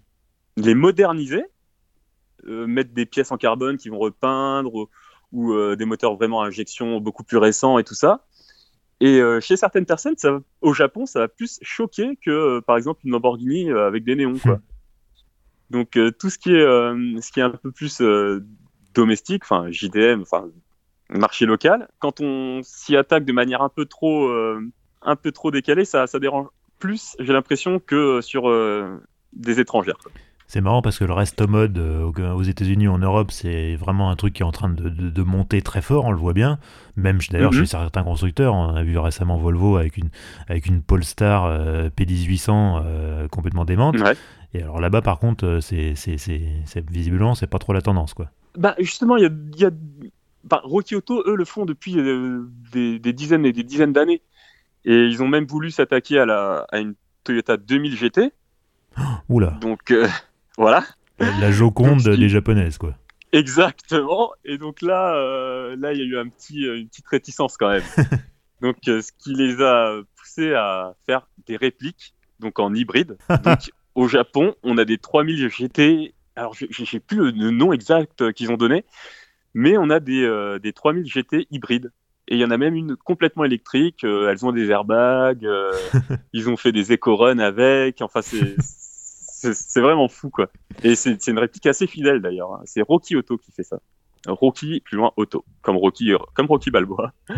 les 0.57 0.75
moderniser 0.75 1.45
mettre 2.47 2.93
des 2.93 3.07
pièces 3.07 3.33
en 3.33 3.37
carbone 3.37 3.77
qui 3.77 3.89
vont 3.89 3.99
repeindre 3.99 4.89
ou, 5.33 5.53
euh, 5.53 5.77
des 5.77 5.85
moteurs 5.85 6.17
vraiment 6.17 6.43
à 6.43 6.47
injection 6.47 7.01
beaucoup 7.01 7.25
plus 7.25 7.39
récents 7.39 7.79
et 7.79 7.85
tout 7.85 7.95
ça. 7.95 8.27
Et 9.01 9.21
euh, 9.21 9.41
chez 9.41 9.57
certaines 9.57 9.87
personnes, 9.87 10.17
ça, 10.17 10.41
au 10.61 10.75
Japon, 10.75 11.07
ça 11.07 11.21
va 11.21 11.29
plus 11.29 11.59
choquer 11.63 12.17
que, 12.17 12.61
par 12.61 12.77
exemple, 12.77 13.01
une 13.05 13.13
Lamborghini 13.13 13.71
avec 13.71 14.05
des 14.05 14.15
néons. 14.15 14.39
Quoi. 14.39 14.61
Donc 15.71 15.99
tout 16.19 16.31
ce 16.31 16.39
qui 16.39 16.51
est, 16.51 16.65
ce 16.65 17.33
qui 17.33 17.41
est 17.41 17.45
un 17.45 17.51
peu 17.51 17.71
plus 17.71 18.03
domestique, 18.93 19.45
enfin 19.45 19.71
JDM, 19.71 20.23
enfin 20.23 20.49
marché 21.09 21.47
local, 21.47 21.89
quand 21.99 22.21
on 22.21 22.61
s'y 22.63 22.97
attaque 22.97 23.25
de 23.25 23.33
manière 23.33 23.63
un 23.63 23.69
peu 23.69 23.87
trop, 23.87 24.29
un 25.03 25.17
peu 25.17 25.33
trop 25.33 25.51
décalée, 25.51 25.85
ça, 25.85 26.07
ça 26.07 26.19
dérange 26.19 26.49
plus, 26.79 27.17
j'ai 27.21 27.33
l'impression, 27.33 27.79
que 27.79 28.21
sur 28.21 28.51
des 29.33 29.61
étrangères. 29.61 29.99
C'est 30.51 30.61
marrant 30.61 30.83
parce 30.83 30.99
que 30.99 31.05
le 31.05 31.13
reste 31.13 31.49
mode 31.49 31.79
euh, 31.79 32.33
aux 32.35 32.43
États-Unis 32.43 32.89
en 32.89 32.99
Europe, 32.99 33.31
c'est 33.31 33.77
vraiment 33.77 34.11
un 34.11 34.17
truc 34.17 34.35
qui 34.35 34.43
est 34.43 34.45
en 34.45 34.51
train 34.51 34.69
de, 34.69 35.23
monter 35.23 35.63
très 35.63 35.81
fort, 35.81 36.07
on 36.07 36.11
le 36.11 36.19
voit 36.19 36.33
bien. 36.33 36.59
Même 36.97 37.21
d'ailleurs 37.31 37.53
chez 37.53 37.61
mhm. 37.61 37.67
certains 37.67 38.03
constructeurs, 38.03 38.53
on 38.53 38.75
a 38.75 38.83
vu 38.83 38.99
récemment 38.99 39.37
Volvo 39.39 39.77
avec 39.77 39.97
une, 39.97 40.09
avec 40.49 40.67
une 40.67 40.83
Polestar 40.83 41.45
euh, 41.45 41.89
P1800 41.97 42.83
euh, 42.85 43.29
complètement 43.29 43.65
démente. 43.65 43.95
Et 44.53 44.61
alors 44.61 44.81
là-bas, 44.81 45.03
par 45.03 45.21
contre, 45.21 45.61
c'est, 45.61 45.95
visiblement, 46.91 47.37
c'est 47.37 47.47
pas 47.47 47.61
trop 47.61 47.73
la 47.73 47.81
tendance. 47.81 48.13
quoi. 48.13 48.33
Bah, 48.59 48.75
justement, 48.81 49.17
il 49.19 49.23
y 49.23 49.27
a. 49.27 49.31
Y 49.57 49.65
a... 49.67 49.71
Bah, 50.43 50.63
Rocky 50.65 50.97
Auto, 50.97 51.23
eux, 51.27 51.37
le 51.37 51.45
font 51.45 51.65
depuis 51.65 51.95
des, 51.95 52.99
des, 52.99 53.13
dizaines 53.13 53.47
et 53.47 53.53
des 53.53 53.63
dizaines 53.63 53.93
d'années. 53.93 54.21
Et 54.85 55.05
ils 55.05 55.23
ont 55.23 55.29
même 55.29 55.47
voulu 55.47 55.71
s'attaquer 55.71 56.19
à, 56.19 56.27
la, 56.27 56.67
à 56.73 56.81
une 56.81 56.95
Toyota 57.23 57.57
2000 57.57 57.97
GT. 57.97 58.33
oula. 59.29 59.51
Donc. 59.61 59.95
Voilà. 60.61 60.85
La, 61.19 61.51
Joconde 61.51 62.03
des 62.03 62.29
japonaises, 62.29 62.77
quoi. 62.77 62.95
Exactement. 63.33 64.33
Et 64.45 64.59
donc 64.59 64.83
là, 64.83 65.15
euh, 65.15 65.75
là, 65.79 65.95
il 65.95 66.01
y 66.01 66.03
a 66.03 66.05
eu 66.05 66.19
un 66.19 66.29
petit, 66.29 66.67
euh, 66.67 66.77
une 66.77 66.87
petite 66.87 67.07
réticence 67.07 67.57
quand 67.57 67.71
même. 67.71 67.83
donc, 68.61 68.77
euh, 68.87 69.01
ce 69.01 69.11
qui 69.19 69.33
les 69.35 69.63
a 69.63 69.99
poussés 70.17 70.53
à 70.53 70.93
faire 71.07 71.27
des 71.47 71.57
répliques, 71.57 72.15
donc 72.41 72.59
en 72.59 72.75
hybride. 72.75 73.17
donc, 73.43 73.71
au 73.95 74.07
Japon, 74.07 74.55
on 74.63 74.77
a 74.77 74.85
des 74.85 74.99
3000 74.99 75.49
GT 75.49 76.13
alors 76.37 76.55
j'ai 76.55 77.01
plus 77.01 77.33
le, 77.33 77.51
nom 77.51 77.73
exact 77.73 78.33
qu'ils 78.33 78.53
ont 78.53 78.57
donné, 78.57 78.85
mais 79.55 79.79
on 79.79 79.89
a 79.89 79.99
des, 79.99 80.59
des 80.63 80.73
3000 80.75 81.07
GT 81.07 81.47
hybrides. 81.51 81.91
Et 82.29 82.37
il 82.37 82.39
y 82.39 82.45
en 82.45 82.51
a 82.51 82.57
même 82.57 82.75
une 82.75 82.97
complètement 82.97 83.45
électrique. 83.45 84.05
elles 84.05 84.47
ont 84.47 84.53
des 84.53 84.71
airbags. 84.71 85.47
ils 86.33 86.49
ont 86.49 86.57
fait 86.57 86.73
des 86.73 86.93
éco-runs 86.93 87.41
avec. 87.41 88.01
Enfin, 88.01 88.23
c'est 88.23 88.57
c'est 89.41 89.81
vraiment 89.81 90.09
fou, 90.09 90.31
quoi. 90.31 90.51
Et 90.83 90.95
c'est 90.95 91.27
une 91.27 91.39
réplique 91.39 91.67
assez 91.67 91.87
fidèle, 91.87 92.21
d'ailleurs. 92.21 92.53
Hein. 92.53 92.63
C'est 92.65 92.83
Rocky 92.83 93.17
Auto 93.17 93.39
qui 93.39 93.53
fait 93.53 93.63
ça. 93.63 93.81
Rocky, 94.27 94.81
plus 94.81 94.97
loin, 94.97 95.13
Auto. 95.17 95.45
Comme 95.63 95.77
Rocky, 95.77 96.13
euh, 96.13 96.19
comme 96.35 96.47
Rocky 96.47 96.71
Balboa. 96.71 97.13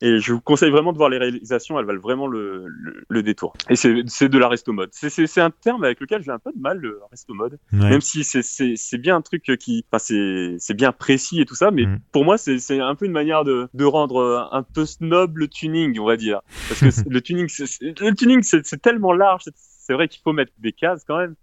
Et 0.00 0.20
je 0.20 0.32
vous 0.32 0.40
conseille 0.40 0.70
vraiment 0.70 0.92
de 0.92 0.96
voir 0.96 1.08
les 1.08 1.18
réalisations, 1.18 1.76
elles 1.78 1.84
valent 1.84 2.00
vraiment 2.00 2.28
le, 2.28 2.66
le, 3.08 3.22
détour. 3.24 3.54
Et 3.68 3.74
c'est 3.74 4.28
de 4.28 4.38
la 4.38 4.48
resto 4.48 4.72
mode. 4.72 4.90
C'est 4.92 5.40
un 5.40 5.50
terme 5.50 5.82
avec 5.82 5.98
lequel 5.98 6.22
j'ai 6.22 6.30
un 6.30 6.38
peu 6.38 6.52
de 6.52 6.60
mal, 6.60 6.78
le 6.78 7.00
resto 7.10 7.34
mode. 7.34 7.58
Même 7.72 8.00
si 8.00 8.22
c'est 8.22 8.98
bien 8.98 9.16
un 9.16 9.22
truc 9.22 9.42
qui, 9.58 9.84
enfin 9.90 9.98
c'est 9.98 10.74
bien 10.74 10.92
précis 10.92 11.40
et 11.40 11.46
tout 11.46 11.56
ça, 11.56 11.72
mais 11.72 11.86
mm. 11.86 11.98
pour 12.12 12.24
moi 12.24 12.38
c'est 12.38 12.80
un 12.80 12.94
peu 12.94 13.06
une 13.06 13.12
manière 13.12 13.42
de, 13.42 13.68
de 13.74 13.84
rendre 13.84 14.48
un 14.52 14.62
peu 14.62 14.86
snob 14.86 15.36
le 15.36 15.48
tuning, 15.48 15.98
on 15.98 16.06
va 16.06 16.16
dire. 16.16 16.42
Parce 16.68 16.80
que 16.80 17.08
le 17.08 17.20
tuning, 17.20 17.48
le 17.48 18.14
tuning 18.14 18.42
c'est 18.44 18.80
tellement 18.80 19.12
large, 19.12 19.42
c'est 19.88 19.94
vrai 19.94 20.06
qu'il 20.06 20.20
faut 20.22 20.34
mettre 20.34 20.52
des 20.58 20.72
cases 20.72 21.02
quand 21.06 21.16
même, 21.16 21.34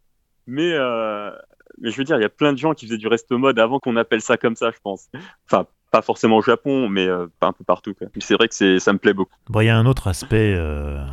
mais, 0.46 0.72
euh, 0.74 1.32
mais 1.82 1.90
je 1.90 1.98
veux 1.98 2.04
dire, 2.04 2.18
il 2.18 2.22
y 2.22 2.26
a 2.26 2.30
plein 2.30 2.54
de 2.54 2.60
gens 2.60 2.76
qui 2.76 2.86
faisaient 2.86 3.00
du 3.00 3.08
resto 3.08 3.38
mode 3.40 3.58
avant 3.58 3.80
qu'on 3.80 3.96
appelle 3.96 4.22
ça 4.22 4.38
comme 4.38 4.56
ça, 4.56 4.70
je 4.70 4.78
pense. 4.84 5.08
Enfin, 5.50 5.66
pas 5.92 6.04
forcément 6.04 6.38
au 6.38 6.42
Japon, 6.44 6.88
mais 6.88 7.08
euh, 7.08 7.26
pas 7.40 7.48
un 7.48 7.54
peu 7.54 7.64
partout. 7.64 7.96
C'est 8.20 8.36
vrai 8.36 8.48
que 8.48 8.54
c'est, 8.54 8.78
ça 8.78 8.94
me 8.94 9.00
plaît 9.00 9.14
beaucoup. 9.14 9.34
Bon, 9.50 9.62
il 9.62 9.66
y 9.66 9.70
a 9.70 9.78
un 9.78 9.88
autre 9.88 10.08
aspect 10.08 10.54
euh, 10.56 11.04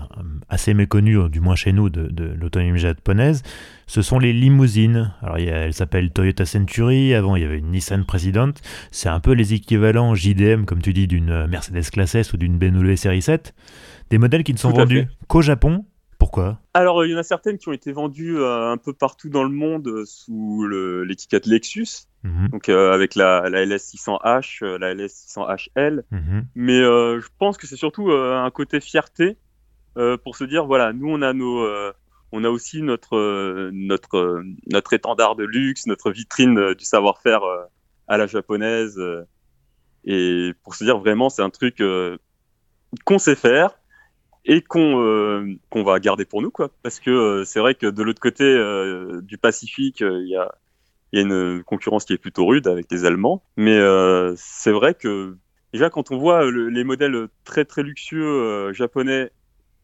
assez 0.51 0.75
méconnu, 0.75 1.31
du 1.31 1.41
moins 1.41 1.55
chez 1.55 1.73
nous, 1.73 1.89
de, 1.89 2.09
de 2.09 2.35
l'autonomie 2.39 2.79
japonaise. 2.79 3.43
Ce 3.87 4.03
sont 4.03 4.19
les 4.19 4.35
limousines. 4.35 5.15
Alors, 5.23 5.39
il 5.39 5.47
y 5.47 5.51
a, 5.51 5.57
elle 5.57 5.73
s'appelle 5.75 6.11
Toyota 6.11 6.45
Century. 6.45 7.15
Avant, 7.15 7.37
il 7.37 7.43
y 7.43 7.47
avait 7.47 7.59
une 7.59 7.71
Nissan 7.71 8.05
President. 8.05 8.53
C'est 8.91 9.09
un 9.09 9.21
peu 9.21 9.33
les 9.33 9.55
équivalents 9.55 10.15
JDM, 10.15 10.67
comme 10.67 10.83
tu 10.83 10.93
dis, 10.93 11.07
d'une 11.07 11.47
Mercedes 11.47 11.89
Classe 11.91 12.15
S 12.15 12.35
ou 12.35 12.37
d'une 12.37 12.59
BMW 12.59 12.97
Série 12.97 13.23
7. 13.23 13.55
Des 14.11 14.19
modèles 14.19 14.45
qui 14.45 14.53
ne 14.53 14.59
sont 14.59 14.71
vendus 14.71 15.09
qu'au 15.29 15.41
Japon 15.41 15.87
pourquoi? 16.23 16.61
Alors, 16.73 17.05
il 17.05 17.11
y 17.11 17.15
en 17.17 17.19
a 17.19 17.25
certaines 17.25 17.59
qui 17.59 17.69
ont 17.69 17.73
été 17.73 17.91
vendues 17.91 18.39
euh, 18.39 18.71
un 18.71 18.77
peu 18.77 18.93
partout 18.93 19.29
dans 19.29 19.43
le 19.43 19.51
monde 19.51 19.89
euh, 19.89 20.05
sous 20.05 20.65
l'étiquette 21.05 21.47
Lexus. 21.47 22.07
Mhm. 22.23 22.49
Donc 22.51 22.69
euh, 22.69 22.93
avec 22.93 23.17
la, 23.17 23.43
LS600H, 23.51 24.65
la 24.65 24.95
LS600HL. 24.95 26.05
Mhm. 26.13 26.47
Mais 26.55 26.79
je 26.79 27.27
pense 27.39 27.57
que 27.59 27.67
c'est 27.67 27.77
surtout 27.77 28.13
un 28.13 28.51
côté 28.53 28.79
fierté 28.79 29.37
pour 30.23 30.37
se 30.37 30.45
dire 30.45 30.65
voilà, 30.65 30.93
nous 30.93 31.09
on 31.09 31.23
a 31.23 31.33
nos 31.33 31.67
on 32.31 32.45
a 32.45 32.49
aussi 32.49 32.83
notre 32.83 33.71
notre 33.73 34.45
notre 34.71 34.93
étendard 34.93 35.35
de 35.35 35.43
luxe, 35.43 35.87
notre 35.87 36.13
vitrine 36.13 36.75
du 36.75 36.85
savoir-faire 36.85 37.43
à 38.07 38.17
la 38.17 38.29
japonaise 38.29 39.01
et 40.05 40.53
pour 40.63 40.77
se 40.77 40.85
dire 40.85 40.99
vraiment 40.99 41.31
c'est 41.31 41.43
un 41.43 41.51
truc 41.51 41.83
qu'on 43.05 43.19
sait 43.19 43.35
faire 43.35 43.82
et 44.45 44.61
qu'on 44.61 45.01
euh, 45.01 45.55
qu'on 45.71 45.83
va 45.83 45.99
garder 46.01 46.25
pour 46.25 46.43
nous 46.43 46.51
quoi. 46.51 46.71
Parce 46.83 47.01
que 47.01 47.11
euh, 47.11 47.45
c'est 47.45 47.61
vrai 47.61 47.75
que 47.75 47.87
de 47.87 48.03
l'autre 48.03 48.21
côté 48.21 48.45
euh, 48.45 49.21
du 49.23 49.39
Pacifique 49.39 50.01
il 50.01 50.29
y 50.29 50.37
a 50.37 50.55
il 51.13 51.19
y 51.19 51.23
a 51.23 51.27
une 51.27 51.63
concurrence 51.63 52.07
qui 52.07 52.15
est 52.15 52.19
plutôt 52.19 52.47
rude 52.47 52.67
avec 52.67 52.91
les 52.91 53.05
Allemands. 53.05 53.43
Mais 53.57 53.79
c'est 54.37 54.73
vrai 54.73 54.95
que 54.95 55.37
déjà 55.73 55.91
quand 55.91 56.11
on 56.11 56.17
voit 56.17 56.51
les 56.51 56.85
modèles 56.85 57.29
très 57.45 57.67
très 57.67 57.83
luxueux 57.83 58.73
japonais 58.73 59.31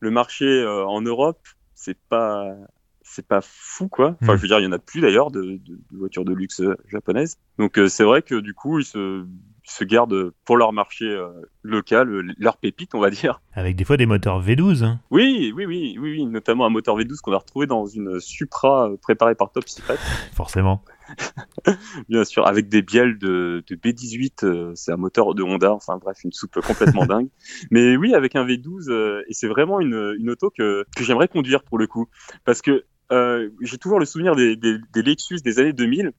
le 0.01 0.11
marché 0.11 0.65
en 0.67 1.03
Europe 1.03 1.41
c'est 1.75 1.99
pas 2.09 2.57
c'est 3.03 3.27
pas 3.27 3.43
fou 3.43 3.89
quoi. 3.89 4.17
Enfin 4.23 4.37
je 4.37 4.41
veux 4.41 4.49
dire 4.49 4.59
il 4.59 4.65
y 4.65 4.67
en 4.67 4.73
a 4.73 4.79
plus 4.79 5.03
d'ailleurs 5.03 5.31
de, 5.31 5.43
de, 5.43 5.59
de, 5.59 5.99
voitures 5.99 6.25
de 6.25 6.33
luxe 6.33 6.63
japonaises. 6.87 7.37
Donc 7.59 7.79
c'est 7.89 8.05
vrai 8.05 8.23
que 8.23 8.37
du 8.37 8.55
coup 8.55 8.79
ils 8.79 8.87
se 8.87 9.27
se 9.69 9.85
gardent 9.85 10.33
pour 10.45 10.57
leur 10.57 10.73
marché 10.73 11.05
euh, 11.05 11.29
local, 11.63 12.09
euh, 12.09 12.23
leur 12.39 12.57
pépite, 12.57 12.95
on 12.95 13.01
va 13.01 13.11
dire. 13.11 13.41
Avec 13.53 13.77
des 13.77 13.85
fois 13.85 13.97
des 13.97 14.07
moteurs 14.07 14.43
V12. 14.43 14.83
Hein. 14.83 15.01
Oui, 15.11 15.53
oui, 15.55 15.67
oui, 15.67 15.97
oui, 16.01 16.13
oui, 16.13 16.27
notamment 16.27 16.65
un 16.67 16.71
moteur 16.71 16.99
V12 16.99 17.21
qu'on 17.21 17.33
a 17.33 17.39
retrouvé 17.39 17.67
dans 17.67 17.87
une 17.87 18.19
Supra 18.19 18.89
euh, 18.89 18.97
préparée 18.97 19.35
par 19.35 19.53
Top 19.53 19.69
Secret. 19.69 19.97
Forcément. 20.35 20.83
Bien 22.09 22.25
sûr, 22.25 22.47
avec 22.47 22.69
des 22.69 22.83
bielles 22.83 23.19
de, 23.19 23.63
de 23.67 23.77
B18, 23.77 24.75
c'est 24.75 24.93
un 24.93 24.97
moteur 24.97 25.35
de 25.35 25.43
Honda, 25.43 25.73
enfin 25.73 25.99
bref, 25.99 26.19
une 26.25 26.33
soupe 26.33 26.61
complètement 26.61 27.07
dingue. 27.07 27.29
Mais 27.71 27.97
oui, 27.97 28.15
avec 28.15 28.37
un 28.37 28.47
V12, 28.47 29.25
et 29.27 29.33
c'est 29.33 29.49
vraiment 29.49 29.81
une, 29.81 30.17
une 30.19 30.31
auto 30.31 30.51
que, 30.51 30.85
que 30.97 31.05
j'aimerais 31.05 31.29
conduire 31.29 31.63
pour 31.63 31.79
le 31.79 31.87
coup. 31.87 32.09
Parce 32.45 32.61
que 32.61 32.85
j'ai 33.11 33.79
toujours 33.79 33.99
le 33.99 34.05
souvenir 34.05 34.37
des, 34.37 34.55
des, 34.57 34.77
des 34.93 35.03
Lexus 35.03 35.41
des 35.43 35.59
années 35.61 35.73
2000 35.73 36.13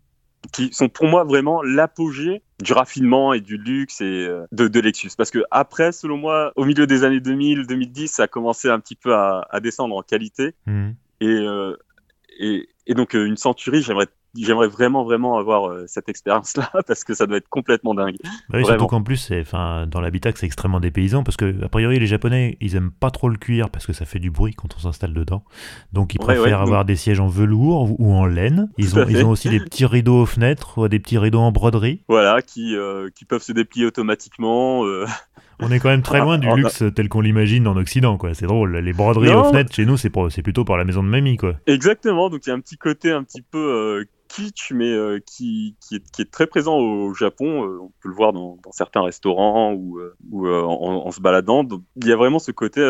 qui 0.53 0.73
sont 0.73 0.89
pour 0.89 1.07
moi 1.07 1.23
vraiment 1.23 1.61
l'apogée 1.61 2.41
du 2.63 2.73
raffinement 2.73 3.33
et 3.33 3.41
du 3.41 3.57
luxe 3.57 4.01
et 4.01 4.27
euh, 4.27 4.45
de, 4.51 4.67
de, 4.67 4.79
Lexus. 4.79 5.11
Parce 5.17 5.31
que 5.31 5.43
après, 5.51 5.91
selon 5.91 6.17
moi, 6.17 6.51
au 6.55 6.65
milieu 6.65 6.87
des 6.87 7.03
années 7.03 7.19
2000, 7.19 7.67
2010, 7.67 8.07
ça 8.07 8.23
a 8.23 8.27
commencé 8.27 8.69
un 8.69 8.79
petit 8.79 8.95
peu 8.95 9.13
à, 9.13 9.47
à 9.49 9.59
descendre 9.59 9.95
en 9.95 10.01
qualité. 10.01 10.55
Mmh. 10.65 10.89
Et, 11.21 11.27
euh, 11.27 11.75
et, 12.37 12.69
et, 12.87 12.93
donc 12.93 13.15
euh, 13.15 13.25
une 13.25 13.37
Century, 13.37 13.81
j'aimerais 13.81 14.07
j'aimerais 14.35 14.67
vraiment 14.67 15.03
vraiment 15.03 15.37
avoir 15.37 15.69
euh, 15.69 15.85
cette 15.87 16.09
expérience 16.09 16.55
là 16.57 16.69
parce 16.87 17.03
que 17.03 17.13
ça 17.13 17.25
doit 17.25 17.37
être 17.37 17.49
complètement 17.49 17.93
dingue. 17.93 18.17
Bah 18.49 18.57
oui, 18.59 18.65
surtout 18.65 18.87
qu'en 18.87 19.01
plus 19.01 19.31
enfin 19.31 19.87
dans 19.87 20.01
l'habitat 20.01 20.31
c'est 20.35 20.45
extrêmement 20.45 20.79
dépaysant 20.79 21.23
parce 21.23 21.37
que 21.37 21.63
a 21.63 21.69
priori 21.69 21.99
les 21.99 22.07
japonais 22.07 22.57
ils 22.61 22.75
aiment 22.75 22.91
pas 22.91 23.11
trop 23.11 23.29
le 23.29 23.37
cuir 23.37 23.69
parce 23.69 23.85
que 23.85 23.93
ça 23.93 24.05
fait 24.05 24.19
du 24.19 24.31
bruit 24.31 24.53
quand 24.53 24.69
on 24.75 24.79
s'installe 24.79 25.13
dedans. 25.13 25.43
Donc 25.93 26.13
ils 26.13 26.19
préfèrent 26.19 26.61
avoir 26.61 26.85
des 26.85 26.95
sièges 26.95 27.19
en 27.19 27.27
velours 27.27 27.99
ou 27.99 28.13
en 28.13 28.25
laine. 28.25 28.69
Ils 28.77 28.97
ont 28.97 29.05
ils 29.07 29.25
ont 29.25 29.29
aussi 29.29 29.49
des 29.49 29.59
petits 29.59 29.85
rideaux 29.85 30.21
aux 30.21 30.25
fenêtres 30.25 30.77
ou 30.77 30.87
des 30.87 30.99
petits 30.99 31.17
rideaux 31.17 31.39
en 31.39 31.51
broderie. 31.51 32.03
Voilà, 32.07 32.41
qui 32.41 32.75
euh, 32.75 33.09
qui 33.15 33.25
peuvent 33.25 33.41
se 33.41 33.51
déplier 33.51 33.85
automatiquement 33.85 34.85
euh. 34.85 35.05
On 35.61 35.71
est 35.71 35.79
quand 35.79 35.89
même 35.89 36.03
très 36.03 36.19
loin 36.19 36.37
du 36.37 36.47
luxe 36.55 36.83
tel 36.95 37.09
qu'on 37.09 37.19
l'imagine 37.19 37.67
en 37.67 37.75
Occident, 37.75 38.17
quoi. 38.17 38.33
C'est 38.33 38.45
drôle. 38.45 38.77
Les 38.77 38.93
broderies 38.93 39.33
aux 39.33 39.43
fenêtres, 39.43 39.75
chez 39.75 39.85
nous, 39.85 39.97
c'est, 39.97 40.09
plutôt 40.41 40.63
pour 40.63 40.77
la 40.77 40.85
maison 40.85 41.03
de 41.03 41.09
mamie, 41.09 41.35
quoi. 41.35 41.55
Exactement. 41.67 42.29
Donc 42.29 42.45
il 42.45 42.49
y 42.49 42.51
a 42.53 42.55
un 42.55 42.61
petit 42.61 42.77
côté 42.77 43.11
un 43.11 43.23
petit 43.23 43.41
peu 43.41 44.05
kitsch, 44.29 44.71
mais 44.71 44.89
euh, 44.89 45.19
qui, 45.25 45.75
qui, 45.81 45.95
est, 45.95 46.11
qui, 46.11 46.21
est, 46.21 46.31
très 46.31 46.47
présent 46.47 46.77
au 46.77 47.13
Japon. 47.13 47.65
Euh, 47.65 47.79
on 47.81 47.91
peut 48.01 48.07
le 48.07 48.15
voir 48.15 48.31
dans, 48.31 48.57
dans 48.63 48.71
certains 48.71 49.01
restaurants 49.01 49.73
ou, 49.73 49.99
euh, 49.99 50.15
ou 50.31 50.47
en, 50.47 51.05
en, 51.05 51.11
se 51.11 51.19
baladant. 51.19 51.63
Donc, 51.63 51.81
il 51.97 52.07
y 52.07 52.13
a 52.13 52.15
vraiment 52.15 52.39
ce 52.39 52.51
côté 52.51 52.81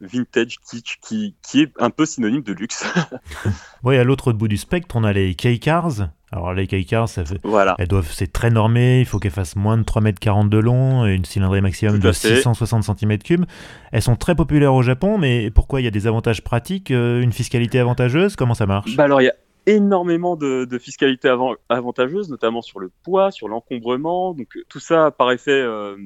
vintage 0.00 0.58
kitsch 0.60 0.98
qui, 1.02 1.36
qui 1.42 1.62
est 1.62 1.72
un 1.78 1.90
peu 1.90 2.06
synonyme 2.06 2.42
de 2.42 2.52
luxe. 2.52 2.86
oui, 3.84 3.98
à 3.98 4.04
l'autre 4.04 4.32
bout 4.32 4.48
du 4.48 4.56
spectre, 4.56 4.96
on 4.96 5.04
a 5.04 5.12
les 5.12 5.34
K-Cars. 5.34 6.08
Alors 6.32 6.52
les 6.54 6.66
K-Cars, 6.66 7.08
ça 7.08 7.24
fait... 7.24 7.38
voilà. 7.44 7.76
elles 7.78 7.86
doivent, 7.86 8.10
c'est 8.10 8.32
très 8.32 8.50
normé, 8.50 8.98
il 8.98 9.06
faut 9.06 9.20
qu'elles 9.20 9.30
fassent 9.30 9.54
moins 9.54 9.78
de 9.78 9.84
3,40 9.84 10.40
m 10.40 10.48
de 10.48 10.58
long 10.58 11.06
et 11.06 11.14
une 11.14 11.24
cylindrée 11.24 11.60
maximum 11.60 12.00
de 12.00 12.12
660 12.12 12.82
cm3. 12.82 13.44
Elles 13.92 14.02
sont 14.02 14.16
très 14.16 14.34
populaires 14.34 14.74
au 14.74 14.82
Japon, 14.82 15.18
mais 15.18 15.52
pourquoi 15.52 15.80
il 15.80 15.84
y 15.84 15.86
a 15.86 15.92
des 15.92 16.08
avantages 16.08 16.42
pratiques, 16.42 16.90
une 16.90 17.32
fiscalité 17.32 17.78
avantageuse? 17.78 18.34
Comment 18.34 18.54
ça 18.54 18.66
marche? 18.66 18.96
Bah 18.96 19.04
alors 19.04 19.20
il 19.20 19.26
y 19.26 19.28
a 19.28 19.34
énormément 19.66 20.36
de, 20.36 20.64
de 20.64 20.78
fiscalité 20.78 21.28
avant, 21.28 21.54
avantageuse, 21.68 22.30
notamment 22.30 22.62
sur 22.62 22.80
le 22.80 22.90
poids, 23.02 23.30
sur 23.30 23.48
l'encombrement. 23.48 24.34
Donc 24.34 24.56
tout 24.68 24.80
ça 24.80 25.10
paraissait 25.10 25.50
euh, 25.50 25.96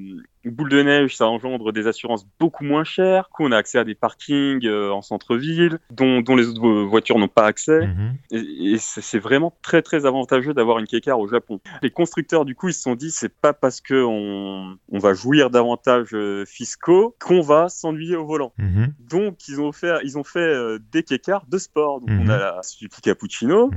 boule 0.45 0.71
de 0.71 0.83
neige, 0.83 1.17
ça 1.17 1.27
engendre 1.27 1.73
des 1.73 1.87
assurances 1.87 2.27
beaucoup 2.39 2.65
moins 2.65 2.85
chères. 2.85 3.25
Du 3.25 3.33
coup, 3.33 3.45
on 3.45 3.53
a 3.53 3.57
accès 3.57 3.79
à 3.79 3.85
des 3.85 3.95
parkings 3.95 4.67
euh, 4.67 4.91
en 4.91 5.03
centre-ville 5.03 5.79
dont, 5.91 6.23
dont, 6.23 6.35
les 6.35 6.49
autres 6.49 6.85
voitures 6.85 7.19
n'ont 7.19 7.29
pas 7.29 7.45
accès. 7.45 7.87
Mhm. 7.87 8.15
Et, 8.31 8.73
et 8.73 8.79
c'est 8.79 9.19
vraiment 9.19 9.55
très 9.63 9.83
très 9.83 10.07
avantageux 10.07 10.55
d'avoir 10.55 10.79
une 10.79 10.87
K-Car 10.87 11.21
au 11.21 11.29
Japon. 11.29 11.61
Les 11.83 11.91
constructeurs, 11.91 12.45
du 12.45 12.55
coup, 12.55 12.69
ils 12.69 12.75
se 12.75 12.83
sont 12.83 12.95
dit, 12.95 13.11
c'est 13.11 13.35
pas 13.35 13.53
parce 13.53 13.81
que 13.81 14.03
on, 14.03 14.79
on 14.91 14.99
va 14.99 15.13
jouir 15.13 15.51
d'avantages 15.51 16.15
euh, 16.15 16.45
fiscaux 16.47 17.15
qu'on 17.21 17.43
va 17.43 17.69
s'ennuyer 17.69 18.17
au 18.17 18.25
volant. 18.25 18.53
Mhm. 18.57 18.95
Donc, 19.11 19.49
ils 19.49 19.61
ont 19.61 19.73
fait, 19.73 19.99
ils 20.05 20.17
ont 20.17 20.25
fait 20.25 20.41
euh, 20.41 20.79
des 20.93 21.03
K-Cars 21.03 21.45
de 21.47 21.59
sport. 21.59 22.01
Donc, 22.01 22.11
on 22.11 22.25
mhm. 22.25 22.31
a 22.31 22.39
la 22.39 22.63
Suzuki 22.63 23.03
Cappuccino, 23.03 23.71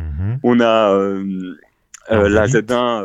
on 0.43 0.59
a 0.61 0.97
la 2.09 2.47
Z1 2.47 3.03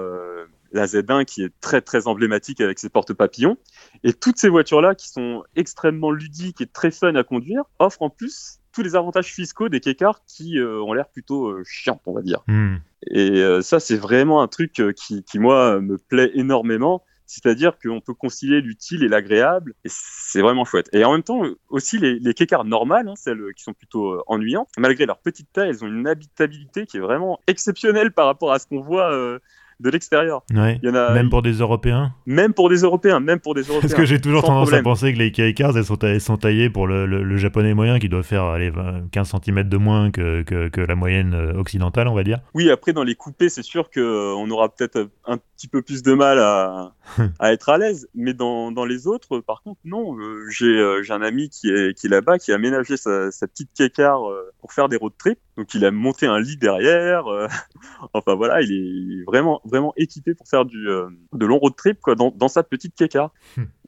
la 0.72 0.86
Z1 0.86 1.24
qui 1.24 1.42
est 1.42 1.52
très 1.60 1.80
très 1.80 2.06
emblématique 2.06 2.60
avec 2.60 2.78
ses 2.78 2.88
porte-papillons. 2.88 3.56
Et 4.04 4.12
toutes 4.12 4.38
ces 4.38 4.48
voitures-là 4.48 4.94
qui 4.94 5.08
sont 5.08 5.42
extrêmement 5.56 6.10
ludiques 6.10 6.60
et 6.60 6.66
très 6.66 6.90
fun 6.90 7.14
à 7.14 7.24
conduire 7.24 7.64
offrent 7.78 8.02
en 8.02 8.10
plus 8.10 8.60
tous 8.72 8.82
les 8.82 8.94
avantages 8.94 9.32
fiscaux 9.32 9.68
des 9.68 9.80
K-cars 9.80 10.20
qui 10.26 10.58
euh, 10.58 10.80
ont 10.82 10.92
l'air 10.92 11.08
plutôt 11.08 11.48
euh, 11.48 11.64
chiants, 11.64 12.00
on 12.06 12.12
va 12.12 12.22
dire. 12.22 12.42
Hmm. 12.46 12.76
Et 13.10 13.42
euh, 13.42 13.60
ça, 13.60 13.80
c'est 13.80 13.96
vraiment 13.96 14.42
un 14.42 14.48
truc 14.48 14.80
qui, 14.94 15.24
qui, 15.24 15.38
moi, 15.38 15.80
me 15.80 15.98
plaît 15.98 16.30
énormément. 16.34 17.02
C'est-à-dire 17.26 17.76
qu'on 17.78 18.00
peut 18.00 18.14
concilier 18.14 18.62
l'utile 18.62 19.04
et 19.04 19.08
l'agréable, 19.08 19.74
et 19.84 19.88
c'est 19.90 20.40
vraiment 20.40 20.64
chouette. 20.64 20.88
Et 20.94 21.04
en 21.04 21.12
même 21.12 21.22
temps, 21.22 21.42
aussi, 21.68 21.98
les, 21.98 22.18
les 22.18 22.32
K-cars 22.32 22.64
normales, 22.64 23.06
hein, 23.06 23.14
celles 23.16 23.52
qui 23.54 23.64
sont 23.64 23.74
plutôt 23.74 24.22
ennuyantes, 24.28 24.70
malgré 24.78 25.04
leur 25.04 25.18
petite 25.18 25.52
taille, 25.52 25.68
elles 25.68 25.84
ont 25.84 25.88
une 25.88 26.06
habitabilité 26.06 26.86
qui 26.86 26.96
est 26.96 27.00
vraiment 27.00 27.38
exceptionnelle 27.46 28.12
par 28.12 28.26
rapport 28.26 28.52
à 28.52 28.58
ce 28.58 28.66
qu'on 28.66 28.80
voit 28.80 29.38
de 29.80 29.90
l'extérieur. 29.90 30.42
Ouais. 30.54 30.78
Il 30.82 30.88
y 30.88 30.92
en 30.92 30.94
a, 30.94 31.12
Même 31.14 31.30
pour 31.30 31.42
des 31.42 31.52
Européens 31.52 32.12
même 32.26 32.52
pour 32.52 32.68
des 32.68 32.78
Européens, 32.82 33.20
même 33.20 33.40
pour 33.40 33.54
des 33.54 33.62
Européens. 33.62 33.80
Parce 33.82 33.94
que 33.94 34.04
j'ai 34.04 34.20
toujours 34.20 34.40
sans 34.40 34.48
tendance 34.48 34.62
problème. 34.68 34.80
à 34.80 34.82
penser 34.84 35.12
que 35.12 35.18
les 35.18 35.54
cars, 35.54 35.76
elles 35.76 35.84
sont, 35.84 35.96
ta- 35.96 36.08
elles 36.08 36.20
sont 36.20 36.36
taillées 36.36 36.68
pour 36.70 36.86
le, 36.86 37.06
le- 37.06 37.22
le 37.22 37.36
japonais 37.36 37.74
moyen 37.74 37.98
qui 37.98 38.08
doit 38.08 38.22
faire 38.22 38.44
allez, 38.44 38.70
20 38.70 39.10
15 39.12 39.34
cm 39.44 39.62
de 39.68 39.76
moins 39.76 40.10
que, 40.10 40.42
que, 40.42 40.68
que 40.68 40.80
la 40.80 40.94
moyenne 40.94 41.34
euh, 41.34 41.54
occidentale, 41.54 42.08
on 42.08 42.14
va 42.14 42.24
dire. 42.24 42.38
Oui, 42.54 42.70
après 42.70 42.92
dans 42.92 43.04
les 43.04 43.14
coupés, 43.14 43.48
c'est 43.48 43.62
sûr 43.62 43.90
que 43.90 44.00
euh, 44.00 44.34
on 44.36 44.50
aura 44.50 44.68
peut-être 44.68 45.08
un 45.26 45.38
petit 45.56 45.68
peu 45.68 45.82
plus 45.82 46.02
de 46.02 46.12
mal 46.14 46.38
à, 46.38 46.92
à 47.38 47.52
être 47.52 47.68
à 47.68 47.78
l'aise, 47.78 48.08
mais 48.14 48.34
dans, 48.34 48.72
dans 48.72 48.84
les 48.84 49.06
autres, 49.06 49.38
par 49.40 49.62
contre, 49.62 49.80
non. 49.84 50.16
Euh, 50.18 50.44
j'ai 50.50 51.12
un 51.12 51.22
ami 51.22 51.48
qui 51.48 51.70
est 51.70 51.96
qui 51.98 52.06
est 52.06 52.10
là-bas, 52.10 52.38
qui 52.38 52.52
a 52.52 52.56
aménagé 52.56 52.96
sa, 52.96 53.30
sa 53.30 53.46
petite 53.46 53.68
euh, 54.00 54.42
pour 54.60 54.72
faire 54.72 54.88
des 54.88 54.96
road 54.96 55.12
trips. 55.18 55.38
Donc 55.56 55.74
il 55.74 55.84
a 55.84 55.90
monté 55.90 56.26
un 56.26 56.38
lit 56.40 56.56
derrière. 56.56 57.24
enfin 58.12 58.34
voilà, 58.34 58.60
il 58.62 58.72
est 59.20 59.24
vraiment 59.24 59.60
vraiment 59.68 59.92
équipé 59.96 60.34
pour 60.34 60.48
faire 60.48 60.64
du 60.64 60.88
euh, 60.88 61.08
de 61.32 61.46
long 61.46 61.58
road 61.58 61.74
trip 61.76 62.00
quoi, 62.00 62.14
dans, 62.14 62.30
dans 62.30 62.48
sa 62.48 62.62
petite 62.62 62.94
kékar. 62.94 63.32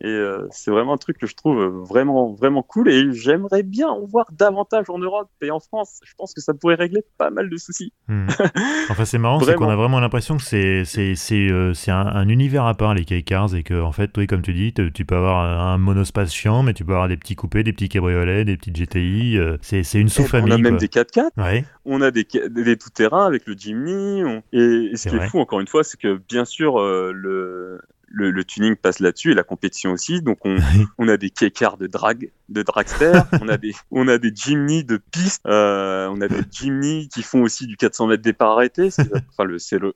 Et 0.03 0.09
euh, 0.09 0.47
c'est 0.51 0.71
vraiment 0.71 0.95
un 0.95 0.97
truc 0.97 1.19
que 1.19 1.27
je 1.27 1.35
trouve 1.35 1.63
vraiment 1.89 2.33
vraiment 2.33 2.63
cool. 2.63 2.89
Et 2.89 3.13
j'aimerais 3.13 3.63
bien 3.63 3.89
en 3.89 4.05
voir 4.07 4.27
davantage 4.33 4.87
en 4.89 4.99
Europe 4.99 5.29
et 5.43 5.51
en 5.51 5.61
France. 5.61 6.01
Je 6.05 6.13
pense 6.17 6.33
que 6.33 6.41
ça 6.41 6.55
pourrait 6.55 6.77
régler 6.77 7.03
pas 7.19 7.31
mal 7.31 7.51
de 7.51 7.57
soucis. 7.59 7.93
Hmm. 8.09 8.27
Enfin, 8.91 9.05
c'est 9.05 9.19
marrant, 9.19 9.39
c'est 9.41 9.55
qu'on 9.55 9.69
a 9.69 9.77
vraiment 9.77 10.01
l'impression 10.01 10.37
que 10.37 10.43
c'est 10.43 10.85
c'est 10.85 11.15
c'est 11.15 11.51
euh, 11.51 11.75
c'est 11.75 11.91
un, 11.91 12.07
un 12.07 12.29
univers 12.29 12.65
à 12.65 12.75
part 12.75 12.95
les 12.95 13.05
kei 13.05 13.23
cars 13.23 13.55
et 13.55 13.63
que 13.63 13.81
en 13.81 13.93
fait, 13.93 14.11
oui, 14.17 14.27
comme 14.27 14.43
tu 14.43 14.53
dis, 14.53 14.73
tu 14.73 15.05
peux 15.05 15.17
avoir 15.17 15.39
un 15.69 15.79
monospace 15.79 16.33
chiant, 16.33 16.63
mais 16.63 16.73
tu 16.75 16.85
peux 16.85 16.93
avoir 16.93 17.09
des 17.09 17.17
petits 17.17 17.37
coupés, 17.37 17.63
des 17.63 17.73
petits 17.73 17.89
cabriolets, 17.89 18.45
des 18.45 18.57
petites 18.57 18.77
GTI. 18.77 19.39
euh, 19.39 19.57
c'est 19.61 19.83
c'est 19.83 20.01
une 20.01 20.07
Eh 20.09 20.11
sous-famille. 20.11 20.53
on 20.53 20.57
a 20.57 20.59
même 20.59 20.73
quoi. 20.73 20.79
des 20.81 20.89
4x4. 20.89 21.31
Ouais. 21.37 21.65
on 21.85 22.01
a 22.01 22.11
des, 22.11 22.25
des, 22.49 22.65
des 22.65 22.77
tout-terrains 22.77 23.27
avec 23.27 23.47
le 23.47 23.55
Jimny. 23.55 24.25
on- 24.25 24.43
Et, 24.53 24.91
et 24.93 24.97
ce 24.97 25.09
qui 25.09 25.17
vrai. 25.17 25.27
est 25.27 25.29
fou, 25.29 25.39
encore 25.41 25.61
une 25.61 25.69
fois, 25.69 25.85
c'est 25.85 26.01
que 26.01 26.21
bien 26.29 26.45
sûr, 26.45 26.81
euh, 26.81 27.13
le, 27.15 27.81
le, 28.11 28.31
le 28.31 28.45
tuning 28.45 28.77
passe 28.77 28.99
là-dessus 28.99 29.31
et 29.31 29.35
la 29.35 29.45
compétition 29.45 29.93
aussi. 29.93 30.21
Donc, 30.21 30.39
on, 30.45 30.57
on 30.99 31.09
a 31.09 31.17
des 31.17 31.31
K-cars 31.31 31.79
de 31.79 31.87
drag, 31.87 32.33
de 32.49 32.63
dragster, 32.63 33.23
on 33.41 33.49
a 33.49 33.57
des, 33.57 33.73
on 33.91 34.09
a 34.09 34.19
des 34.19 34.33
Jimny 34.35 34.85
de 34.85 34.97
piste, 34.99 35.41
euh, 35.47 36.09
on 36.11 36.21
a 36.21 36.29
des 36.29 36.43
Jimny 36.51 37.09
qui 37.09 37.23
font 37.23 37.43
aussi 37.43 37.67
du 37.67 37.77
400 37.77 38.09
mètres 38.09 38.23
départ 38.23 38.51
arrêté. 38.51 38.89
Enfin, 39.31 39.45
le, 39.45 39.59
c'est 39.59 39.79
le, 39.79 39.95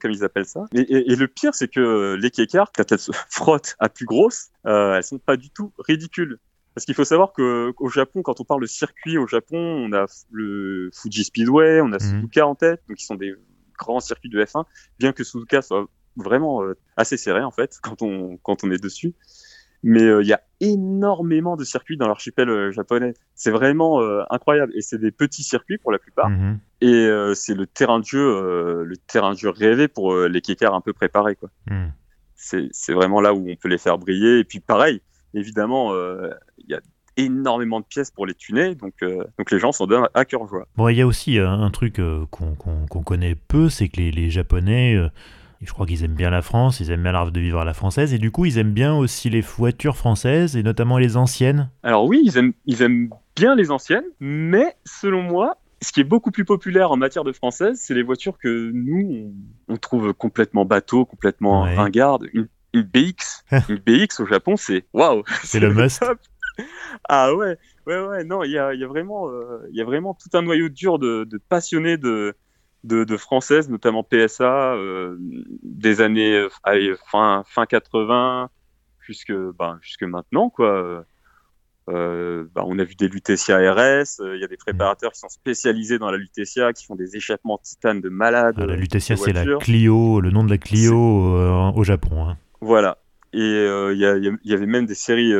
comme 0.00 0.10
ils 0.10 0.22
appellent 0.22 0.44
ça. 0.46 0.66
Et, 0.74 0.80
et, 0.80 1.12
et 1.12 1.16
le 1.16 1.26
pire, 1.26 1.54
c'est 1.54 1.68
que 1.68 2.14
les 2.20 2.30
K-cars, 2.30 2.70
quand 2.76 2.92
elles 2.92 2.98
se 2.98 3.12
frottent 3.30 3.74
à 3.78 3.88
plus 3.88 4.04
grosse, 4.06 4.48
euh, 4.66 4.94
elles 4.94 5.02
sont 5.02 5.18
pas 5.18 5.36
du 5.36 5.50
tout 5.50 5.72
ridicules. 5.78 6.38
Parce 6.74 6.84
qu'il 6.84 6.94
faut 6.94 7.04
savoir 7.04 7.32
que 7.32 7.72
qu'au 7.72 7.88
Japon, 7.88 8.22
quand 8.22 8.40
on 8.40 8.44
parle 8.44 8.60
de 8.60 8.66
circuit 8.66 9.18
au 9.18 9.26
Japon, 9.26 9.56
on 9.58 9.92
a 9.92 10.04
le 10.30 10.90
Fuji 10.94 11.24
Speedway, 11.24 11.80
on 11.80 11.92
a 11.92 11.98
Mhm. 11.98 12.20
Suzuka 12.20 12.46
en 12.46 12.54
tête, 12.54 12.82
donc 12.86 12.98
qui 12.98 13.04
sont 13.04 13.16
des 13.16 13.34
grands 13.76 13.98
circuits 13.98 14.30
de 14.30 14.40
F1, 14.44 14.64
bien 14.98 15.12
que 15.12 15.24
Suzuka 15.24 15.62
soit 15.62 15.88
vraiment 16.18 16.62
euh, 16.62 16.76
assez 16.96 17.16
serré 17.16 17.42
en 17.42 17.50
fait 17.50 17.78
quand 17.82 18.02
on 18.02 18.38
quand 18.42 18.64
on 18.64 18.70
est 18.70 18.82
dessus. 18.82 19.14
Mais 19.84 20.02
euh, 20.02 20.22
il 20.22 20.28
y 20.28 20.32
a 20.32 20.40
énormément 20.60 21.56
de 21.56 21.62
circuits 21.62 21.96
dans 21.96 22.08
l'archipel 22.08 22.48
euh, 22.50 22.72
japonais. 22.72 23.14
C'est 23.36 23.52
vraiment 23.52 24.00
incroyable 24.30 24.72
et 24.74 24.80
c'est 24.80 24.98
des 24.98 25.12
petits 25.12 25.44
circuits 25.44 25.78
pour 25.78 25.92
la 25.92 25.98
plupart. 25.98 26.30
Mhm. 26.30 26.58
Et 26.80 27.08
c'est 27.34 27.54
le 27.54 27.66
terrain 27.66 28.00
de 28.00 28.04
jeu, 28.04 28.84
le 28.84 28.96
terrain 28.96 29.32
de 29.32 29.38
jeu 29.38 29.50
rêvé 29.50 29.88
pour 29.88 30.16
les 30.16 30.40
kékars 30.40 30.74
un 30.74 30.80
peu 30.80 30.92
préparés 30.92 31.36
quoi 31.36 31.50
Hmm. 31.68 31.90
c'est 32.36 32.92
vraiment 32.92 33.20
là 33.20 33.34
où 33.34 33.48
on 33.50 33.56
peut 33.56 33.68
les 33.68 33.78
faire 33.78 33.98
briller. 33.98 34.38
Et 34.38 34.44
puis 34.44 34.60
pareil, 34.60 35.00
évidemment, 35.34 35.92
il 35.94 36.68
y 36.68 36.74
a 36.74 36.80
énormément 37.18 37.80
de 37.80 37.84
pièces 37.84 38.10
pour 38.10 38.26
les 38.26 38.34
tuner, 38.34 38.74
donc, 38.76 38.94
euh, 39.02 39.24
donc 39.38 39.50
les 39.50 39.58
gens 39.58 39.72
s'en 39.72 39.86
donnent 39.86 40.08
à 40.14 40.24
cœur 40.24 40.46
joie. 40.46 40.66
Bon, 40.76 40.88
il 40.88 40.96
y 40.96 41.02
a 41.02 41.06
aussi 41.06 41.38
un 41.38 41.70
truc 41.70 41.98
euh, 41.98 42.24
qu'on 42.30 43.02
connaît 43.02 43.34
peu, 43.34 43.68
c'est 43.68 43.88
que 43.88 43.98
les, 43.98 44.10
les 44.12 44.30
Japonais, 44.30 44.94
euh, 44.94 45.08
je 45.60 45.72
crois 45.72 45.86
qu'ils 45.86 46.04
aiment 46.04 46.14
bien 46.14 46.30
la 46.30 46.42
France, 46.42 46.80
ils 46.80 46.90
aiment 46.90 47.02
bien 47.02 47.12
l'art 47.12 47.30
de 47.32 47.40
vivre 47.40 47.60
à 47.60 47.64
la 47.64 47.74
française, 47.74 48.14
et 48.14 48.18
du 48.18 48.30
coup, 48.30 48.44
ils 48.44 48.58
aiment 48.58 48.72
bien 48.72 48.94
aussi 48.94 49.28
les 49.30 49.40
voitures 49.40 49.96
françaises, 49.96 50.56
et 50.56 50.62
notamment 50.62 50.98
les 50.98 51.16
anciennes. 51.16 51.70
Alors 51.82 52.04
oui, 52.06 52.20
ils 52.24 52.36
aiment, 52.38 52.52
ils 52.66 52.82
aiment 52.82 53.10
bien 53.36 53.54
les 53.54 53.70
anciennes, 53.70 54.04
mais 54.20 54.76
selon 54.84 55.22
moi, 55.22 55.56
ce 55.82 55.92
qui 55.92 56.00
est 56.00 56.04
beaucoup 56.04 56.30
plus 56.30 56.44
populaire 56.44 56.90
en 56.90 56.96
matière 56.96 57.24
de 57.24 57.32
française, 57.32 57.78
c'est 57.82 57.94
les 57.94 58.02
voitures 58.02 58.36
que 58.38 58.70
nous, 58.72 59.32
on, 59.68 59.76
trouve 59.76 60.12
complètement 60.12 60.64
bateau, 60.64 61.04
complètement 61.04 61.62
Ouais. 61.64 61.76
ringarde. 61.76 62.26
Une, 62.32 62.48
une 62.72 62.82
BX, 62.82 63.44
une 63.68 63.76
BX 63.78 64.20
au 64.20 64.26
Japon, 64.26 64.56
c'est 64.56 64.86
waouh, 64.92 65.22
C'est 65.44 65.60
le 65.60 65.72
must. 65.72 66.00
top. 66.00 66.18
Ah 67.08 67.32
ouais, 67.34 67.56
ouais, 67.86 68.00
ouais, 68.00 68.24
non, 68.24 68.42
il 68.42 68.50
y 68.50 68.58
a, 68.58 68.74
il 68.74 68.80
y 68.80 68.84
a 68.84 68.88
vraiment, 68.88 69.28
euh, 69.28 69.60
y 69.70 69.80
a 69.80 69.84
vraiment 69.84 70.14
tout 70.14 70.36
un 70.36 70.42
noyau 70.42 70.68
dur 70.68 70.98
de, 70.98 71.22
de 71.24 71.38
passionnés 71.48 71.96
de, 71.96 72.34
de, 72.84 73.04
de 73.04 73.16
françaises, 73.16 73.68
notamment 73.68 74.02
PSA, 74.02 74.74
euh, 74.74 75.16
des 75.62 76.00
années 76.00 76.34
euh, 76.66 76.96
fin, 77.10 77.42
fin 77.46 77.66
80 77.66 78.50
jusque, 79.00 79.32
ben, 79.32 79.78
jusque 79.82 80.02
maintenant, 80.02 80.50
quoi. 80.50 81.04
Euh, 81.88 82.44
bah, 82.54 82.64
on 82.66 82.78
a 82.78 82.84
vu 82.84 82.94
des 82.96 83.08
Lutetia 83.08 83.56
RS, 83.72 84.20
euh, 84.20 84.36
il 84.36 84.40
y 84.42 84.44
a 84.44 84.46
des 84.46 84.58
préparateurs 84.58 85.12
qui 85.12 85.20
sont 85.20 85.30
spécialisés 85.30 85.98
dans 85.98 86.10
la 86.10 86.18
Lutetia, 86.18 86.74
qui 86.74 86.84
font 86.84 86.96
des 86.96 87.16
échappements 87.16 87.58
titane 87.58 88.02
de 88.02 88.10
malades. 88.10 88.56
Ah, 88.58 88.66
la 88.66 88.74
euh, 88.74 88.76
Lutetia, 88.76 89.16
c'est 89.16 89.32
la. 89.32 89.44
Clio, 89.56 90.20
le 90.20 90.30
nom 90.30 90.44
de 90.44 90.50
la 90.50 90.58
Clio 90.58 90.98
au 90.98 91.84
Japon. 91.84 92.28
hein. 92.28 92.36
Voilà. 92.60 92.98
Et 93.32 93.38
il 93.38 94.38
y, 94.44 94.52
avait 94.54 94.66
même 94.66 94.86
des 94.86 94.94
séries, 94.94 95.32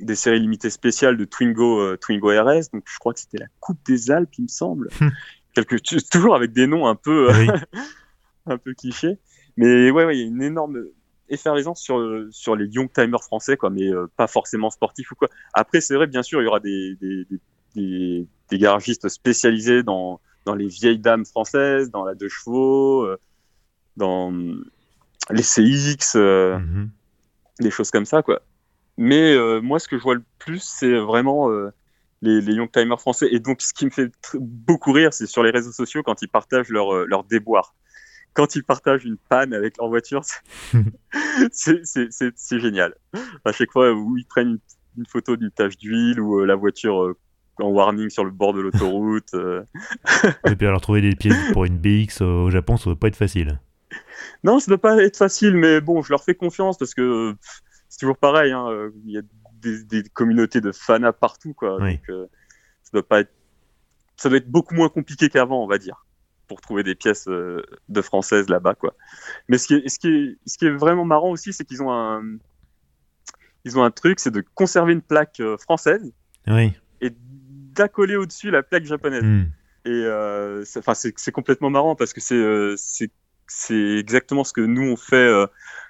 des 0.00 0.14
séries 0.14 0.40
limitées 0.40 0.70
spéciales 0.70 1.16
de 1.16 1.24
Twingo, 1.24 1.80
euh, 1.80 1.96
Twingo 1.96 2.28
RS. 2.28 2.70
Donc 2.72 2.84
je 2.86 2.98
crois 2.98 3.12
que 3.14 3.20
c'était 3.20 3.38
la 3.38 3.46
Coupe 3.60 3.78
des 3.86 4.10
Alpes, 4.10 4.34
il 4.38 4.42
me 4.42 4.48
semble. 4.48 4.88
Toujours 6.10 6.34
avec 6.34 6.52
des 6.52 6.66
noms 6.66 6.86
un 6.86 6.94
peu, 6.94 7.30
Oui. 7.32 7.48
un 8.46 8.58
peu 8.58 8.74
clichés. 8.74 9.18
Mais 9.56 9.90
ouais, 9.90 10.04
ouais, 10.04 10.16
il 10.16 10.20
y 10.20 10.24
a 10.24 10.26
une 10.26 10.42
énorme 10.42 10.84
effervescence 11.28 11.80
sur 11.82 12.26
sur 12.30 12.56
les 12.56 12.66
young 12.66 12.90
timers 12.92 13.22
français, 13.22 13.56
quoi, 13.56 13.70
mais 13.70 13.92
euh, 13.92 14.06
pas 14.16 14.26
forcément 14.26 14.70
sportifs 14.70 15.10
ou 15.12 15.14
quoi. 15.14 15.28
Après, 15.52 15.80
c'est 15.80 15.94
vrai, 15.94 16.06
bien 16.06 16.22
sûr, 16.22 16.40
il 16.40 16.44
y 16.44 16.48
aura 16.48 16.60
des 16.60 16.96
des, 17.00 17.26
des, 18.50 18.58
garagistes 18.58 19.08
spécialisés 19.08 19.82
dans 19.82 20.20
dans 20.46 20.54
les 20.54 20.68
vieilles 20.68 20.98
dames 20.98 21.26
françaises, 21.26 21.90
dans 21.90 22.04
la 22.04 22.14
deux 22.14 22.28
chevaux, 22.28 23.02
euh, 23.04 23.18
dans 23.96 24.32
les 25.30 25.42
CX. 25.42 26.14
euh, 26.16 26.58
Mhm. 26.58 26.90
des 27.60 27.70
choses 27.70 27.90
comme 27.90 28.06
ça, 28.06 28.22
quoi. 28.22 28.40
Mais 28.96 29.34
euh, 29.34 29.60
moi, 29.60 29.78
ce 29.78 29.88
que 29.88 29.98
je 29.98 30.02
vois 30.02 30.14
le 30.14 30.24
plus, 30.38 30.62
c'est 30.62 30.96
vraiment 30.98 31.50
euh, 31.50 31.70
les, 32.22 32.40
les 32.40 32.54
young 32.54 32.70
timers 32.70 33.00
français. 33.00 33.28
Et 33.30 33.38
donc, 33.40 33.62
ce 33.62 33.72
qui 33.72 33.84
me 33.86 33.90
fait 33.90 34.10
beaucoup 34.34 34.92
rire, 34.92 35.12
c'est 35.12 35.26
sur 35.26 35.42
les 35.42 35.50
réseaux 35.50 35.72
sociaux 35.72 36.02
quand 36.02 36.20
ils 36.22 36.28
partagent 36.28 36.68
leur, 36.70 36.92
euh, 36.94 37.04
leur 37.08 37.24
déboire. 37.24 37.74
Quand 38.34 38.54
ils 38.54 38.62
partagent 38.64 39.04
une 39.04 39.16
panne 39.16 39.52
avec 39.54 39.76
leur 39.78 39.88
voiture, 39.88 40.22
c'est- 41.52 41.82
génial. 42.60 42.94
À 43.44 43.52
chaque 43.52 43.72
fois 43.72 43.92
où 43.92 44.16
ils 44.16 44.26
prennent 44.26 44.48
une, 44.50 44.58
une 44.98 45.06
photo 45.06 45.36
d'une 45.36 45.50
tache 45.50 45.76
d'huile 45.76 46.20
ou 46.20 46.40
euh, 46.40 46.46
la 46.46 46.54
voiture 46.54 47.02
euh, 47.04 47.16
en 47.60 47.68
warning 47.70 48.10
sur 48.10 48.24
le 48.24 48.30
bord 48.30 48.52
de 48.54 48.60
l'autoroute. 48.60 49.34
euh. 49.34 49.62
Et 50.46 50.54
puis 50.56 50.66
alors, 50.66 50.80
trouver 50.80 51.00
des 51.00 51.16
pièces 51.16 51.52
pour 51.52 51.64
une 51.64 51.78
BX 51.78 52.22
au 52.22 52.50
Japon, 52.50 52.76
ça 52.76 52.84
doit 52.84 52.98
pas 52.98 53.08
être 53.08 53.16
facile. 53.16 53.60
Non, 54.44 54.60
ça 54.60 54.70
doit 54.70 54.78
pas 54.78 55.02
être 55.02 55.16
facile, 55.16 55.56
mais 55.56 55.80
bon, 55.80 56.02
je 56.02 56.10
leur 56.12 56.22
fais 56.22 56.34
confiance 56.34 56.78
parce 56.78 56.94
que 56.94 57.34
c'est 57.88 57.98
toujours 57.98 58.18
pareil. 58.18 58.52
hein, 58.52 58.90
Il 59.06 59.12
y 59.12 59.18
a 59.18 59.22
des, 59.60 59.84
des 59.84 60.02
communautés 60.02 60.60
de 60.60 60.72
fans 60.72 61.12
partout, 61.12 61.54
quoi. 61.54 61.80
Oui. 61.80 61.94
Donc, 61.96 62.10
euh, 62.10 62.26
ça 62.82 62.90
doit 62.92 63.06
pas 63.06 63.20
être, 63.20 63.32
ça 64.16 64.28
doit 64.28 64.38
être 64.38 64.50
beaucoup 64.50 64.74
moins 64.74 64.88
compliqué 64.88 65.28
qu'avant, 65.28 65.62
on 65.62 65.66
va 65.66 65.78
dire, 65.78 66.04
pour 66.46 66.60
trouver 66.60 66.82
des 66.82 66.94
pièces 66.94 67.28
euh, 67.28 67.62
de 67.88 68.00
françaises 68.02 68.48
là-bas, 68.48 68.74
quoi. 68.74 68.94
Mais 69.48 69.58
ce 69.58 69.66
qui 69.66 69.74
est, 69.74 69.88
ce 69.88 69.98
qui 69.98 70.08
est, 70.08 70.38
ce 70.46 70.58
qui 70.58 70.66
est 70.66 70.70
vraiment 70.70 71.04
marrant 71.04 71.30
aussi, 71.30 71.52
c'est 71.52 71.64
qu'ils 71.64 71.82
ont 71.82 71.92
un, 71.92 72.22
ils 73.64 73.78
ont 73.78 73.84
un 73.84 73.90
truc, 73.90 74.20
c'est 74.20 74.30
de 74.30 74.42
conserver 74.54 74.92
une 74.92 75.02
plaque 75.02 75.40
euh, 75.40 75.56
française 75.58 76.12
Oui. 76.46 76.72
et 77.00 77.10
d'accoler 77.74 78.16
au-dessus 78.16 78.50
la 78.50 78.62
plaque 78.62 78.84
japonaise. 78.84 79.22
Hmm. 79.24 79.44
Et 79.84 80.04
c'est- 80.64 80.80
enfin, 80.80 80.94
c'est 80.94 81.14
c'est 81.18 81.32
complètement 81.32 81.70
marrant 81.70 81.94
parce 81.94 82.12
que 82.12 82.20
c'est 82.20 82.74
c'est 82.76 83.10
c'est 83.46 83.96
exactement 83.98 84.44
ce 84.44 84.52
que 84.52 84.60
nous 84.60 84.82
on 84.82 84.96
fait 84.96 85.46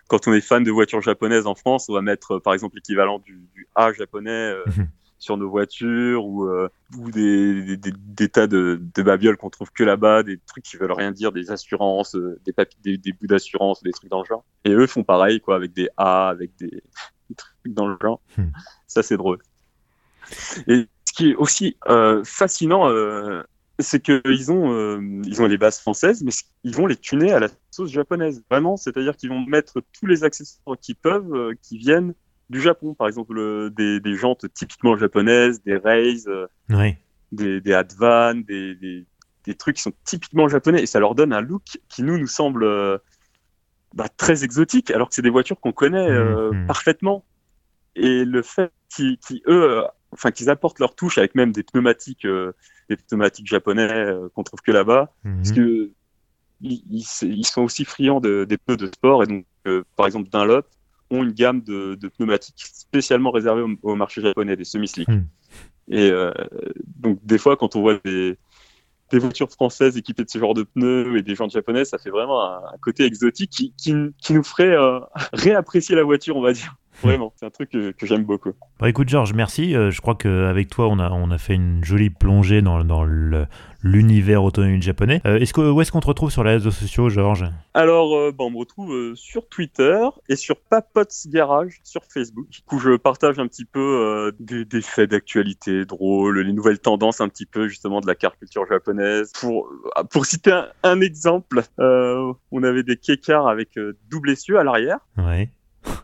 quand 0.08 0.26
on 0.26 0.32
est 0.32 0.40
fan 0.40 0.64
de 0.64 0.70
voitures 0.70 1.00
japonaises 1.02 1.46
en 1.46 1.54
France. 1.54 1.88
On 1.88 1.92
va 1.94 2.02
mettre 2.02 2.32
euh, 2.36 2.40
par 2.40 2.52
exemple 2.54 2.76
l'équivalent 2.76 3.18
du, 3.20 3.48
du 3.54 3.68
A 3.74 3.92
japonais 3.92 4.30
euh, 4.30 4.64
Mhm. 4.66 4.88
sur 5.18 5.36
nos 5.36 5.48
voitures 5.50 6.24
ou 6.26 6.46
euh, 6.48 6.68
ou 6.96 7.10
des, 7.10 7.62
des, 7.64 7.76
des- 7.76 7.92
des 7.96 8.28
tas 8.28 8.46
de, 8.46 8.80
de 8.94 9.02
babioles 9.02 9.36
qu'on 9.36 9.50
trouve 9.50 9.70
que 9.70 9.84
là-bas, 9.84 10.22
des 10.22 10.38
trucs 10.38 10.64
qui 10.64 10.76
veulent 10.76 10.92
rien 10.92 11.12
dire, 11.12 11.30
des 11.32 11.50
assurances, 11.50 12.16
des 12.44 12.52
papiers, 12.52 12.78
des, 12.82 12.98
des 12.98 13.12
bouts 13.12 13.26
d'assurance, 13.26 13.82
des 13.82 13.92
trucs 13.92 14.10
dans 14.10 14.20
le 14.22 14.26
genre. 14.26 14.44
Et 14.64 14.70
eux 14.70 14.86
font 14.86 15.04
pareil 15.04 15.40
quoi 15.40 15.56
avec 15.56 15.72
des 15.72 15.88
A, 15.96 16.28
avec 16.28 16.56
des, 16.56 16.82
trucs 17.36 17.74
dans 17.74 17.86
le 17.88 17.96
genre. 18.02 18.20
Mhm. 18.36 18.52
Ça 18.86 19.02
c'est 19.02 19.16
drôle. 19.16 19.38
Et 20.66 20.86
ce 21.04 21.12
qui 21.14 21.30
est 21.30 21.34
aussi 21.36 21.76
euh, 21.88 22.22
fascinant, 22.24 22.88
euh, 22.90 23.42
c'est 23.80 24.00
qu'ils 24.00 24.50
ont, 24.50 24.72
euh, 24.72 25.00
ils 25.24 25.40
ont 25.40 25.46
les 25.46 25.58
bases 25.58 25.78
françaises, 25.78 26.22
mais 26.24 26.32
ils 26.64 26.74
vont 26.74 26.86
les 26.86 26.96
tuner 26.96 27.32
à 27.32 27.38
la 27.38 27.48
sauce 27.70 27.90
japonaise. 27.92 28.42
Vraiment, 28.50 28.76
c'est-à-dire 28.76 29.16
qu'ils 29.16 29.30
vont 29.30 29.44
mettre 29.46 29.80
tous 29.98 30.06
les 30.06 30.24
accessoires 30.24 30.76
qu'ils 30.80 30.96
peuvent, 30.96 31.32
euh, 31.32 31.54
qui 31.62 31.78
viennent 31.78 32.14
du 32.50 32.60
Japon. 32.60 32.94
Par 32.94 33.06
exemple, 33.06 33.38
euh, 33.38 33.70
des, 33.70 34.00
des 34.00 34.14
jantes 34.14 34.46
typiquement 34.52 34.96
japonaises, 34.96 35.62
des 35.62 35.76
rails, 35.76 36.24
euh, 36.26 36.46
Oui. 36.70 36.96
des, 37.30 37.60
des 37.60 37.72
Advan, 37.72 38.34
des, 38.34 38.74
des, 38.74 39.06
des 39.44 39.54
trucs 39.54 39.76
qui 39.76 39.82
sont 39.82 39.92
typiquement 40.04 40.48
japonais 40.48 40.82
et 40.82 40.86
ça 40.86 40.98
leur 40.98 41.14
donne 41.14 41.32
un 41.32 41.40
look 41.40 41.78
qui 41.88 42.02
nous 42.02 42.18
nous 42.18 42.26
semble 42.26 42.66
bah, 43.94 44.08
très 44.08 44.44
exotique 44.44 44.90
alors 44.90 45.08
que 45.08 45.14
c'est 45.14 45.22
des 45.22 45.30
voitures 45.30 45.60
qu'on 45.60 45.72
connaît 45.72 46.10
Mhm. 46.10 46.66
parfaitement 46.66 47.24
et 47.94 48.24
le 48.24 48.42
fait 48.42 48.72
qu'ils 48.94 49.18
eux 49.46 49.82
enfin 50.10 50.30
qu'ils 50.30 50.50
apportent 50.50 50.80
leur 50.80 50.94
touche 50.94 51.16
avec 51.18 51.34
même 51.34 51.52
des 51.52 51.62
pneumatiques 51.62 52.26
des 52.88 52.96
pneumatiques 52.96 53.46
japonais 53.46 53.88
euh, 53.90 54.28
qu'on 54.34 54.42
trouve 54.44 54.60
que 54.60 54.72
là-bas 54.72 55.12
parce 55.22 55.50
Mhm. 55.50 55.56
que 55.56 55.90
ils, 56.60 56.82
ils- 56.90 57.06
ils 57.38 57.46
sont 57.46 57.62
aussi 57.62 57.84
friands 57.84 58.20
de, 58.20 58.44
des 58.44 58.58
pneus 58.58 58.76
de 58.76 58.86
sport 58.86 59.22
et 59.22 59.26
donc 59.26 59.44
euh, 59.66 59.82
par 59.96 60.06
exemple 60.06 60.28
Dunlop 60.30 60.66
ont 61.10 61.22
une 61.22 61.32
gamme 61.32 61.62
de, 61.62 61.94
de 61.94 62.08
pneumatiques 62.08 62.62
spécialement 62.64 63.30
réservées 63.30 63.62
au, 63.62 63.70
au 63.82 63.94
marché 63.94 64.20
japonais 64.20 64.56
des 64.56 64.64
semi-slicks 64.64 65.08
Hmm. 65.08 65.26
et 65.88 66.10
euh, 66.10 66.32
donc 66.96 67.18
des 67.24 67.38
fois 67.38 67.56
quand 67.56 67.76
on 67.76 67.80
voit 67.80 67.98
des 68.04 68.36
des 69.10 69.18
voitures 69.18 69.50
françaises 69.50 69.96
équipées 69.96 70.22
de 70.24 70.28
ce 70.28 70.38
genre 70.38 70.52
de 70.52 70.64
pneus 70.64 71.16
et 71.16 71.22
des 71.22 71.34
gens 71.34 71.48
japonais, 71.48 71.86
ça 71.86 71.96
fait 71.96 72.10
vraiment 72.10 72.44
un, 72.44 72.58
un 72.74 72.78
côté 72.82 73.04
exotique 73.04 73.50
qui, 73.50 73.72
qui, 73.74 73.94
qui 74.18 74.34
nous 74.34 74.42
ferait 74.42 74.76
réapprécier 75.32 75.96
la 75.96 76.02
voiture, 76.02 76.36
on 76.36 76.42
va 76.42 76.52
dire. 76.52 76.74
Vraiment, 77.02 77.32
c'est 77.36 77.46
un 77.46 77.50
truc 77.50 77.70
que, 77.70 77.92
que 77.92 78.06
j'aime 78.06 78.24
beaucoup. 78.24 78.52
Bon, 78.80 78.86
écoute 78.86 79.08
Georges, 79.08 79.32
merci. 79.32 79.74
Euh, 79.74 79.90
je 79.90 80.00
crois 80.00 80.14
qu'avec 80.14 80.68
toi, 80.68 80.88
on 80.88 80.98
a, 80.98 81.10
on 81.10 81.30
a 81.30 81.38
fait 81.38 81.54
une 81.54 81.84
jolie 81.84 82.10
plongée 82.10 82.62
dans, 82.62 82.84
dans 82.84 83.04
l'univers 83.82 84.42
automobile 84.42 84.82
japonais. 84.82 85.20
Euh, 85.24 85.38
est-ce 85.38 85.52
que, 85.52 85.60
où 85.60 85.80
est-ce 85.80 85.92
qu'on 85.92 86.00
te 86.00 86.06
retrouve 86.06 86.30
sur 86.30 86.42
les 86.42 86.52
réseaux 86.52 86.70
sociaux, 86.70 87.08
Georges? 87.08 87.44
Alors, 87.74 88.16
euh, 88.16 88.32
bah, 88.36 88.44
on 88.44 88.50
me 88.50 88.58
retrouve 88.58 88.92
euh, 88.92 89.14
sur 89.14 89.48
Twitter 89.48 90.00
et 90.28 90.36
sur 90.36 90.56
Papot's 90.56 91.28
Garage 91.28 91.80
sur 91.84 92.02
Facebook, 92.04 92.48
où 92.72 92.78
je 92.78 92.96
partage 92.96 93.38
un 93.38 93.46
petit 93.46 93.64
peu 93.64 94.32
des, 94.40 94.64
des 94.64 94.80
faits 94.80 95.10
d'actualité 95.10 95.84
drôles, 95.84 96.40
les 96.40 96.52
nouvelles 96.52 96.80
tendances 96.80 97.20
un 97.20 97.28
petit 97.28 97.46
peu 97.46 97.68
justement 97.68 98.00
de 98.00 98.06
la 98.06 98.14
car 98.14 98.36
culture 98.36 98.66
japonaise. 98.68 99.32
Pour, 99.40 99.68
euh, 99.96 100.04
pour 100.04 100.26
citer 100.26 100.50
un, 100.50 100.66
un 100.82 101.00
exemple, 101.00 101.62
on 101.78 102.62
avait 102.62 102.82
des 102.82 102.96
kékars 102.96 103.46
avec 103.46 103.78
double 104.10 104.30
essieu 104.30 104.58
à 104.58 104.64
l'arrière. 104.64 104.98
Ouais. 105.16 105.50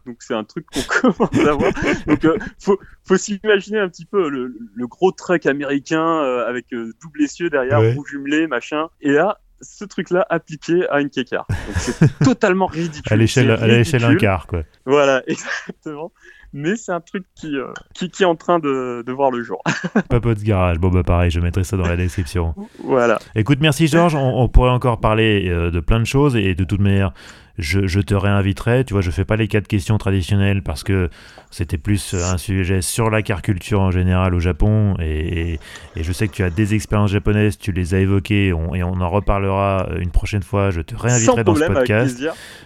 Donc 0.07 0.16
c'est 0.20 0.34
un 0.34 0.44
truc 0.44 0.66
qu'on 0.66 0.80
commence 1.12 1.46
à 1.46 1.52
voir. 1.52 1.72
Donc 2.07 2.24
euh, 2.24 2.36
faut, 2.59 2.78
faut 3.05 3.16
s'imaginer 3.16 3.78
un 3.78 3.88
petit 3.88 4.05
peu 4.05 4.28
le, 4.28 4.55
le 4.74 4.86
gros 4.86 5.12
truck 5.12 5.46
américain 5.46 6.05
euh, 6.22 6.46
avec 6.48 6.72
euh, 6.72 6.92
double 7.02 7.22
essieu 7.22 7.50
derrière, 7.50 7.80
Ouais. 7.80 7.94
roue 7.94 8.05
jumelée, 8.07 8.46
machin. 8.46 8.88
Et 9.00 9.12
là, 9.12 9.38
ce 9.61 9.84
truc-là 9.84 10.26
appliqué 10.28 10.86
à 10.90 11.00
une. 11.00 11.09
Donc 11.09 11.44
c'est 11.76 12.18
totalement 12.24 12.66
ridicule. 12.66 13.12
À 13.12 13.16
l'échelle, 13.16 13.50
à 13.50 13.66
l'échelle 13.66 14.05
un 14.05 14.16
quart, 14.16 14.46
quoi. 14.46 14.62
Voilà, 14.84 15.22
exactement. 15.26 16.12
Mais 16.57 16.76
c'est 16.76 16.92
un 16.92 17.00
truc 17.00 17.24
qui, 17.34 17.57
euh, 17.57 17.72
qui, 17.94 18.11
qui 18.11 18.22
est 18.22 18.26
en 18.26 18.36
train 18.36 18.61
de, 18.61 19.02
de 19.05 19.12
voir 19.12 19.32
le 19.32 19.42
jour. 19.42 19.61
Papots 20.09 20.34
Garage. 20.34 20.78
Bon, 20.78 20.88
bah 20.88 21.02
pareil, 21.02 21.30
je 21.32 21.40
mettrai 21.40 21.64
ça 21.64 21.76
dans 21.76 21.86
la 21.88 21.96
description. 21.96 22.55
voilà. 22.84 23.18
Écoute, 23.34 23.59
merci 23.61 23.88
Georges. 23.88 24.14
On, 24.14 24.40
on 24.40 24.48
pourrait 24.48 24.70
encore 24.70 25.00
parler 25.00 25.48
euh, 25.48 25.72
de 25.72 25.80
plein 25.80 25.98
de 25.98 26.05
choses 26.05 26.36
et 26.36 26.55
de 26.55 26.62
toute 26.62 26.78
manière, 26.80 27.12
je, 27.59 27.86
je 27.86 28.00
te 28.00 28.14
réinviterai. 28.14 28.84
Tu 28.84 28.94
vois, 28.94 29.00
je 29.02 29.11
fais 29.11 29.24
pas 29.24 29.36
les 29.36 29.46
quatre 29.48 29.68
questions 29.68 29.96
traditionnelles 29.98 30.62
parce 30.62 30.82
que 30.82 31.09
c'était 31.50 31.78
plus 31.78 32.14
euh, 32.14 32.32
un 32.32 32.36
sujet 32.38 32.82
sur 32.82 33.11
la 33.11 33.22
car 33.22 33.42
culture 33.42 33.80
en 33.80 33.90
général 33.92 34.34
au 34.34 34.40
Japon 34.40 34.96
et, 35.00 35.52
et- 35.52 35.61
et 35.96 36.02
je 36.02 36.12
sais 36.12 36.26
que 36.26 36.32
tu 36.32 36.42
as 36.42 36.50
des 36.50 36.74
expériences 36.74 37.12
japonaises, 37.12 37.57
tu 37.59 37.70
les 37.70 37.94
as 37.94 38.00
évoquées 38.00 38.52
on- 38.52 38.74
et 38.74 38.82
on 38.82 39.00
en 39.00 39.09
reparlera 39.09 39.86
euh, 39.90 39.98
une 40.00 40.11
prochaine 40.11 40.42
fois. 40.42 40.70
Je 40.70 40.80
te 40.80 40.94
Sans 40.96 41.02
réinviterai 41.02 41.44
dans 41.44 41.55
ce 41.55 41.61
podcast. 41.74 42.18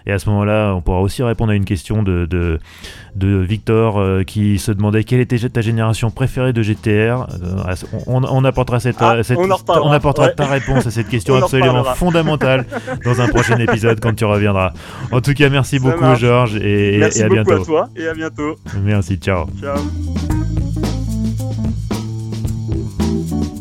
Et 0.07 0.13
à 0.13 0.19
ce 0.19 0.29
moment-là, 0.31 0.73
on 0.75 0.81
pourra 0.81 1.01
aussi 1.01 1.23
répondre 1.23 1.53
à 1.53 1.55
une 1.55 1.67
question 1.67 2.03
de, 2.03 2.25
de, 2.25 2.59
de 3.15 3.37
Victor 3.37 3.99
euh, 3.99 4.23
qui 4.23 4.59
se 4.59 4.73
demandait 4.73 5.05
quelle 5.05 5.21
était 5.21 5.37
ta 5.51 5.61
génération 5.61 6.11
préférée 6.11 6.55
de 6.55 6.63
GTR. 6.63 7.27
Euh, 7.43 7.75
on, 8.07 8.25
on 8.25 8.45
apportera, 8.45 8.81
cette, 8.81 8.97
Ah, 9.01 9.23
cette- 9.23 9.37
on 9.39 9.91
apportera 9.93 10.29
ouais. 10.29 10.35
ta 10.35 10.47
réponse 10.47 10.87
à 10.87 10.91
cette 10.91 11.09
question 11.09 11.35
On 11.39 11.39
en 11.41 11.43
absolument 11.43 11.85
fondamentale 11.85 12.65
dans 13.05 13.21
un 13.21 13.29
prochain 13.29 13.59
épisode 13.59 14.01
quand 14.01 14.15
tu 14.15 14.25
reviendras. 14.25 14.73
En 15.13 15.21
tout 15.21 15.35
cas, 15.35 15.49
merci 15.49 15.79
Ça 15.79 15.83
beaucoup 15.83 16.01
marche. 16.01 16.21
Georges 16.21 16.57
et, 16.57 16.95
et- 16.95 16.99
Merci 16.99 17.21
et 17.21 17.23
à 17.25 17.29
beaucoup 17.29 17.45
bientôt. 17.45 17.63
à 17.63 17.65
toi 17.65 17.89
et 17.97 18.07
à 18.09 18.15
bientôt. 18.15 18.57
Merci, 18.85 19.17
ciao. 19.17 19.47
Ciao. 19.61 19.79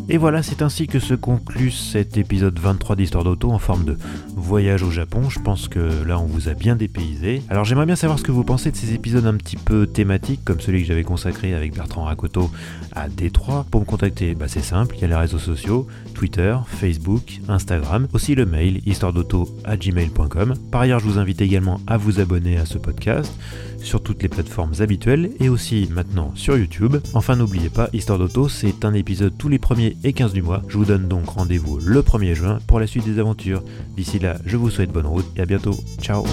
Et 0.10 0.18
voilà, 0.18 0.42
c'est 0.42 0.62
ainsi 0.62 0.88
que 0.88 1.00
se 1.00 1.14
conclut 1.14 1.70
cet 1.72 2.18
épisode 2.18 2.58
23 2.60 2.96
d'Histoire 2.96 3.24
d'Auto 3.26 3.52
en 3.52 3.60
forme 3.60 3.84
de 3.84 3.98
voyage 4.38 4.84
au 4.84 4.92
Japon. 4.92 5.30
Je 5.30 5.40
pense 5.40 5.68
que 5.68 6.04
là, 6.06 6.20
on 6.20 6.26
vous 6.26 6.48
a 6.48 6.54
bien 6.54 6.76
dépaysé. 6.76 7.42
Alors, 7.50 7.66
j'aimerais 7.66 7.86
bien 7.86 7.96
savoir 7.96 8.20
ce 8.20 8.24
que 8.24 8.32
vous 8.32 8.44
pensez 8.44 8.72
de 8.72 8.76
ces 8.76 8.94
épisodes 8.94 9.26
un 9.26 9.36
petit 9.36 9.58
peu 9.58 9.88
thématiques, 9.88 10.42
comme 10.46 10.60
celui 10.60 10.82
que 10.82 10.88
j'avais 10.88 11.04
consacré 11.04 11.54
avec 11.54 11.74
Bertrand 11.76 12.04
Rakoto 12.04 12.50
à 12.96 13.10
Détroit. 13.10 13.66
Pour 13.72 13.82
me 13.82 13.86
contacter, 13.86 14.36
bah, 14.36 14.48
c'est 14.48 14.62
simple, 14.62 14.96
il 14.96 15.02
y 15.02 15.06
a 15.06 15.08
les 15.08 15.16
réseaux 15.16 15.40
sociaux, 15.40 15.88
Twitter, 16.14 16.56
Facebook, 16.68 17.40
Instagram, 17.50 18.08
aussi 18.14 18.36
le 18.36 18.46
mail 18.46 18.82
histoiredauto 18.86 19.50
à 19.66 19.76
gmail.com. 19.78 20.54
Par 20.72 20.82
ailleurs, 20.82 21.00
je 21.00 21.06
vous 21.06 21.20
invite 21.20 21.42
également 21.42 21.82
à 21.88 21.98
vous 21.98 22.20
abonner 22.20 22.58
à 22.58 22.66
ce 22.66 22.78
podcast 22.78 23.34
sur 23.82 24.02
toutes 24.02 24.22
les 24.24 24.30
plateformes 24.30 24.74
habituelles 24.80 25.32
et 25.40 25.50
aussi 25.50 25.88
maintenant 25.92 26.32
sur 26.36 26.58
YouTube. 26.58 26.98
Enfin, 27.14 27.36
n'oubliez 27.36 27.70
pas, 27.70 27.90
Histoire 27.94 28.20
d'Auto, 28.20 28.50
c'est 28.50 28.86
un 28.86 28.94
épisode 28.94 29.38
tous 29.38 29.50
les 29.50 29.60
premiers 29.60 29.96
et 30.04 30.14
15 30.14 30.34
du 30.34 30.42
mois. 30.42 30.62
Je 30.68 30.78
vous 30.78 30.86
donne 30.86 31.08
donc 31.08 31.30
rendez-vous 31.30 31.80
le 31.80 32.02
1er 32.02 32.34
juin 32.34 32.60
pour 32.68 32.80
la 32.80 32.88
suite 32.88 33.06
des 33.06 33.20
aventures. 33.20 33.64
D'ici 33.96 34.20
là, 34.20 34.27
je 34.46 34.58
vous 34.58 34.70
souhaite 34.70 34.92
bonne 34.92 35.08
route 35.08 35.26
et 35.36 35.42
à 35.42 35.46
bientôt. 35.46 35.76
Ciao 36.02 36.26